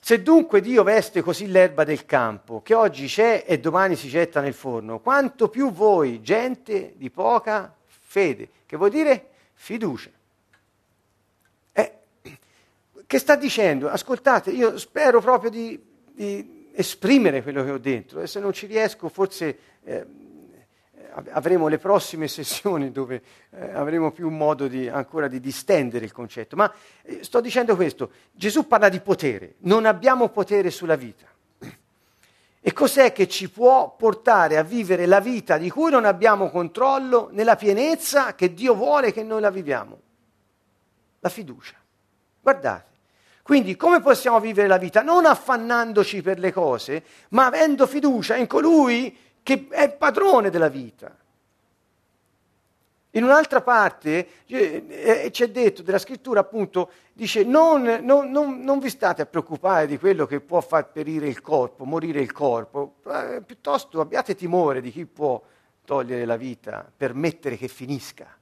Se 0.00 0.22
dunque 0.22 0.60
Dio 0.60 0.84
veste 0.84 1.22
così 1.22 1.48
l'erba 1.48 1.84
del 1.84 2.04
campo, 2.04 2.62
che 2.62 2.74
oggi 2.74 3.06
c'è 3.06 3.44
e 3.46 3.58
domani 3.58 3.96
si 3.96 4.08
getta 4.08 4.40
nel 4.40 4.54
forno, 4.54 5.00
quanto 5.00 5.48
più 5.48 5.72
voi, 5.72 6.22
gente 6.22 6.94
di 6.96 7.10
poca 7.10 7.74
fede, 7.86 8.48
che 8.64 8.76
vuol 8.76 8.90
dire 8.90 9.28
fiducia. 9.54 10.10
Eh, 11.72 11.92
che 13.06 13.18
sta 13.18 13.34
dicendo? 13.36 13.88
Ascoltate, 13.88 14.50
io 14.50 14.78
spero 14.78 15.20
proprio 15.20 15.50
di, 15.50 15.82
di 16.12 16.57
esprimere 16.78 17.42
quello 17.42 17.64
che 17.64 17.72
ho 17.72 17.78
dentro 17.78 18.20
e 18.20 18.28
se 18.28 18.38
non 18.38 18.52
ci 18.52 18.66
riesco 18.66 19.08
forse 19.08 19.58
eh, 19.82 20.06
avremo 21.30 21.66
le 21.66 21.78
prossime 21.78 22.28
sessioni 22.28 22.92
dove 22.92 23.20
eh, 23.50 23.72
avremo 23.72 24.12
più 24.12 24.28
modo 24.28 24.68
di, 24.68 24.88
ancora 24.88 25.26
di 25.26 25.40
distendere 25.40 26.04
il 26.04 26.12
concetto. 26.12 26.54
Ma 26.54 26.72
eh, 27.02 27.24
sto 27.24 27.40
dicendo 27.40 27.74
questo, 27.74 28.12
Gesù 28.30 28.68
parla 28.68 28.88
di 28.88 29.00
potere, 29.00 29.56
non 29.60 29.86
abbiamo 29.86 30.28
potere 30.28 30.70
sulla 30.70 30.94
vita. 30.94 31.26
E 32.60 32.72
cos'è 32.72 33.12
che 33.12 33.26
ci 33.26 33.50
può 33.50 33.96
portare 33.96 34.56
a 34.56 34.62
vivere 34.62 35.06
la 35.06 35.20
vita 35.20 35.58
di 35.58 35.70
cui 35.70 35.90
non 35.90 36.04
abbiamo 36.04 36.48
controllo 36.48 37.28
nella 37.32 37.56
pienezza 37.56 38.34
che 38.34 38.54
Dio 38.54 38.74
vuole 38.74 39.12
che 39.12 39.24
noi 39.24 39.40
la 39.40 39.50
viviamo? 39.50 40.00
La 41.20 41.28
fiducia. 41.28 41.74
Guardate, 42.40 42.87
quindi 43.48 43.76
come 43.76 44.02
possiamo 44.02 44.40
vivere 44.40 44.68
la 44.68 44.76
vita? 44.76 45.00
Non 45.00 45.24
affannandoci 45.24 46.20
per 46.20 46.38
le 46.38 46.52
cose, 46.52 47.02
ma 47.30 47.46
avendo 47.46 47.86
fiducia 47.86 48.36
in 48.36 48.46
colui 48.46 49.16
che 49.42 49.68
è 49.70 49.90
padrone 49.90 50.50
della 50.50 50.68
vita. 50.68 51.16
In 53.12 53.24
un'altra 53.24 53.62
parte 53.62 54.44
eh, 54.44 54.84
eh, 54.86 55.28
c'è 55.30 55.48
detto 55.48 55.80
della 55.80 55.96
scrittura 55.96 56.40
appunto, 56.40 56.90
dice 57.14 57.42
non, 57.42 58.00
non, 58.02 58.30
non, 58.30 58.60
non, 58.60 58.78
vi 58.80 58.90
state 58.90 59.22
a 59.22 59.26
preoccupare 59.26 59.86
di 59.86 59.96
quello 59.96 60.26
che 60.26 60.40
può 60.40 60.60
far 60.60 60.92
perire 60.92 61.26
il 61.26 61.40
corpo, 61.40 61.86
morire 61.86 62.20
il 62.20 62.32
corpo, 62.32 62.96
eh, 63.10 63.40
piuttosto 63.40 64.02
abbiate 64.02 64.34
timore 64.34 64.82
di 64.82 64.90
chi 64.90 65.06
può 65.06 65.42
togliere 65.86 66.26
la 66.26 66.36
vita, 66.36 66.86
permettere 66.94 67.56
che 67.56 67.68
finisca. 67.68 68.37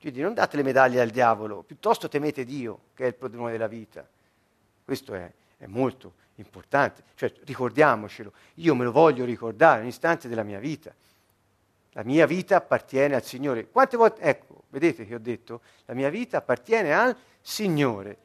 Quindi 0.00 0.20
non 0.20 0.34
date 0.34 0.56
le 0.56 0.62
medaglie 0.62 1.00
al 1.00 1.10
diavolo, 1.10 1.62
piuttosto 1.62 2.08
temete 2.08 2.44
Dio, 2.44 2.80
che 2.94 3.04
è 3.04 3.06
il 3.08 3.14
padrone 3.14 3.50
della 3.50 3.66
vita. 3.66 4.06
Questo 4.84 5.14
è, 5.14 5.30
è 5.56 5.66
molto 5.66 6.14
importante, 6.36 7.02
cioè 7.14 7.32
ricordiamocelo, 7.44 8.32
io 8.54 8.74
me 8.76 8.84
lo 8.84 8.92
voglio 8.92 9.24
ricordare 9.24 9.80
un 9.80 9.88
istante 9.88 10.28
della 10.28 10.44
mia 10.44 10.60
vita. 10.60 10.94
La 11.92 12.04
mia 12.04 12.26
vita 12.26 12.56
appartiene 12.56 13.16
al 13.16 13.24
Signore. 13.24 13.68
Quante 13.68 13.96
volte, 13.96 14.20
ecco, 14.22 14.62
vedete 14.68 15.04
che 15.04 15.16
ho 15.16 15.18
detto, 15.18 15.62
la 15.86 15.94
mia 15.94 16.10
vita 16.10 16.38
appartiene 16.38 16.94
al 16.94 17.16
Signore. 17.40 18.18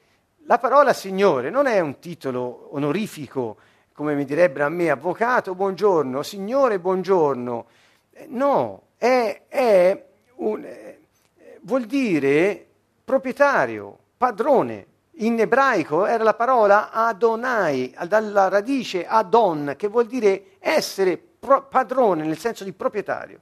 La 0.45 0.59
parola 0.59 0.93
Signore 0.93 1.49
non 1.49 1.65
è 1.65 1.79
un 1.79 1.97
titolo 1.97 2.69
onorifico, 2.75 3.57
come 3.93 4.13
mi 4.13 4.25
direbbero 4.25 4.65
a 4.65 4.69
me, 4.69 4.91
avvocato, 4.91 5.55
buongiorno, 5.55 6.21
Signore, 6.21 6.77
buongiorno. 6.77 7.65
Eh, 8.11 8.27
no, 8.29 8.89
è, 8.97 9.43
è 9.47 10.05
un, 10.35 10.65
vuol 11.63 11.85
dire 11.85 12.65
proprietario, 13.03 13.97
padrone. 14.17 14.87
In 15.17 15.39
ebraico 15.39 16.05
era 16.05 16.23
la 16.23 16.33
parola 16.33 16.91
Adonai, 16.91 17.95
dalla 18.07 18.47
radice 18.47 19.05
Adon, 19.05 19.75
che 19.77 19.87
vuol 19.87 20.07
dire 20.07 20.55
essere 20.59 21.17
pro- 21.17 21.67
padrone 21.67 22.23
nel 22.23 22.39
senso 22.39 22.63
di 22.63 22.73
proprietario. 22.73 23.41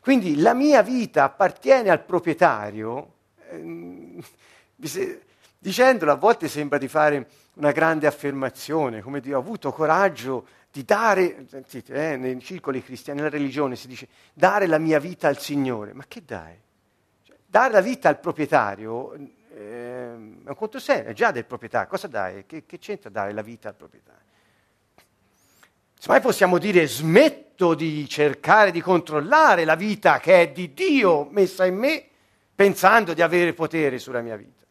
Quindi 0.00 0.40
la 0.40 0.54
mia 0.54 0.82
vita 0.82 1.24
appartiene 1.24 1.90
al 1.90 2.04
proprietario, 2.04 3.14
ehm, 3.50 4.22
dicendolo 5.58 6.12
a 6.12 6.16
volte 6.16 6.46
sembra 6.46 6.78
di 6.78 6.88
fare 6.88 7.28
una 7.54 7.72
grande 7.72 8.06
affermazione, 8.06 9.02
come 9.02 9.20
dire, 9.20 9.34
ho 9.34 9.40
avuto 9.40 9.72
coraggio 9.72 10.46
di 10.70 10.84
dare, 10.84 11.46
sentite, 11.48 12.12
eh, 12.12 12.16
nei 12.16 12.40
circoli 12.40 12.82
cristiani, 12.82 13.18
nella 13.18 13.30
religione 13.30 13.74
si 13.74 13.88
dice 13.88 14.08
dare 14.32 14.66
la 14.66 14.78
mia 14.78 15.00
vita 15.00 15.26
al 15.26 15.38
Signore, 15.38 15.92
ma 15.92 16.04
che 16.06 16.22
dai? 16.24 16.61
Dare 17.52 17.70
la 17.70 17.82
vita 17.82 18.08
al 18.08 18.18
proprietario 18.18 19.12
eh, 19.12 19.18
è 19.52 20.48
un 20.48 20.54
conto 20.56 20.78
serio, 20.78 21.10
è 21.10 21.12
già 21.12 21.30
del 21.32 21.44
proprietario, 21.44 21.86
cosa 21.86 22.06
dai? 22.06 22.46
Che, 22.46 22.64
che 22.64 22.78
c'entra 22.78 23.10
dare 23.10 23.34
la 23.34 23.42
vita 23.42 23.68
al 23.68 23.74
proprietario? 23.74 24.22
Semmai 25.98 26.22
possiamo 26.22 26.56
dire 26.56 26.86
smetto 26.86 27.74
di 27.74 28.08
cercare 28.08 28.70
di 28.70 28.80
controllare 28.80 29.66
la 29.66 29.74
vita 29.74 30.18
che 30.18 30.40
è 30.40 30.50
di 30.50 30.72
Dio 30.72 31.28
messa 31.30 31.66
in 31.66 31.76
me, 31.76 32.08
pensando 32.54 33.12
di 33.12 33.20
avere 33.20 33.52
potere 33.52 33.98
sulla 33.98 34.22
mia 34.22 34.36
vita. 34.36 34.64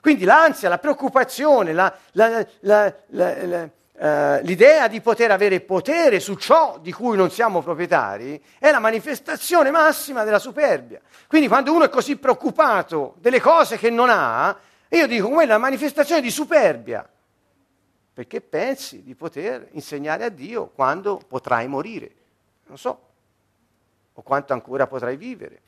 Quindi 0.00 0.24
l'ansia, 0.24 0.70
la 0.70 0.78
preoccupazione, 0.78 1.74
la, 1.74 1.94
la, 2.12 2.46
la, 2.60 2.94
Uh, 3.98 4.42
l'idea 4.42 4.88
di 4.88 5.00
poter 5.00 5.30
avere 5.30 5.60
potere 5.62 6.20
su 6.20 6.34
ciò 6.34 6.78
di 6.78 6.92
cui 6.92 7.16
non 7.16 7.30
siamo 7.30 7.62
proprietari 7.62 8.38
è 8.58 8.70
la 8.70 8.78
manifestazione 8.78 9.70
massima 9.70 10.22
della 10.22 10.38
superbia. 10.38 11.00
Quindi 11.26 11.48
quando 11.48 11.72
uno 11.72 11.84
è 11.84 11.88
così 11.88 12.16
preoccupato 12.16 13.14
delle 13.20 13.40
cose 13.40 13.78
che 13.78 13.88
non 13.88 14.08
ha, 14.10 14.54
io 14.88 15.06
dico 15.06 15.28
quella 15.28 15.52
è 15.52 15.54
la 15.54 15.58
manifestazione 15.58 16.20
di 16.20 16.30
superbia 16.30 17.08
perché 18.16 18.40
pensi 18.40 19.02
di 19.02 19.14
poter 19.14 19.68
insegnare 19.72 20.24
a 20.24 20.30
Dio 20.30 20.68
quando 20.68 21.20
potrai 21.28 21.68
morire, 21.68 22.10
non 22.66 22.78
so, 22.78 23.00
o 24.14 24.22
quanto 24.22 24.54
ancora 24.54 24.86
potrai 24.86 25.18
vivere. 25.18 25.60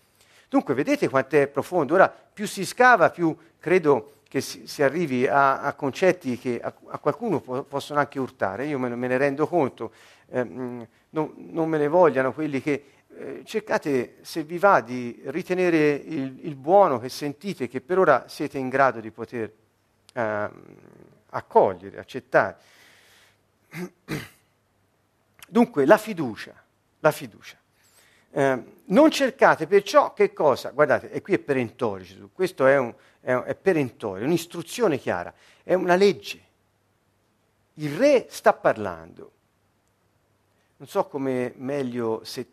Dunque, 0.49 0.73
vedete 0.73 1.11
quanto 1.11 1.37
è 1.37 1.47
profondo. 1.47 1.93
Ora, 1.93 2.09
più 2.09 2.47
si 2.47 2.65
scava, 2.65 3.11
più 3.11 3.37
credo 3.59 4.18
che 4.29 4.43
si, 4.43 4.67
si 4.67 4.83
arrivi 4.83 5.27
a, 5.27 5.63
a, 5.63 5.73
concetti 5.73 6.39
che 6.39 6.61
a, 6.61 6.73
a 6.89 6.99
qualcuno 6.99 7.41
po- 7.41 7.63
possono 7.65 7.99
anche 7.99 8.19
urtare. 8.19 8.67
Io 8.67 8.79
me, 8.79 8.95
me 8.95 9.09
ne 9.09 9.17
rendo 9.17 9.47
conto, 9.47 9.93
eh, 10.29 10.45
non, 10.45 10.89
non, 11.11 11.69
me 11.69 11.79
ne 11.79 11.89
vogliano 11.89 12.35
quelli 12.35 12.61
che 12.61 12.85
eh, 13.17 13.43
cercate, 13.45 14.19
se 14.21 14.43
vi 14.45 14.59
va, 14.59 14.81
di 14.81 15.21
ritenere 15.27 15.95
il, 15.95 16.41
il, 16.43 16.55
buono 16.55 16.99
che 17.01 17.09
sentite, 17.09 17.67
che 17.67 17.81
per 17.81 17.99
ora 17.99 18.29
siete 18.29 18.59
in 18.59 18.69
grado 18.69 19.01
di 19.01 19.11
poter 19.11 19.51
eh, 20.13 20.51
accogliere, 21.31 21.99
accettare. 21.99 22.57
Dunque, 25.49 25.87
la 25.87 25.97
fiducia, 25.97 26.53
la 27.01 27.11
fiducia. 27.11 27.57
Eh, 28.31 28.63
non 28.85 29.11
cercate 29.11 29.67
perciò 29.67 30.13
che 30.13 30.35
cosa? 30.35 30.71
Guardate, 30.71 31.11
e 31.11 31.23
qui 31.23 31.35
è 31.35 31.39
perentorio 31.39 32.05
Gesù, 32.05 32.31
questo 32.33 32.67
è, 32.67 32.77
un, 32.77 32.95
è, 33.21 33.33
è 33.33 33.55
perentorio, 33.55 34.25
un'istruzione 34.25 34.99
chiara, 34.99 35.33
è 35.63 35.75
una 35.75 35.95
legge. 35.95 36.47
Il 37.75 37.97
re 37.97 38.27
sta 38.29 38.53
parlando. 38.53 39.33
Non 40.77 40.89
so 40.89 41.07
come 41.07 41.53
meglio, 41.57 42.23
se, 42.25 42.47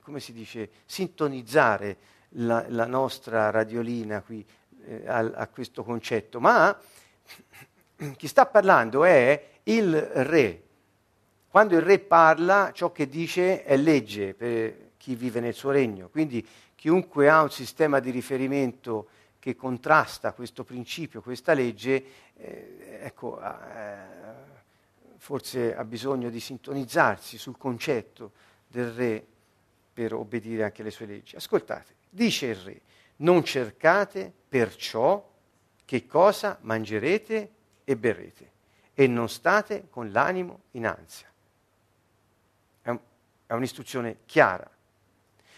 come 0.00 0.20
si 0.20 0.32
dice, 0.32 0.70
sintonizzare 0.86 1.96
la, 2.36 2.64
la 2.68 2.86
nostra 2.86 3.50
radiolina 3.50 4.22
qui 4.22 4.44
eh, 4.84 5.02
a, 5.06 5.18
a 5.18 5.46
questo 5.48 5.82
concetto, 5.82 6.40
ma 6.40 6.76
chi 8.16 8.26
sta 8.26 8.46
parlando 8.46 9.04
è 9.04 9.50
il 9.64 10.00
re. 10.00 10.62
Quando 11.48 11.76
il 11.76 11.82
re 11.82 11.98
parla, 11.98 12.70
ciò 12.72 12.92
che 12.92 13.08
dice 13.08 13.62
è 13.64 13.76
legge 13.76 14.34
per 14.34 14.90
chi 14.96 15.14
vive 15.14 15.40
nel 15.40 15.54
suo 15.54 15.70
regno. 15.70 16.08
Quindi 16.08 16.46
chiunque 16.74 17.28
ha 17.28 17.42
un 17.42 17.50
sistema 17.50 18.00
di 18.00 18.10
riferimento 18.10 19.08
che 19.42 19.56
contrasta 19.56 20.34
questo 20.34 20.62
principio, 20.62 21.20
questa 21.20 21.52
legge, 21.52 22.04
eh, 22.36 22.98
ecco, 23.00 23.42
eh, 23.42 23.96
forse 25.16 25.74
ha 25.74 25.82
bisogno 25.82 26.30
di 26.30 26.38
sintonizzarsi 26.38 27.38
sul 27.38 27.58
concetto 27.58 28.30
del 28.68 28.92
re 28.92 29.26
per 29.92 30.14
obbedire 30.14 30.62
anche 30.62 30.82
alle 30.82 30.92
sue 30.92 31.06
leggi. 31.06 31.34
Ascoltate, 31.34 31.92
dice 32.08 32.46
il 32.46 32.54
re, 32.54 32.80
non 33.16 33.42
cercate 33.42 34.32
perciò 34.48 35.28
che 35.84 36.06
cosa 36.06 36.58
mangerete 36.60 37.50
e 37.82 37.96
berrete, 37.96 38.50
e 38.94 39.08
non 39.08 39.28
state 39.28 39.88
con 39.90 40.12
l'animo 40.12 40.60
in 40.72 40.86
ansia. 40.86 41.26
È, 42.80 42.90
un, 42.90 43.00
è 43.48 43.52
un'istruzione 43.54 44.18
chiara. 44.24 44.70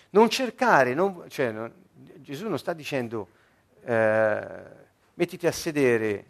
Non 0.08 0.30
cercare, 0.30 0.94
non, 0.94 1.28
cioè, 1.28 1.50
non, 1.50 1.70
Gesù 1.92 2.48
non 2.48 2.58
sta 2.58 2.72
dicendo 2.72 3.42
eh, 3.84 4.46
mettiti 5.14 5.46
a 5.46 5.52
sedere, 5.52 6.24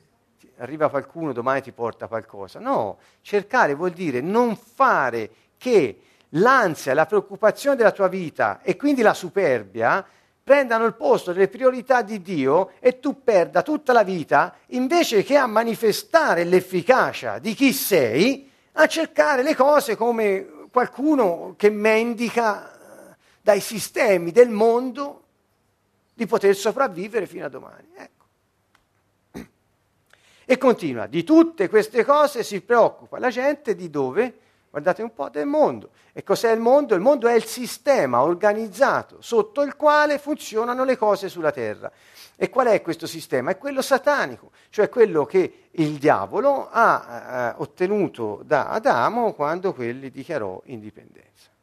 arriva 0.58 0.90
qualcuno, 0.90 1.32
domani 1.32 1.62
ti 1.62 1.72
porta 1.72 2.06
qualcosa. 2.06 2.58
No, 2.58 2.98
cercare 3.22 3.74
vuol 3.74 3.90
dire 3.90 4.20
non 4.20 4.56
fare 4.56 5.30
che 5.56 6.00
l'ansia, 6.30 6.94
la 6.94 7.06
preoccupazione 7.06 7.76
della 7.76 7.92
tua 7.92 8.08
vita 8.08 8.60
e 8.62 8.76
quindi 8.76 9.02
la 9.02 9.14
superbia 9.14 10.04
prendano 10.42 10.84
il 10.84 10.94
posto 10.94 11.32
delle 11.32 11.48
priorità 11.48 12.02
di 12.02 12.20
Dio 12.20 12.72
e 12.80 13.00
tu 13.00 13.22
perda 13.22 13.62
tutta 13.62 13.94
la 13.94 14.02
vita, 14.02 14.54
invece 14.68 15.22
che 15.22 15.36
a 15.36 15.46
manifestare 15.46 16.44
l'efficacia 16.44 17.38
di 17.38 17.54
chi 17.54 17.72
sei, 17.72 18.50
a 18.72 18.86
cercare 18.86 19.42
le 19.42 19.54
cose 19.54 19.96
come 19.96 20.66
qualcuno 20.70 21.54
che 21.56 21.70
mendica 21.70 22.70
eh, 22.70 23.16
dai 23.40 23.60
sistemi 23.60 24.32
del 24.32 24.50
mondo 24.50 25.23
di 26.14 26.26
poter 26.26 26.54
sopravvivere 26.54 27.26
fino 27.26 27.44
a 27.44 27.48
domani. 27.48 27.88
Ecco. 27.96 28.24
E 30.46 30.58
continua, 30.58 31.06
di 31.06 31.24
tutte 31.24 31.68
queste 31.68 32.04
cose 32.04 32.42
si 32.42 32.60
preoccupa 32.60 33.18
la 33.18 33.30
gente 33.30 33.74
di 33.74 33.88
dove? 33.88 34.40
Guardate 34.70 35.02
un 35.02 35.14
po' 35.14 35.28
del 35.28 35.46
mondo. 35.46 35.90
E 36.12 36.22
cos'è 36.22 36.50
il 36.52 36.60
mondo? 36.60 36.94
Il 36.94 37.00
mondo 37.00 37.28
è 37.28 37.34
il 37.34 37.44
sistema 37.44 38.22
organizzato 38.22 39.18
sotto 39.20 39.62
il 39.62 39.74
quale 39.76 40.18
funzionano 40.18 40.84
le 40.84 40.96
cose 40.96 41.28
sulla 41.28 41.52
terra. 41.52 41.90
E 42.36 42.50
qual 42.50 42.66
è 42.66 42.82
questo 42.82 43.06
sistema? 43.06 43.52
È 43.52 43.58
quello 43.58 43.80
satanico, 43.80 44.50
cioè 44.70 44.88
quello 44.88 45.24
che 45.24 45.68
il 45.70 45.92
diavolo 45.98 46.68
ha 46.70 47.52
eh, 47.56 47.62
ottenuto 47.62 48.42
da 48.44 48.68
Adamo 48.70 49.32
quando 49.32 49.72
quelli 49.72 50.10
dichiarò 50.10 50.60
indipendenza. 50.66 51.53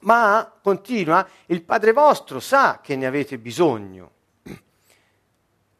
Ma 0.00 0.50
continua, 0.62 1.26
il 1.46 1.62
Padre 1.62 1.92
vostro 1.92 2.40
sa 2.40 2.80
che 2.82 2.96
ne 2.96 3.06
avete 3.06 3.38
bisogno. 3.38 4.12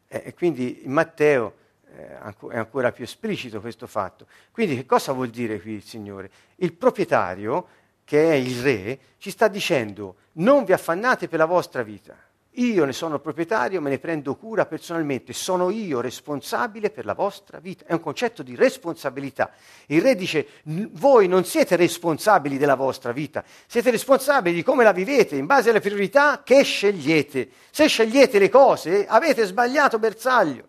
E 0.07 0.33
quindi 0.33 0.81
in 0.83 0.91
Matteo 0.91 1.55
è 1.93 2.57
ancora 2.57 2.91
più 2.91 3.03
esplicito 3.03 3.61
questo 3.61 3.87
fatto. 3.87 4.27
Quindi 4.51 4.75
che 4.75 4.85
cosa 4.85 5.11
vuol 5.13 5.29
dire 5.29 5.59
qui 5.61 5.71
il 5.73 5.83
Signore? 5.83 6.29
Il 6.55 6.73
proprietario, 6.73 7.67
che 8.03 8.31
è 8.31 8.33
il 8.33 8.61
re, 8.61 8.99
ci 9.17 9.31
sta 9.31 9.47
dicendo 9.47 10.15
non 10.33 10.63
vi 10.63 10.73
affannate 10.73 11.27
per 11.27 11.39
la 11.39 11.45
vostra 11.45 11.81
vita, 11.81 12.15
io 12.55 12.83
ne 12.83 12.91
sono 12.91 13.19
proprietario, 13.19 13.79
me 13.79 13.89
ne 13.89 13.99
prendo 13.99 14.35
cura 14.35 14.65
personalmente, 14.65 15.31
sono 15.31 15.69
io 15.69 16.01
responsabile 16.01 16.89
per 16.89 17.05
la 17.05 17.13
vostra 17.13 17.59
vita. 17.59 17.85
È 17.85 17.93
un 17.93 18.01
concetto 18.01 18.43
di 18.43 18.55
responsabilità. 18.55 19.51
Il 19.85 20.01
re 20.01 20.15
dice, 20.15 20.47
voi 20.63 21.29
non 21.29 21.45
siete 21.45 21.77
responsabili 21.77 22.57
della 22.57 22.75
vostra 22.75 23.13
vita, 23.13 23.43
siete 23.67 23.89
responsabili 23.89 24.55
di 24.55 24.63
come 24.63 24.83
la 24.83 24.91
vivete 24.91 25.37
in 25.37 25.45
base 25.45 25.69
alle 25.69 25.79
priorità 25.79 26.41
che 26.43 26.63
scegliete. 26.63 27.49
Se 27.71 27.87
scegliete 27.87 28.37
le 28.37 28.49
cose, 28.49 29.07
avete 29.07 29.45
sbagliato 29.45 29.97
bersaglio, 29.97 30.67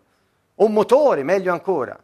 o 0.55 0.67
motore, 0.69 1.23
meglio 1.23 1.51
ancora. 1.51 2.01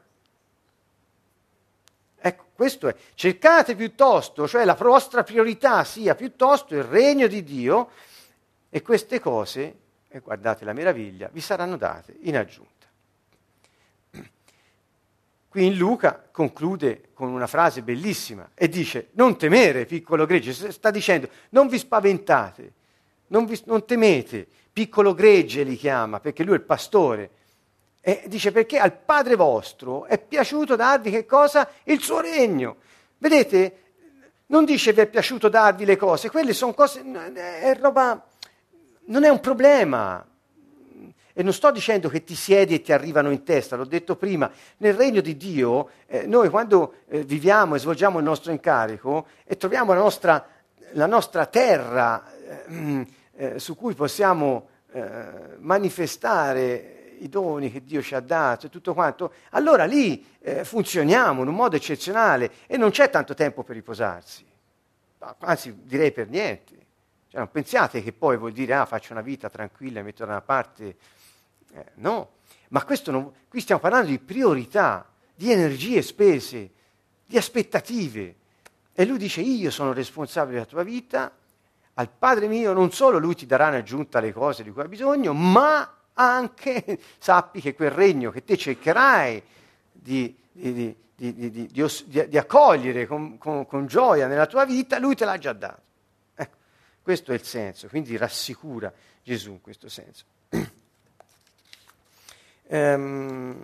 Ecco, 2.22 2.46
questo 2.54 2.90
è. 2.90 2.96
Cercate 3.14 3.76
piuttosto, 3.76 4.46
cioè 4.46 4.66
la 4.66 4.74
vostra 4.74 5.24
priorità 5.24 5.86
sia 5.86 6.16
piuttosto 6.16 6.76
il 6.76 6.84
regno 6.84 7.28
di 7.28 7.44
Dio 7.46 7.92
e 8.70 8.82
queste 8.82 9.20
cose, 9.20 9.76
e 10.08 10.20
guardate 10.20 10.66
la 10.66 10.74
meraviglia, 10.74 11.30
vi 11.32 11.42
saranno 11.42 11.78
date 11.78 12.16
in 12.22 12.38
aggiunta. 12.38 12.88
Qui 15.50 15.66
in 15.66 15.78
Luca 15.78 16.28
conclude 16.32 17.10
con 17.14 17.30
una 17.30 17.48
frase 17.48 17.82
bellissima 17.82 18.52
e 18.54 18.70
dice, 18.70 19.10
non 19.14 19.36
temere, 19.36 19.86
piccolo 19.86 20.28
gregge, 20.28 20.72
sta 20.72 20.92
dicendo, 20.92 21.28
non 21.50 21.68
vi 21.68 21.80
spaventate, 21.80 22.74
non, 23.28 23.46
vi, 23.46 23.60
non 23.66 23.84
temete, 23.84 24.48
piccolo 24.72 25.16
gregge 25.16 25.64
li 25.64 25.76
chiama, 25.76 26.20
perché 26.20 26.44
lui 26.44 26.54
è 26.54 26.58
il 26.58 26.64
pastore. 26.64 27.32
E 28.00 28.26
dice 28.28 28.52
perché 28.52 28.78
al 28.78 28.96
Padre 28.96 29.36
vostro 29.36 30.06
è 30.06 30.20
piaciuto 30.20 30.76
darvi 30.76 31.10
che 31.10 31.26
cosa? 31.26 31.68
Il 31.84 32.00
suo 32.02 32.20
regno. 32.20 32.78
Vedete, 33.18 33.78
non 34.48 34.66
dice 34.66 34.94
vi 34.94 35.02
è 35.02 35.08
piaciuto 35.08 35.50
darvi 35.50 35.84
le 35.84 35.98
cose, 35.98 36.30
quelle 36.30 36.54
sono 36.54 36.76
cose, 36.76 37.04
è 37.34 37.76
roba 37.76 38.29
non 39.10 39.24
è 39.24 39.30
un 39.30 39.40
problema. 39.40 40.26
E 41.34 41.44
non 41.44 41.54
sto 41.54 41.72
dicendo 41.72 42.10
che 42.10 42.24
ti 42.24 42.36
siedi 42.36 42.74
e 42.74 42.82
ti 42.82 42.92
arrivano 42.92 43.30
in 43.32 43.44
testa, 43.44 43.78
l'ho 43.78 43.86
detto 43.86 44.18
prima, 44.18 44.52
nel 44.78 44.94
regno 44.94 45.22
di 45.22 45.38
Dio 45.38 45.90
eh, 46.08 46.26
noi 46.26 46.50
quando 46.50 46.96
eh, 47.08 47.24
viviamo 47.24 47.76
e 47.76 47.80
svolgiamo 47.80 48.18
il 48.18 48.26
nostro 48.26 48.52
incarico 48.52 49.28
e 49.46 49.56
troviamo 49.56 49.94
la 49.94 50.00
nostra, 50.00 50.46
la 50.94 51.06
nostra 51.06 51.46
terra 51.46 52.30
eh, 52.68 53.08
eh 53.36 53.60
su 53.60 53.78
cui 53.78 53.94
possiamo 53.94 54.68
eh, 54.92 55.12
manifestare 55.60 57.14
i 57.20 57.30
doni 57.30 57.72
che 57.72 57.84
Dio 57.86 58.02
ci 58.02 58.16
ha 58.16 58.20
dato 58.20 58.66
e 58.66 58.70
tutto 58.70 58.94
quanto, 58.94 59.32
allora 59.52 59.86
lì 59.86 60.26
eh, 60.42 60.66
funzioniamo 60.66 61.42
in 61.44 61.48
un 61.48 61.56
modo 61.56 61.78
eccezionale 61.78 62.52
e 62.68 62.76
non 62.76 62.90
c'è 62.90 63.10
tanto 63.10 63.34
tempo 63.34 63.64
per 63.64 63.76
riposarsi, 63.76 64.46
anzi 65.40 65.74
direi 65.84 66.12
per 66.12 66.28
niente. 66.28 66.79
Cioè, 67.30 67.40
non 67.40 67.52
pensiate 67.52 68.02
che 68.02 68.12
poi 68.12 68.38
vuol 68.38 68.54
dire, 68.54 68.74
ah, 68.74 68.88
faccio 68.88 69.12
una 69.12 69.22
vita 69.22 69.50
tranquilla, 69.50 70.02
metto 70.02 70.26
da 70.26 70.32
una 70.32 70.42
parte. 70.42 70.96
Eh, 71.74 71.86
no, 71.96 72.32
ma 72.70 72.84
non, 73.06 73.32
qui 73.48 73.62
stiamo 73.62 73.80
parlando 73.80 74.08
di 74.10 74.18
priorità, 74.18 75.08
di 75.36 75.52
energie 75.52 76.02
spese, 76.02 76.72
di 77.24 77.38
aspettative. 77.38 78.36
E 78.94 79.06
lui 79.06 79.20
dice, 79.20 79.42
io 79.42 79.70
sono 79.70 79.94
responsabile 79.94 80.56
della 80.56 80.66
tua 80.66 80.82
vita, 80.82 81.32
al 81.94 82.10
Padre 82.10 82.48
mio 82.48 82.74
non 82.74 82.92
solo 82.92 83.20
lui 83.20 83.36
ti 83.36 83.46
darà 83.46 83.68
in 83.68 83.76
aggiunta 83.76 84.20
le 84.20 84.34
cose 84.34 84.64
di 84.64 84.72
cui 84.72 84.82
hai 84.82 84.88
bisogno, 84.88 85.32
ma 85.34 85.98
anche 86.14 87.00
sappi 87.20 87.62
che 87.62 87.76
quel 87.76 87.92
regno 87.92 88.32
che 88.32 88.44
te 88.44 88.58
cercherai 88.58 89.44
di, 89.92 90.36
di, 90.52 90.96
di, 91.16 91.70
di 91.70 92.38
accogliere 92.38 93.06
con, 93.06 93.38
con, 93.38 93.68
con 93.68 93.86
gioia 93.86 94.26
nella 94.26 94.48
tua 94.48 94.66
vita, 94.66 94.98
lui 94.98 95.14
te 95.14 95.26
l'ha 95.26 95.38
già 95.38 95.54
dato. 95.54 95.88
Questo 97.10 97.32
è 97.32 97.34
il 97.34 97.44
senso, 97.44 97.88
quindi 97.88 98.16
rassicura 98.18 98.94
Gesù 99.24 99.54
in 99.54 99.62
questo 99.62 99.90
senso. 99.90 100.26
um, 102.68 103.56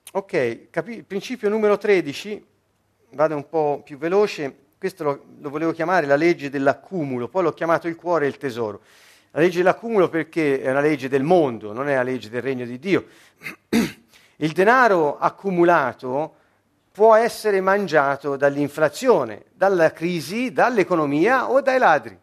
ok, 0.12 0.70
capi- 0.70 1.02
principio 1.02 1.50
numero 1.50 1.76
13, 1.76 2.46
vado 3.10 3.36
un 3.36 3.46
po' 3.46 3.82
più 3.84 3.98
veloce, 3.98 4.56
questo 4.78 5.04
lo, 5.04 5.24
lo, 5.40 5.50
volevo 5.50 5.72
chiamare 5.72 6.06
la 6.06 6.16
legge 6.16 6.48
dell'accumulo, 6.48 7.28
poi 7.28 7.42
l'ho 7.42 7.52
chiamato 7.52 7.88
il 7.88 7.96
cuore 7.96 8.24
e 8.24 8.28
il 8.28 8.38
tesoro. 8.38 8.80
La 9.32 9.40
legge 9.40 9.58
dell'accumulo 9.58 10.08
perché 10.08 10.62
è 10.62 10.70
una 10.70 10.80
legge 10.80 11.10
del 11.10 11.24
mondo, 11.24 11.74
non 11.74 11.90
è 11.90 11.94
la 11.94 12.02
legge 12.02 12.30
del 12.30 12.40
regno 12.40 12.64
di 12.64 12.78
Dio. 12.78 13.06
Il 14.36 14.52
denaro 14.52 15.18
accumulato 15.18 16.36
può 16.94 17.16
essere 17.16 17.60
mangiato 17.60 18.36
dall'inflazione, 18.36 19.46
dalla 19.52 19.90
crisi, 19.90 20.52
dall'economia 20.52 21.50
o 21.50 21.60
dai 21.60 21.78
ladri. 21.78 22.16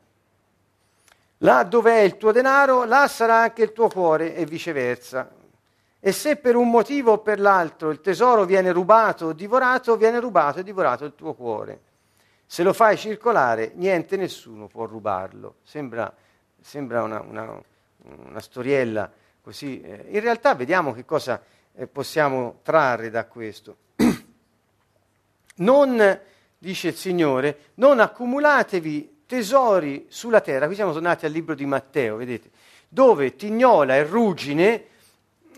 Là 1.40 1.64
dove 1.64 1.92
è 1.92 2.00
il 2.00 2.16
tuo 2.16 2.32
denaro, 2.32 2.86
là 2.86 3.06
sarà 3.10 3.42
anche 3.42 3.64
il 3.64 3.74
tuo 3.74 3.90
cuore 3.90 4.34
e 4.34 4.46
viceversa. 4.46 5.30
E 6.00 6.12
se 6.14 6.38
per 6.38 6.56
un 6.56 6.70
motivo 6.70 7.12
o 7.12 7.18
per 7.18 7.42
l'altro 7.42 7.90
il 7.90 8.00
tesoro 8.00 8.46
viene 8.46 8.72
rubato 8.72 9.26
o 9.26 9.34
divorato, 9.34 9.98
viene 9.98 10.22
rubato 10.22 10.60
e 10.60 10.64
divorato 10.64 11.04
il 11.04 11.16
tuo 11.16 11.34
cuore. 11.34 11.82
Se 12.46 12.64
lo 12.64 12.72
fai 12.72 12.96
circolare, 12.96 13.74
niente, 13.76 14.16
nessuno 14.16 14.68
può 14.68 14.86
rubarlo. 14.86 15.56
Sembra, 15.64 16.14
sembra 16.62 17.04
una, 17.04 17.20
una, 17.20 17.62
una, 18.04 18.40
storiella 18.40 19.12
così. 19.42 19.82
Eh, 19.82 20.06
in 20.12 20.22
realtà 20.22 20.56
vediamo 20.56 20.94
che 20.94 21.04
cosa 21.04 21.42
eh, 21.74 21.88
possiamo 21.88 22.60
trarre 22.64 23.10
da 23.10 23.26
questo. 23.26 23.76
Non, 25.62 26.20
dice 26.58 26.90
il 26.90 26.96
Signore, 26.96 27.58
non 27.76 28.00
accumulatevi 28.00 29.24
tesori 29.26 30.08
sulla 30.10 30.42
terra. 30.42 30.66
Qui 30.66 30.76
siamo 30.76 30.92
tornati 30.92 31.26
al 31.26 31.32
libro 31.32 31.56
di 31.56 31.66
Matteo, 31.66 32.18
vedete, 32.18 32.50
dove 32.90 33.36
tignola 33.36 33.96
e 33.96 34.04
ruggine, 34.04 34.86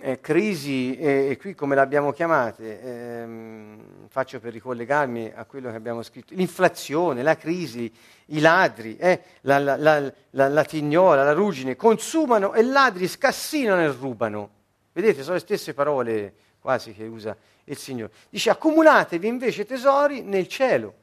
eh, 0.02 0.20
crisi, 0.20 0.98
eh, 0.98 1.30
e 1.30 1.38
qui 1.38 1.56
come 1.56 1.76
l'abbiamo 1.76 2.12
chiamate, 2.12 2.82
ehm, 2.82 4.08
faccio 4.10 4.42
per 4.42 4.52
ricollegarmi 4.52 5.32
a 5.34 5.46
quello 5.46 5.70
che 5.70 5.78
abbiamo 5.78 6.04
scritto, 6.04 6.34
l'inflazione, 6.36 7.24
la 7.24 7.38
crisi, 7.38 7.90
i 8.28 8.40
ladri, 8.42 8.98
eh, 8.98 9.22
la, 9.42 9.58
la, 9.60 9.78
la, 9.78 10.48
la, 10.50 10.64
tignola, 10.66 11.24
la 11.24 11.32
ruggine, 11.32 11.78
consumano 11.78 12.54
e 12.54 12.62
ladri 12.64 13.08
scassinano 13.08 13.82
e 13.82 13.88
rubano. 13.88 14.50
Vedete, 14.92 15.24
sono 15.24 15.36
le 15.36 15.40
stesse 15.40 15.74
parole 15.74 16.34
quasi 16.60 16.94
che 16.94 17.06
usa 17.06 17.36
il 17.66 17.78
Signore. 17.78 18.12
Dice 18.30 18.50
accumulatevi 18.50 19.28
invece 19.28 19.66
tesori 19.66 20.22
nel 20.22 20.48
cielo, 20.48 20.94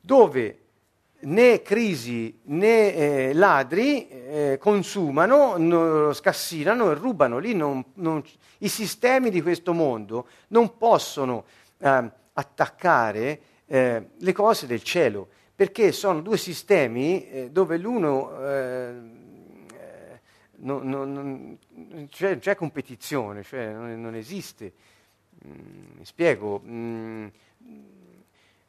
dove 0.00 0.58
né 1.20 1.62
crisi 1.62 2.38
né 2.44 2.94
eh, 2.94 3.32
ladri 3.32 4.08
eh, 4.08 4.58
consumano, 4.60 5.56
no, 5.56 6.12
scassinano 6.12 6.90
e 6.90 6.94
rubano. 6.94 7.38
Lì 7.38 7.54
non, 7.54 7.84
non, 7.94 8.22
i 8.58 8.68
sistemi 8.68 9.30
di 9.30 9.40
questo 9.40 9.72
mondo 9.72 10.28
non 10.48 10.76
possono 10.76 11.44
eh, 11.78 12.10
attaccare 12.32 13.40
eh, 13.66 14.08
le 14.16 14.32
cose 14.32 14.66
del 14.66 14.82
cielo, 14.82 15.28
perché 15.54 15.92
sono 15.92 16.20
due 16.20 16.36
sistemi 16.36 17.28
eh, 17.28 17.50
dove 17.50 17.78
l'uno 17.78 18.44
eh, 18.44 19.22
non, 20.56 20.88
non, 20.88 21.58
c'è, 22.08 22.38
c'è, 22.38 22.54
competizione, 22.54 23.42
cioè 23.42 23.72
non, 23.72 24.14
esiste. 24.14 24.72
Mm, 25.46 25.98
mi 25.98 26.04
spiego. 26.04 26.62
Mm, 26.66 27.26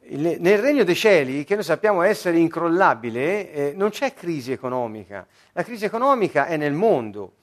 nel 0.08 0.60
regno 0.60 0.84
dei 0.84 0.96
cieli, 0.96 1.44
che 1.44 1.56
noi 1.56 1.64
sappiamo 1.64 2.04
essere 2.04 2.38
incrollabile, 2.38 3.52
eh, 3.52 3.74
non 3.76 3.90
c'è 3.90 4.14
crisi 4.14 4.52
economica. 4.52 5.26
La 5.54 5.64
crisi 5.64 5.86
economica 5.86 6.46
è 6.46 6.58
nel 6.58 6.74
mondo. 6.74 7.34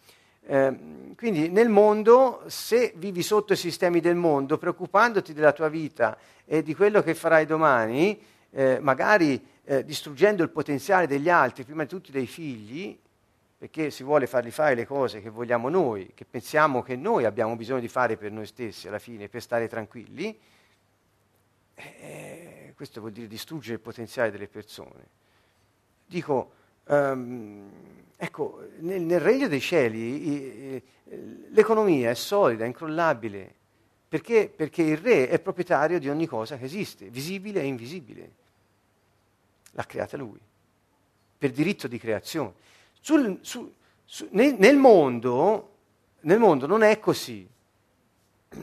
Eh, 0.47 0.77
quindi 1.17 1.49
nel 1.49 1.69
mondo, 1.69 2.43
se 2.47 2.93
vivi 2.97 3.23
sotto 3.23 3.53
i 3.55 3.57
sistemi 3.57 4.01
del 4.01 4.15
mondo, 4.15 4.59
preoccupandoti 4.59 5.33
della 5.33 5.53
tua 5.53 5.69
vita 5.69 6.17
e 6.45 6.63
di 6.63 6.75
quello 6.75 7.03
che 7.03 7.15
farai 7.15 7.47
domani, 7.47 8.21
eh, 8.51 8.79
magari 8.81 9.45
eh, 9.65 9.85
distruggendo 9.85 10.43
il 10.43 10.51
potenziale 10.51 11.07
degli 11.07 11.29
altri, 11.29 11.65
prima 11.65 11.83
di 11.83 11.89
tutti 11.89 12.13
dei 12.13 12.27
figli, 12.27 12.97
perché 13.63 13.93
si 13.93 14.03
vuole 14.03 14.27
fargli 14.27 14.51
fare 14.51 14.75
le 14.75 14.85
cose 14.85 15.21
che 15.21 15.31
vogliamo 15.31 15.69
noi, 15.69 16.11
che 16.15 16.25
pensiamo 16.25 16.83
che 16.83 16.97
noi 16.97 17.25
abbiamo 17.25 17.55
bisogno 17.55 17.79
di 17.79 17.87
fare 17.87 18.17
per 18.17 18.33
noi 18.33 18.45
stessi 18.45 18.89
alla 18.89 18.99
fine, 18.99 19.29
per 19.29 19.41
stare 19.41 19.69
tranquilli, 19.69 20.37
eh, 21.77 22.73
questo 22.75 22.99
vuol 22.99 23.13
dire 23.13 23.29
distruggere 23.29 23.75
il 23.75 23.81
potenziale 23.81 24.33
delle 24.33 24.49
persone. 24.49 25.07
Dico, 26.05 26.53
um, 26.87 27.71
ecco, 28.17 28.67
nel, 28.81 29.01
nel, 29.01 29.21
regno 29.21 29.47
dei 29.47 29.61
cieli 29.61 30.01
i, 30.01 30.75
i, 30.75 30.83
l'economia 31.51 32.11
è 32.11 32.15
solida, 32.15 32.65
incrollabile, 32.65 33.55
perché? 34.09 34.53
perché 34.53 34.83
il 34.83 34.97
re 34.97 35.29
è 35.29 35.39
proprietario 35.39 36.01
di 36.01 36.09
ogni 36.09 36.27
cosa 36.27 36.57
che 36.57 36.65
esiste, 36.65 37.11
visibile 37.11 37.61
e 37.61 37.67
invisibile. 37.67 38.31
L'ha 39.71 39.87
creata 39.87 40.17
lui, 40.17 40.41
per 41.39 41.53
diritto 41.53 41.87
di 41.87 41.99
creazione. 42.01 42.71
Sul, 43.05 43.41
su, 43.41 43.75
su, 44.05 44.29
nel, 44.31 44.55
nel, 44.59 44.77
mondo, 44.77 45.71
nel 46.21 46.39
mondo 46.39 46.67
non 46.69 46.83
è 46.85 47.01
così. 47.01 47.49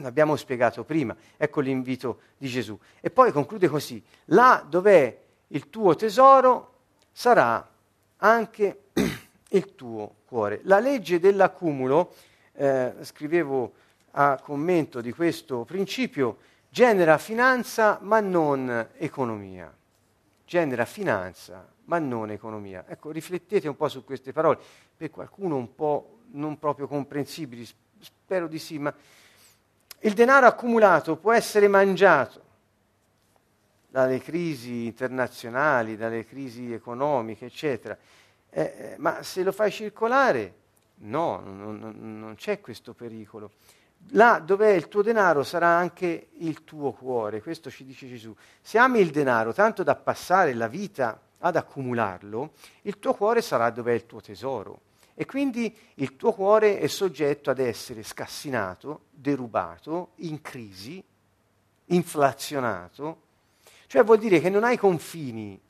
L'abbiamo 0.00 0.34
spiegato 0.36 0.82
prima, 0.82 1.14
ecco 1.36 1.60
l'invito 1.60 2.20
di 2.38 2.48
Gesù. 2.48 2.78
E 3.00 3.10
poi 3.10 3.32
conclude 3.32 3.68
così, 3.68 4.02
là 4.26 4.64
dove 4.66 5.24
il 5.48 5.68
tuo 5.68 5.94
tesoro 5.94 6.72
sarà 7.12 7.68
anche 8.16 8.84
il 9.50 9.74
tuo 9.74 10.14
cuore. 10.24 10.60
La 10.64 10.78
legge 10.78 11.20
dell'accumulo, 11.20 12.14
eh, 12.54 12.94
scrivevo 13.02 13.72
a 14.12 14.40
commento 14.42 15.02
di 15.02 15.12
questo 15.12 15.64
principio, 15.64 16.38
genera 16.70 17.18
finanza 17.18 17.98
ma 18.00 18.20
non 18.20 18.88
economia. 18.96 19.70
Genera 20.50 20.84
finanza 20.84 21.64
ma 21.84 22.00
non 22.00 22.32
economia. 22.32 22.84
Ecco, 22.88 23.12
riflettete 23.12 23.68
un 23.68 23.76
po' 23.76 23.88
su 23.88 24.02
queste 24.02 24.32
parole, 24.32 24.58
per 24.96 25.08
qualcuno 25.08 25.54
un 25.54 25.76
po' 25.76 26.22
non 26.32 26.58
proprio 26.58 26.88
comprensibili, 26.88 27.64
spero 28.00 28.48
di 28.48 28.58
sì, 28.58 28.76
ma 28.80 28.92
il 30.00 30.12
denaro 30.12 30.46
accumulato 30.46 31.14
può 31.18 31.30
essere 31.30 31.68
mangiato 31.68 32.42
dalle 33.86 34.18
crisi 34.18 34.86
internazionali, 34.86 35.96
dalle 35.96 36.26
crisi 36.26 36.72
economiche, 36.72 37.44
eccetera. 37.44 37.96
Eh, 38.50 38.60
eh, 38.60 38.94
ma 38.98 39.22
se 39.22 39.44
lo 39.44 39.52
fai 39.52 39.70
circolare, 39.70 40.54
no, 41.02 41.38
non, 41.44 41.78
non, 41.78 42.18
non 42.18 42.34
c'è 42.34 42.58
questo 42.58 42.92
pericolo. 42.92 43.52
Là 44.14 44.40
dove 44.40 44.66
è 44.72 44.74
il 44.74 44.88
tuo 44.88 45.02
denaro 45.02 45.44
sarà 45.44 45.68
anche 45.68 46.30
il 46.38 46.64
tuo 46.64 46.92
cuore, 46.92 47.40
questo 47.42 47.70
ci 47.70 47.84
dice 47.84 48.08
Gesù. 48.08 48.34
Se 48.60 48.76
ami 48.78 49.00
il 49.00 49.10
denaro 49.10 49.52
tanto 49.52 49.82
da 49.82 49.94
passare 49.94 50.52
la 50.54 50.66
vita 50.66 51.20
ad 51.38 51.56
accumularlo, 51.56 52.52
il 52.82 52.98
tuo 52.98 53.14
cuore 53.14 53.40
sarà 53.40 53.70
dove 53.70 53.92
è 53.92 53.94
il 53.94 54.06
tuo 54.06 54.20
tesoro. 54.20 54.80
E 55.14 55.26
quindi 55.26 55.76
il 55.96 56.16
tuo 56.16 56.32
cuore 56.32 56.78
è 56.78 56.86
soggetto 56.86 57.50
ad 57.50 57.58
essere 57.58 58.02
scassinato, 58.02 59.02
derubato, 59.10 60.12
in 60.16 60.40
crisi, 60.40 61.02
inflazionato, 61.86 63.22
cioè 63.86 64.02
vuol 64.04 64.18
dire 64.18 64.40
che 64.40 64.48
non 64.48 64.64
hai 64.64 64.76
confini, 64.76 65.60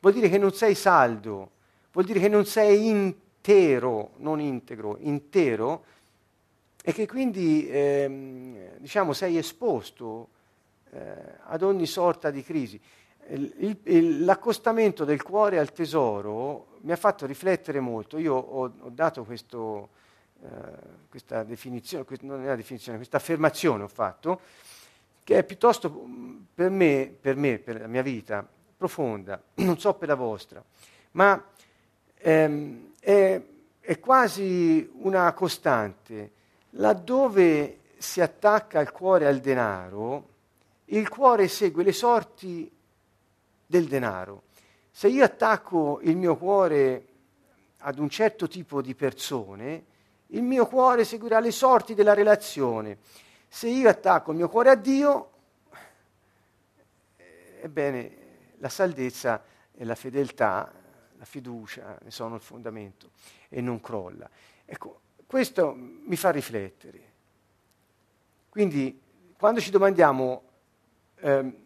vuol 0.00 0.12
dire 0.12 0.28
che 0.28 0.38
non 0.38 0.52
sei 0.52 0.74
saldo, 0.74 1.50
vuol 1.92 2.04
dire 2.04 2.20
che 2.20 2.28
non 2.28 2.44
sei 2.44 2.88
intero, 2.88 4.12
non 4.18 4.38
integro, 4.38 4.98
intero, 5.00 5.84
e 6.86 6.92
che 6.92 7.06
quindi 7.06 7.66
ehm, 7.66 8.76
diciamo, 8.76 9.14
sei 9.14 9.38
esposto 9.38 10.28
eh, 10.90 11.00
ad 11.44 11.62
ogni 11.62 11.86
sorta 11.86 12.30
di 12.30 12.42
crisi. 12.42 12.78
Il, 13.28 13.78
il, 13.84 14.22
l'accostamento 14.22 15.06
del 15.06 15.22
cuore 15.22 15.58
al 15.58 15.72
tesoro 15.72 16.76
mi 16.82 16.92
ha 16.92 16.96
fatto 16.96 17.24
riflettere 17.24 17.80
molto. 17.80 18.18
Io 18.18 18.34
ho, 18.34 18.70
ho 18.78 18.90
dato 18.90 19.24
questo, 19.24 19.88
eh, 20.42 20.48
questa 21.08 21.42
definizione, 21.42 22.04
non 22.20 22.42
è 22.42 22.44
una 22.44 22.54
definizione, 22.54 22.98
questa 22.98 23.16
affermazione 23.16 23.84
ho 23.84 23.88
fatto, 23.88 24.40
che 25.24 25.38
è 25.38 25.42
piuttosto 25.42 25.90
per 26.54 26.68
me, 26.68 27.16
per 27.18 27.36
me, 27.36 27.60
per 27.60 27.80
la 27.80 27.86
mia 27.86 28.02
vita, 28.02 28.46
profonda, 28.76 29.42
non 29.54 29.78
so 29.78 29.94
per 29.94 30.08
la 30.08 30.16
vostra, 30.16 30.62
ma 31.12 31.42
ehm, 32.16 32.92
è, 33.00 33.40
è 33.80 33.98
quasi 34.00 34.86
una 34.96 35.32
costante. 35.32 36.42
Laddove 36.76 37.80
si 37.98 38.20
attacca 38.20 38.80
il 38.80 38.90
cuore 38.90 39.26
al 39.26 39.38
denaro, 39.38 40.28
il 40.86 41.08
cuore 41.08 41.48
segue 41.48 41.84
le 41.84 41.92
sorti 41.92 42.70
del 43.66 43.86
denaro. 43.86 44.42
Se 44.90 45.08
io 45.08 45.24
attacco 45.24 46.00
il 46.02 46.16
mio 46.16 46.36
cuore 46.36 47.06
ad 47.78 47.98
un 47.98 48.08
certo 48.08 48.48
tipo 48.48 48.82
di 48.82 48.94
persone, 48.94 49.84
il 50.28 50.42
mio 50.42 50.66
cuore 50.66 51.04
seguirà 51.04 51.38
le 51.38 51.50
sorti 51.50 51.94
della 51.94 52.14
relazione. 52.14 52.98
Se 53.48 53.68
io 53.68 53.88
attacco 53.88 54.32
il 54.32 54.38
mio 54.38 54.48
cuore 54.48 54.70
a 54.70 54.74
Dio, 54.74 55.30
ebbene, 57.60 58.16
la 58.58 58.68
saldezza 58.68 59.42
e 59.72 59.84
la 59.84 59.94
fedeltà, 59.94 60.72
la 61.16 61.24
fiducia 61.24 61.98
ne 62.02 62.10
sono 62.10 62.34
il 62.34 62.40
fondamento 62.40 63.10
e 63.48 63.60
non 63.60 63.80
crolla. 63.80 64.28
Ecco, 64.64 65.00
questo 65.34 65.74
mi 65.76 66.14
fa 66.14 66.30
riflettere. 66.30 67.00
Quindi, 68.48 69.02
quando 69.36 69.58
ci 69.58 69.72
domandiamo, 69.72 70.42
ehm, 71.16 71.56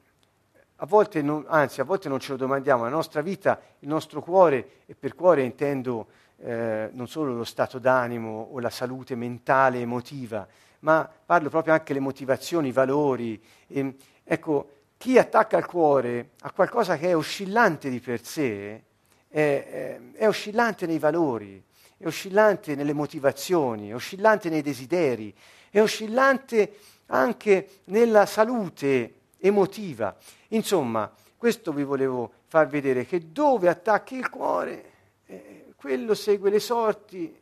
a 0.76 0.86
volte 0.86 1.20
non, 1.20 1.44
anzi, 1.46 1.82
a 1.82 1.84
volte 1.84 2.08
non 2.08 2.18
ce 2.18 2.30
lo 2.30 2.38
domandiamo, 2.38 2.84
la 2.84 2.88
nostra 2.88 3.20
vita, 3.20 3.60
il 3.80 3.88
nostro 3.88 4.22
cuore, 4.22 4.84
e 4.86 4.94
per 4.94 5.14
cuore 5.14 5.42
intendo 5.42 6.06
eh, 6.38 6.88
non 6.94 7.08
solo 7.08 7.34
lo 7.34 7.44
stato 7.44 7.78
d'animo 7.78 8.48
o 8.52 8.58
la 8.58 8.70
salute 8.70 9.14
mentale, 9.14 9.80
emotiva, 9.80 10.48
ma 10.78 11.06
parlo 11.26 11.50
proprio 11.50 11.74
anche 11.74 11.92
delle 11.92 12.00
motivazioni, 12.00 12.68
i 12.68 12.72
valori. 12.72 13.38
E, 13.66 13.96
ecco, 14.24 14.70
chi 14.96 15.18
attacca 15.18 15.58
il 15.58 15.66
cuore 15.66 16.30
a 16.40 16.52
qualcosa 16.52 16.96
che 16.96 17.10
è 17.10 17.14
oscillante 17.14 17.90
di 17.90 18.00
per 18.00 18.24
sé, 18.24 18.82
è, 19.28 19.28
è, 19.28 20.00
è 20.14 20.26
oscillante 20.26 20.86
nei 20.86 20.98
valori, 20.98 21.62
è 21.98 22.06
oscillante 22.06 22.74
nelle 22.74 22.92
motivazioni, 22.92 23.90
è 23.90 23.94
oscillante 23.94 24.48
nei 24.48 24.62
desideri, 24.62 25.34
è 25.68 25.80
oscillante 25.80 26.76
anche 27.06 27.80
nella 27.84 28.24
salute 28.24 29.14
emotiva. 29.38 30.16
Insomma, 30.48 31.12
questo 31.36 31.72
vi 31.72 31.82
volevo 31.84 32.32
far 32.46 32.68
vedere, 32.68 33.04
che 33.04 33.30
dove 33.30 33.68
attacchi 33.68 34.16
il 34.16 34.30
cuore, 34.30 34.84
eh, 35.26 35.72
quello 35.76 36.14
segue 36.14 36.50
le 36.50 36.60
sorti 36.60 37.36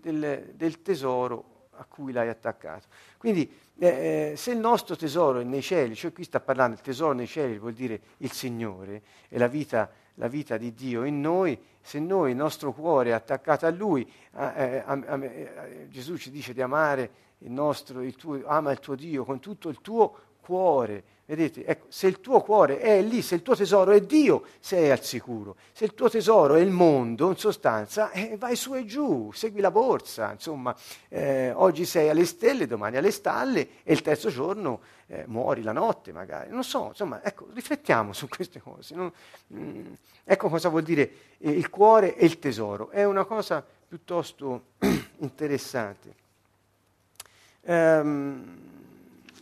del, 0.00 0.52
del 0.54 0.82
tesoro 0.82 1.68
a 1.76 1.84
cui 1.84 2.12
l'hai 2.12 2.28
attaccato. 2.28 2.86
Quindi 3.18 3.50
eh, 3.78 4.34
se 4.36 4.50
il 4.52 4.58
nostro 4.58 4.94
tesoro 4.94 5.40
è 5.40 5.44
nei 5.44 5.62
cieli, 5.62 5.94
cioè 5.94 6.12
qui 6.12 6.24
sta 6.24 6.40
parlando 6.40 6.76
il 6.76 6.82
tesoro 6.82 7.12
nei 7.12 7.26
cieli, 7.26 7.58
vuol 7.58 7.72
dire 7.72 8.00
il 8.18 8.30
Signore 8.30 9.02
e 9.28 9.38
la 9.38 9.48
vita, 9.48 9.90
la 10.22 10.28
vita 10.28 10.56
di 10.56 10.72
Dio 10.72 11.02
in 11.02 11.20
noi, 11.20 11.58
se 11.80 11.98
noi 11.98 12.30
il 12.30 12.36
nostro 12.36 12.72
cuore 12.72 13.10
è 13.10 13.12
attaccato 13.12 13.66
a 13.66 13.70
Lui, 13.70 14.08
eh, 14.36 14.82
a, 14.84 14.84
a, 14.84 15.14
a, 15.14 15.20
Gesù 15.88 16.16
ci 16.16 16.30
dice 16.30 16.52
di 16.52 16.62
amare 16.62 17.10
il 17.38 17.50
nostro, 17.50 18.02
il 18.02 18.14
tuo, 18.14 18.40
ama 18.46 18.70
il 18.70 18.78
tuo 18.78 18.94
Dio 18.94 19.24
con 19.24 19.40
tutto 19.40 19.68
il 19.68 19.80
tuo 19.80 20.16
cuore. 20.40 21.02
Vedete, 21.32 21.64
ecco, 21.64 21.86
se 21.88 22.08
il 22.08 22.20
tuo 22.20 22.42
cuore 22.42 22.78
è 22.78 23.00
lì, 23.00 23.22
se 23.22 23.36
il 23.36 23.42
tuo 23.42 23.56
tesoro 23.56 23.92
è 23.92 24.02
Dio, 24.02 24.44
sei 24.60 24.90
al 24.90 25.02
sicuro. 25.02 25.56
Se 25.72 25.86
il 25.86 25.94
tuo 25.94 26.10
tesoro 26.10 26.56
è 26.56 26.60
il 26.60 26.68
mondo, 26.68 27.30
in 27.30 27.38
sostanza, 27.38 28.10
eh, 28.10 28.36
vai 28.36 28.54
su 28.54 28.74
e 28.74 28.84
giù, 28.84 29.30
segui 29.32 29.62
la 29.62 29.70
borsa. 29.70 30.30
Insomma, 30.32 30.76
eh, 31.08 31.50
oggi 31.52 31.86
sei 31.86 32.10
alle 32.10 32.26
stelle, 32.26 32.66
domani 32.66 32.98
alle 32.98 33.10
stalle 33.10 33.66
e 33.82 33.94
il 33.94 34.02
terzo 34.02 34.28
giorno 34.28 34.80
eh, 35.06 35.24
muori 35.26 35.62
la 35.62 35.72
notte 35.72 36.12
magari. 36.12 36.50
Non 36.50 36.64
so, 36.64 36.88
insomma, 36.88 37.24
ecco, 37.24 37.48
riflettiamo 37.54 38.12
su 38.12 38.28
queste 38.28 38.60
cose. 38.60 38.94
No? 38.94 39.14
Mm, 39.54 39.90
ecco 40.24 40.50
cosa 40.50 40.68
vuol 40.68 40.82
dire 40.82 41.12
eh, 41.38 41.50
il 41.50 41.70
cuore 41.70 42.14
e 42.14 42.26
il 42.26 42.38
tesoro. 42.40 42.90
È 42.90 43.04
una 43.04 43.24
cosa 43.24 43.64
piuttosto 43.88 44.64
interessante. 45.20 46.14
Um, 47.62 48.60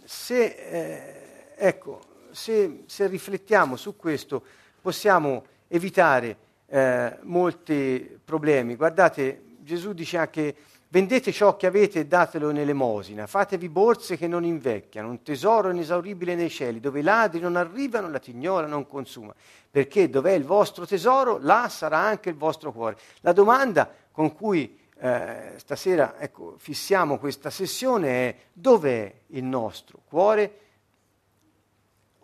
se, 0.05 0.45
eh, 0.45 1.20
ecco, 1.61 2.00
se, 2.30 2.84
se, 2.86 3.06
riflettiamo 3.06 3.76
su 3.76 3.94
questo 3.96 4.42
possiamo 4.80 5.44
evitare 5.68 6.36
eh, 6.66 7.18
molti 7.22 8.18
problemi. 8.24 8.76
Guardate, 8.76 9.42
Gesù 9.58 9.92
dice 9.92 10.16
anche 10.16 10.54
vendete 10.88 11.30
ciò 11.32 11.56
che 11.56 11.66
avete 11.66 12.00
e 12.00 12.06
datelo 12.06 12.50
in 12.50 12.56
elemosina, 12.56 13.26
fatevi 13.26 13.68
borse 13.68 14.16
che 14.16 14.26
non 14.26 14.42
invecchiano, 14.44 15.08
un 15.08 15.22
tesoro 15.22 15.70
inesauribile 15.70 16.34
nei 16.34 16.50
cieli, 16.50 16.80
dove 16.80 17.00
i 17.00 17.02
ladri 17.02 17.40
non 17.40 17.56
arrivano, 17.56 18.08
la 18.11 18.18
tignola 18.18 18.66
non 18.66 18.86
consuma, 18.88 19.34
perché 19.70 20.08
dov'è 20.08 20.32
il 20.32 20.44
vostro 20.44 20.86
tesoro, 20.86 21.38
là 21.40 21.68
sarà 21.68 21.98
anche 21.98 22.30
il 22.30 22.36
vostro 22.36 22.72
cuore. 22.72 22.96
La 23.20 23.32
domanda 23.32 23.88
con 24.11 24.34
cui 24.34 24.78
eh, 24.98 25.52
stasera 25.56 26.18
ecco, 26.18 26.54
fissiamo 26.58 27.18
questa 27.18 27.50
sessione 27.50 28.08
è 28.08 28.36
dov'è 28.52 29.12
il 29.28 29.44
nostro 29.44 30.00
cuore 30.08 30.70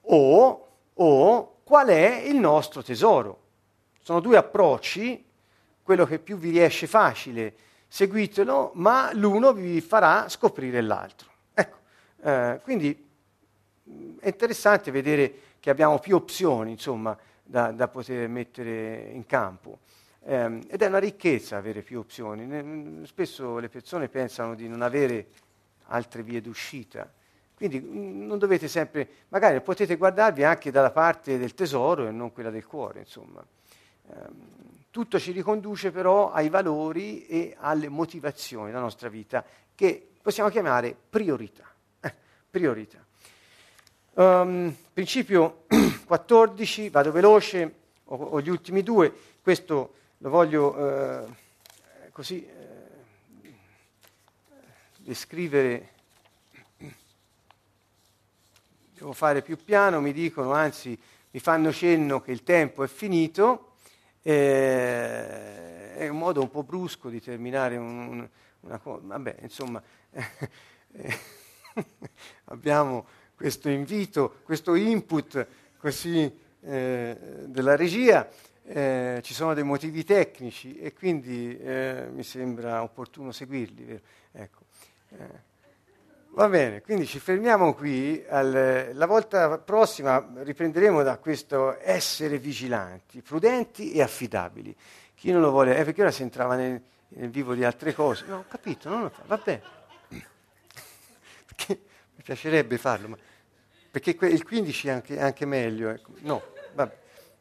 o, 0.08 0.68
o 0.92 1.56
qual 1.62 1.88
è 1.88 2.22
il 2.24 2.36
nostro 2.36 2.82
tesoro. 2.82 3.44
Sono 4.00 4.20
due 4.20 4.36
approcci, 4.36 5.24
quello 5.82 6.04
che 6.04 6.18
più 6.18 6.36
vi 6.36 6.50
riesce 6.50 6.86
facile, 6.86 7.54
seguitelo, 7.88 8.72
ma 8.74 9.10
l'uno 9.12 9.52
vi 9.52 9.80
farà 9.80 10.28
scoprire 10.28 10.80
l'altro. 10.80 11.30
Ecco, 11.54 11.76
eh, 12.22 12.60
quindi 12.62 13.08
mm, 13.88 14.18
è 14.18 14.28
interessante 14.28 14.90
vedere 14.90 15.40
che 15.60 15.70
abbiamo 15.70 15.98
più 15.98 16.14
opzioni, 16.14 16.72
insomma, 16.72 17.16
da, 17.42 17.72
da 17.72 17.88
poter 17.88 18.28
mettere 18.28 19.10
in 19.12 19.26
campo. 19.26 19.78
Eh, 20.24 20.60
ed 20.68 20.82
è 20.82 20.86
una 20.86 20.98
ricchezza 20.98 21.56
avere 21.56 21.82
più 21.82 21.98
opzioni. 21.98 22.46
Ne, 22.46 23.06
spesso 23.06 23.58
le 23.58 23.68
persone 23.68 24.08
pensano 24.08 24.54
di 24.54 24.68
non 24.68 24.82
avere 24.82 25.28
altre 25.86 26.22
vie 26.22 26.40
d'uscita. 26.40 27.12
Quindi 27.56 27.80
mm, 27.80 28.26
non 28.26 28.38
dovete 28.38 28.68
sempre, 28.68 29.08
magari 29.28 29.60
potete 29.62 29.96
guardarvi 29.96 30.44
anche 30.44 30.70
dalla 30.70 30.90
parte 30.90 31.38
del 31.38 31.54
tesoro 31.54 32.06
e 32.06 32.10
non 32.10 32.32
quella 32.32 32.50
del 32.50 32.66
cuore, 32.66 33.00
insomma. 33.00 33.44
Eh, 34.08 34.14
tutto 34.90 35.18
ci 35.18 35.32
riconduce 35.32 35.90
però 35.90 36.32
ai 36.32 36.48
valori 36.48 37.26
e 37.26 37.56
alle 37.58 37.88
motivazioni 37.88 38.66
della 38.66 38.80
nostra 38.80 39.08
vita 39.08 39.44
che 39.74 40.06
possiamo 40.22 40.48
chiamare 40.48 40.94
priorità. 41.08 41.64
Eh, 42.00 42.14
priorità. 42.50 43.04
Um, 44.14 44.74
principio 44.92 45.64
14, 46.06 46.88
vado 46.88 47.12
veloce, 47.12 47.74
ho, 48.04 48.16
ho, 48.16 48.40
gli 48.40 48.48
ultimi 48.48 48.82
due, 48.82 49.12
questo 49.42 49.94
lo 50.18 50.30
voglio 50.30 50.76
eh, 50.78 51.26
così 52.12 52.46
eh, 52.46 53.52
descrivere, 54.96 55.90
devo 58.96 59.12
fare 59.12 59.42
più 59.42 59.58
piano, 59.62 60.00
mi 60.00 60.12
dicono, 60.12 60.52
anzi 60.52 60.98
mi 61.30 61.38
fanno 61.38 61.70
cenno 61.70 62.22
che 62.22 62.32
il 62.32 62.42
tempo 62.42 62.82
è 62.82 62.86
finito, 62.86 63.74
eh, 64.22 65.94
è 65.94 66.08
un 66.08 66.16
modo 66.16 66.40
un 66.40 66.50
po' 66.50 66.62
brusco 66.62 67.10
di 67.10 67.20
terminare 67.20 67.76
un, 67.76 68.26
una 68.60 68.78
cosa, 68.78 69.02
vabbè, 69.04 69.36
insomma, 69.42 69.82
abbiamo 72.44 73.06
questo 73.34 73.68
invito, 73.68 74.36
questo 74.42 74.74
input 74.74 75.46
così 75.76 76.34
eh, 76.62 77.16
della 77.44 77.76
regia, 77.76 78.26
eh, 78.64 79.20
ci 79.22 79.34
sono 79.34 79.52
dei 79.52 79.62
motivi 79.62 80.04
tecnici 80.04 80.78
e 80.78 80.94
quindi 80.94 81.56
eh, 81.58 82.08
mi 82.10 82.22
sembra 82.22 82.82
opportuno 82.82 83.30
seguirli. 83.30 84.00
Ecco. 84.32 84.64
Va 86.36 86.50
bene, 86.50 86.82
quindi 86.82 87.06
ci 87.06 87.18
fermiamo 87.18 87.72
qui. 87.72 88.22
Al, 88.28 88.90
la 88.92 89.06
volta 89.06 89.56
prossima 89.56 90.22
riprenderemo 90.34 91.02
da 91.02 91.16
questo 91.16 91.78
essere 91.80 92.36
vigilanti, 92.36 93.22
prudenti 93.22 93.92
e 93.92 94.02
affidabili. 94.02 94.76
Chi 95.14 95.32
non 95.32 95.40
lo 95.40 95.50
vuole, 95.50 95.74
eh, 95.78 95.84
perché 95.84 96.02
ora 96.02 96.10
si 96.10 96.20
entrava 96.20 96.54
nel, 96.54 96.78
nel 97.08 97.30
vivo 97.30 97.54
di 97.54 97.64
altre 97.64 97.94
cose. 97.94 98.26
No, 98.28 98.36
ho 98.36 98.44
capito, 98.48 98.90
non 98.90 99.00
lo 99.00 99.08
fa, 99.08 99.22
va 99.24 99.40
bene. 99.42 99.62
mi 101.68 102.22
piacerebbe 102.22 102.76
farlo, 102.76 103.08
ma 103.08 103.16
perché 103.90 104.14
il 104.26 104.44
15 104.44 104.88
è 104.88 104.90
anche, 104.90 105.18
anche 105.18 105.46
meglio. 105.46 105.88
Ecco. 105.88 106.10
No, 106.18 106.42
va, 106.74 106.92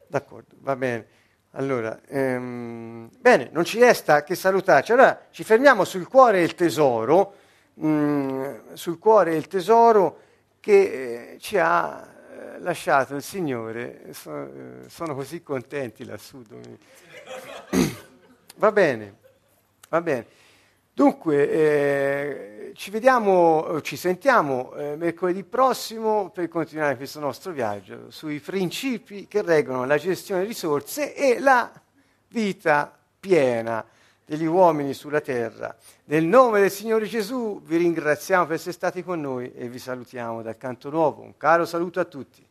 d'accordo, 0.06 0.54
va 0.60 0.74
bene. 0.74 1.06
Allora, 1.50 2.00
ehm, 2.08 3.10
bene, 3.18 3.50
non 3.52 3.66
ci 3.66 3.78
resta 3.78 4.24
che 4.24 4.34
salutarci. 4.34 4.92
Allora 4.92 5.26
ci 5.30 5.44
fermiamo 5.44 5.84
sul 5.84 6.08
cuore 6.08 6.38
e 6.38 6.44
il 6.44 6.54
tesoro, 6.54 7.44
mm, 7.84 8.74
sul 8.74 8.98
cuore 8.98 9.34
il 9.34 9.46
tesoro 9.46 10.20
che 10.60 11.34
eh, 11.34 11.38
ci 11.38 11.58
ha 11.58 12.04
eh, 12.04 12.58
lasciato 12.58 13.14
il 13.14 13.22
Signore. 13.22 14.02
Eh, 14.04 14.12
sono 14.88 15.14
così 15.14 15.42
contenti 15.42 16.04
lassù. 16.04 16.42
va 18.56 18.72
bene, 18.72 19.16
va 19.88 20.00
bene. 20.00 20.26
Dunque, 20.92 21.50
eh, 21.50 22.72
ci 22.74 22.90
vediamo, 22.90 23.80
ci 23.82 23.96
sentiamo 23.96 24.72
mercoledì 24.96 25.44
prossimo 25.44 26.30
per 26.30 26.48
continuare 26.48 26.96
questo 26.96 27.20
nostro 27.20 27.52
viaggio 27.52 28.10
sui 28.10 28.40
principi 28.40 29.26
che 29.26 29.42
reggono 29.42 29.84
la 29.84 29.98
gestione 29.98 30.40
delle 30.40 30.52
risorse 30.52 31.14
e 31.14 31.38
la 31.38 31.70
vita 32.28 32.98
piena 33.20 33.84
degli 34.26 34.44
uomini 34.44 34.92
sulla 34.92 35.20
terra. 35.20 35.74
Nel 36.06 36.24
nome 36.24 36.60
del 36.60 36.70
Signore 36.70 37.06
Gesù 37.06 37.62
vi 37.62 37.76
ringraziamo 37.76 38.44
per 38.44 38.56
essere 38.56 38.72
stati 38.72 39.02
con 39.02 39.20
noi 39.20 39.52
e 39.54 39.68
vi 39.68 39.78
salutiamo 39.78 40.42
dal 40.42 40.58
canto 40.58 40.90
nuovo. 40.90 41.22
Un 41.22 41.36
caro 41.36 41.64
saluto 41.64 42.00
a 42.00 42.04
tutti. 42.04 42.45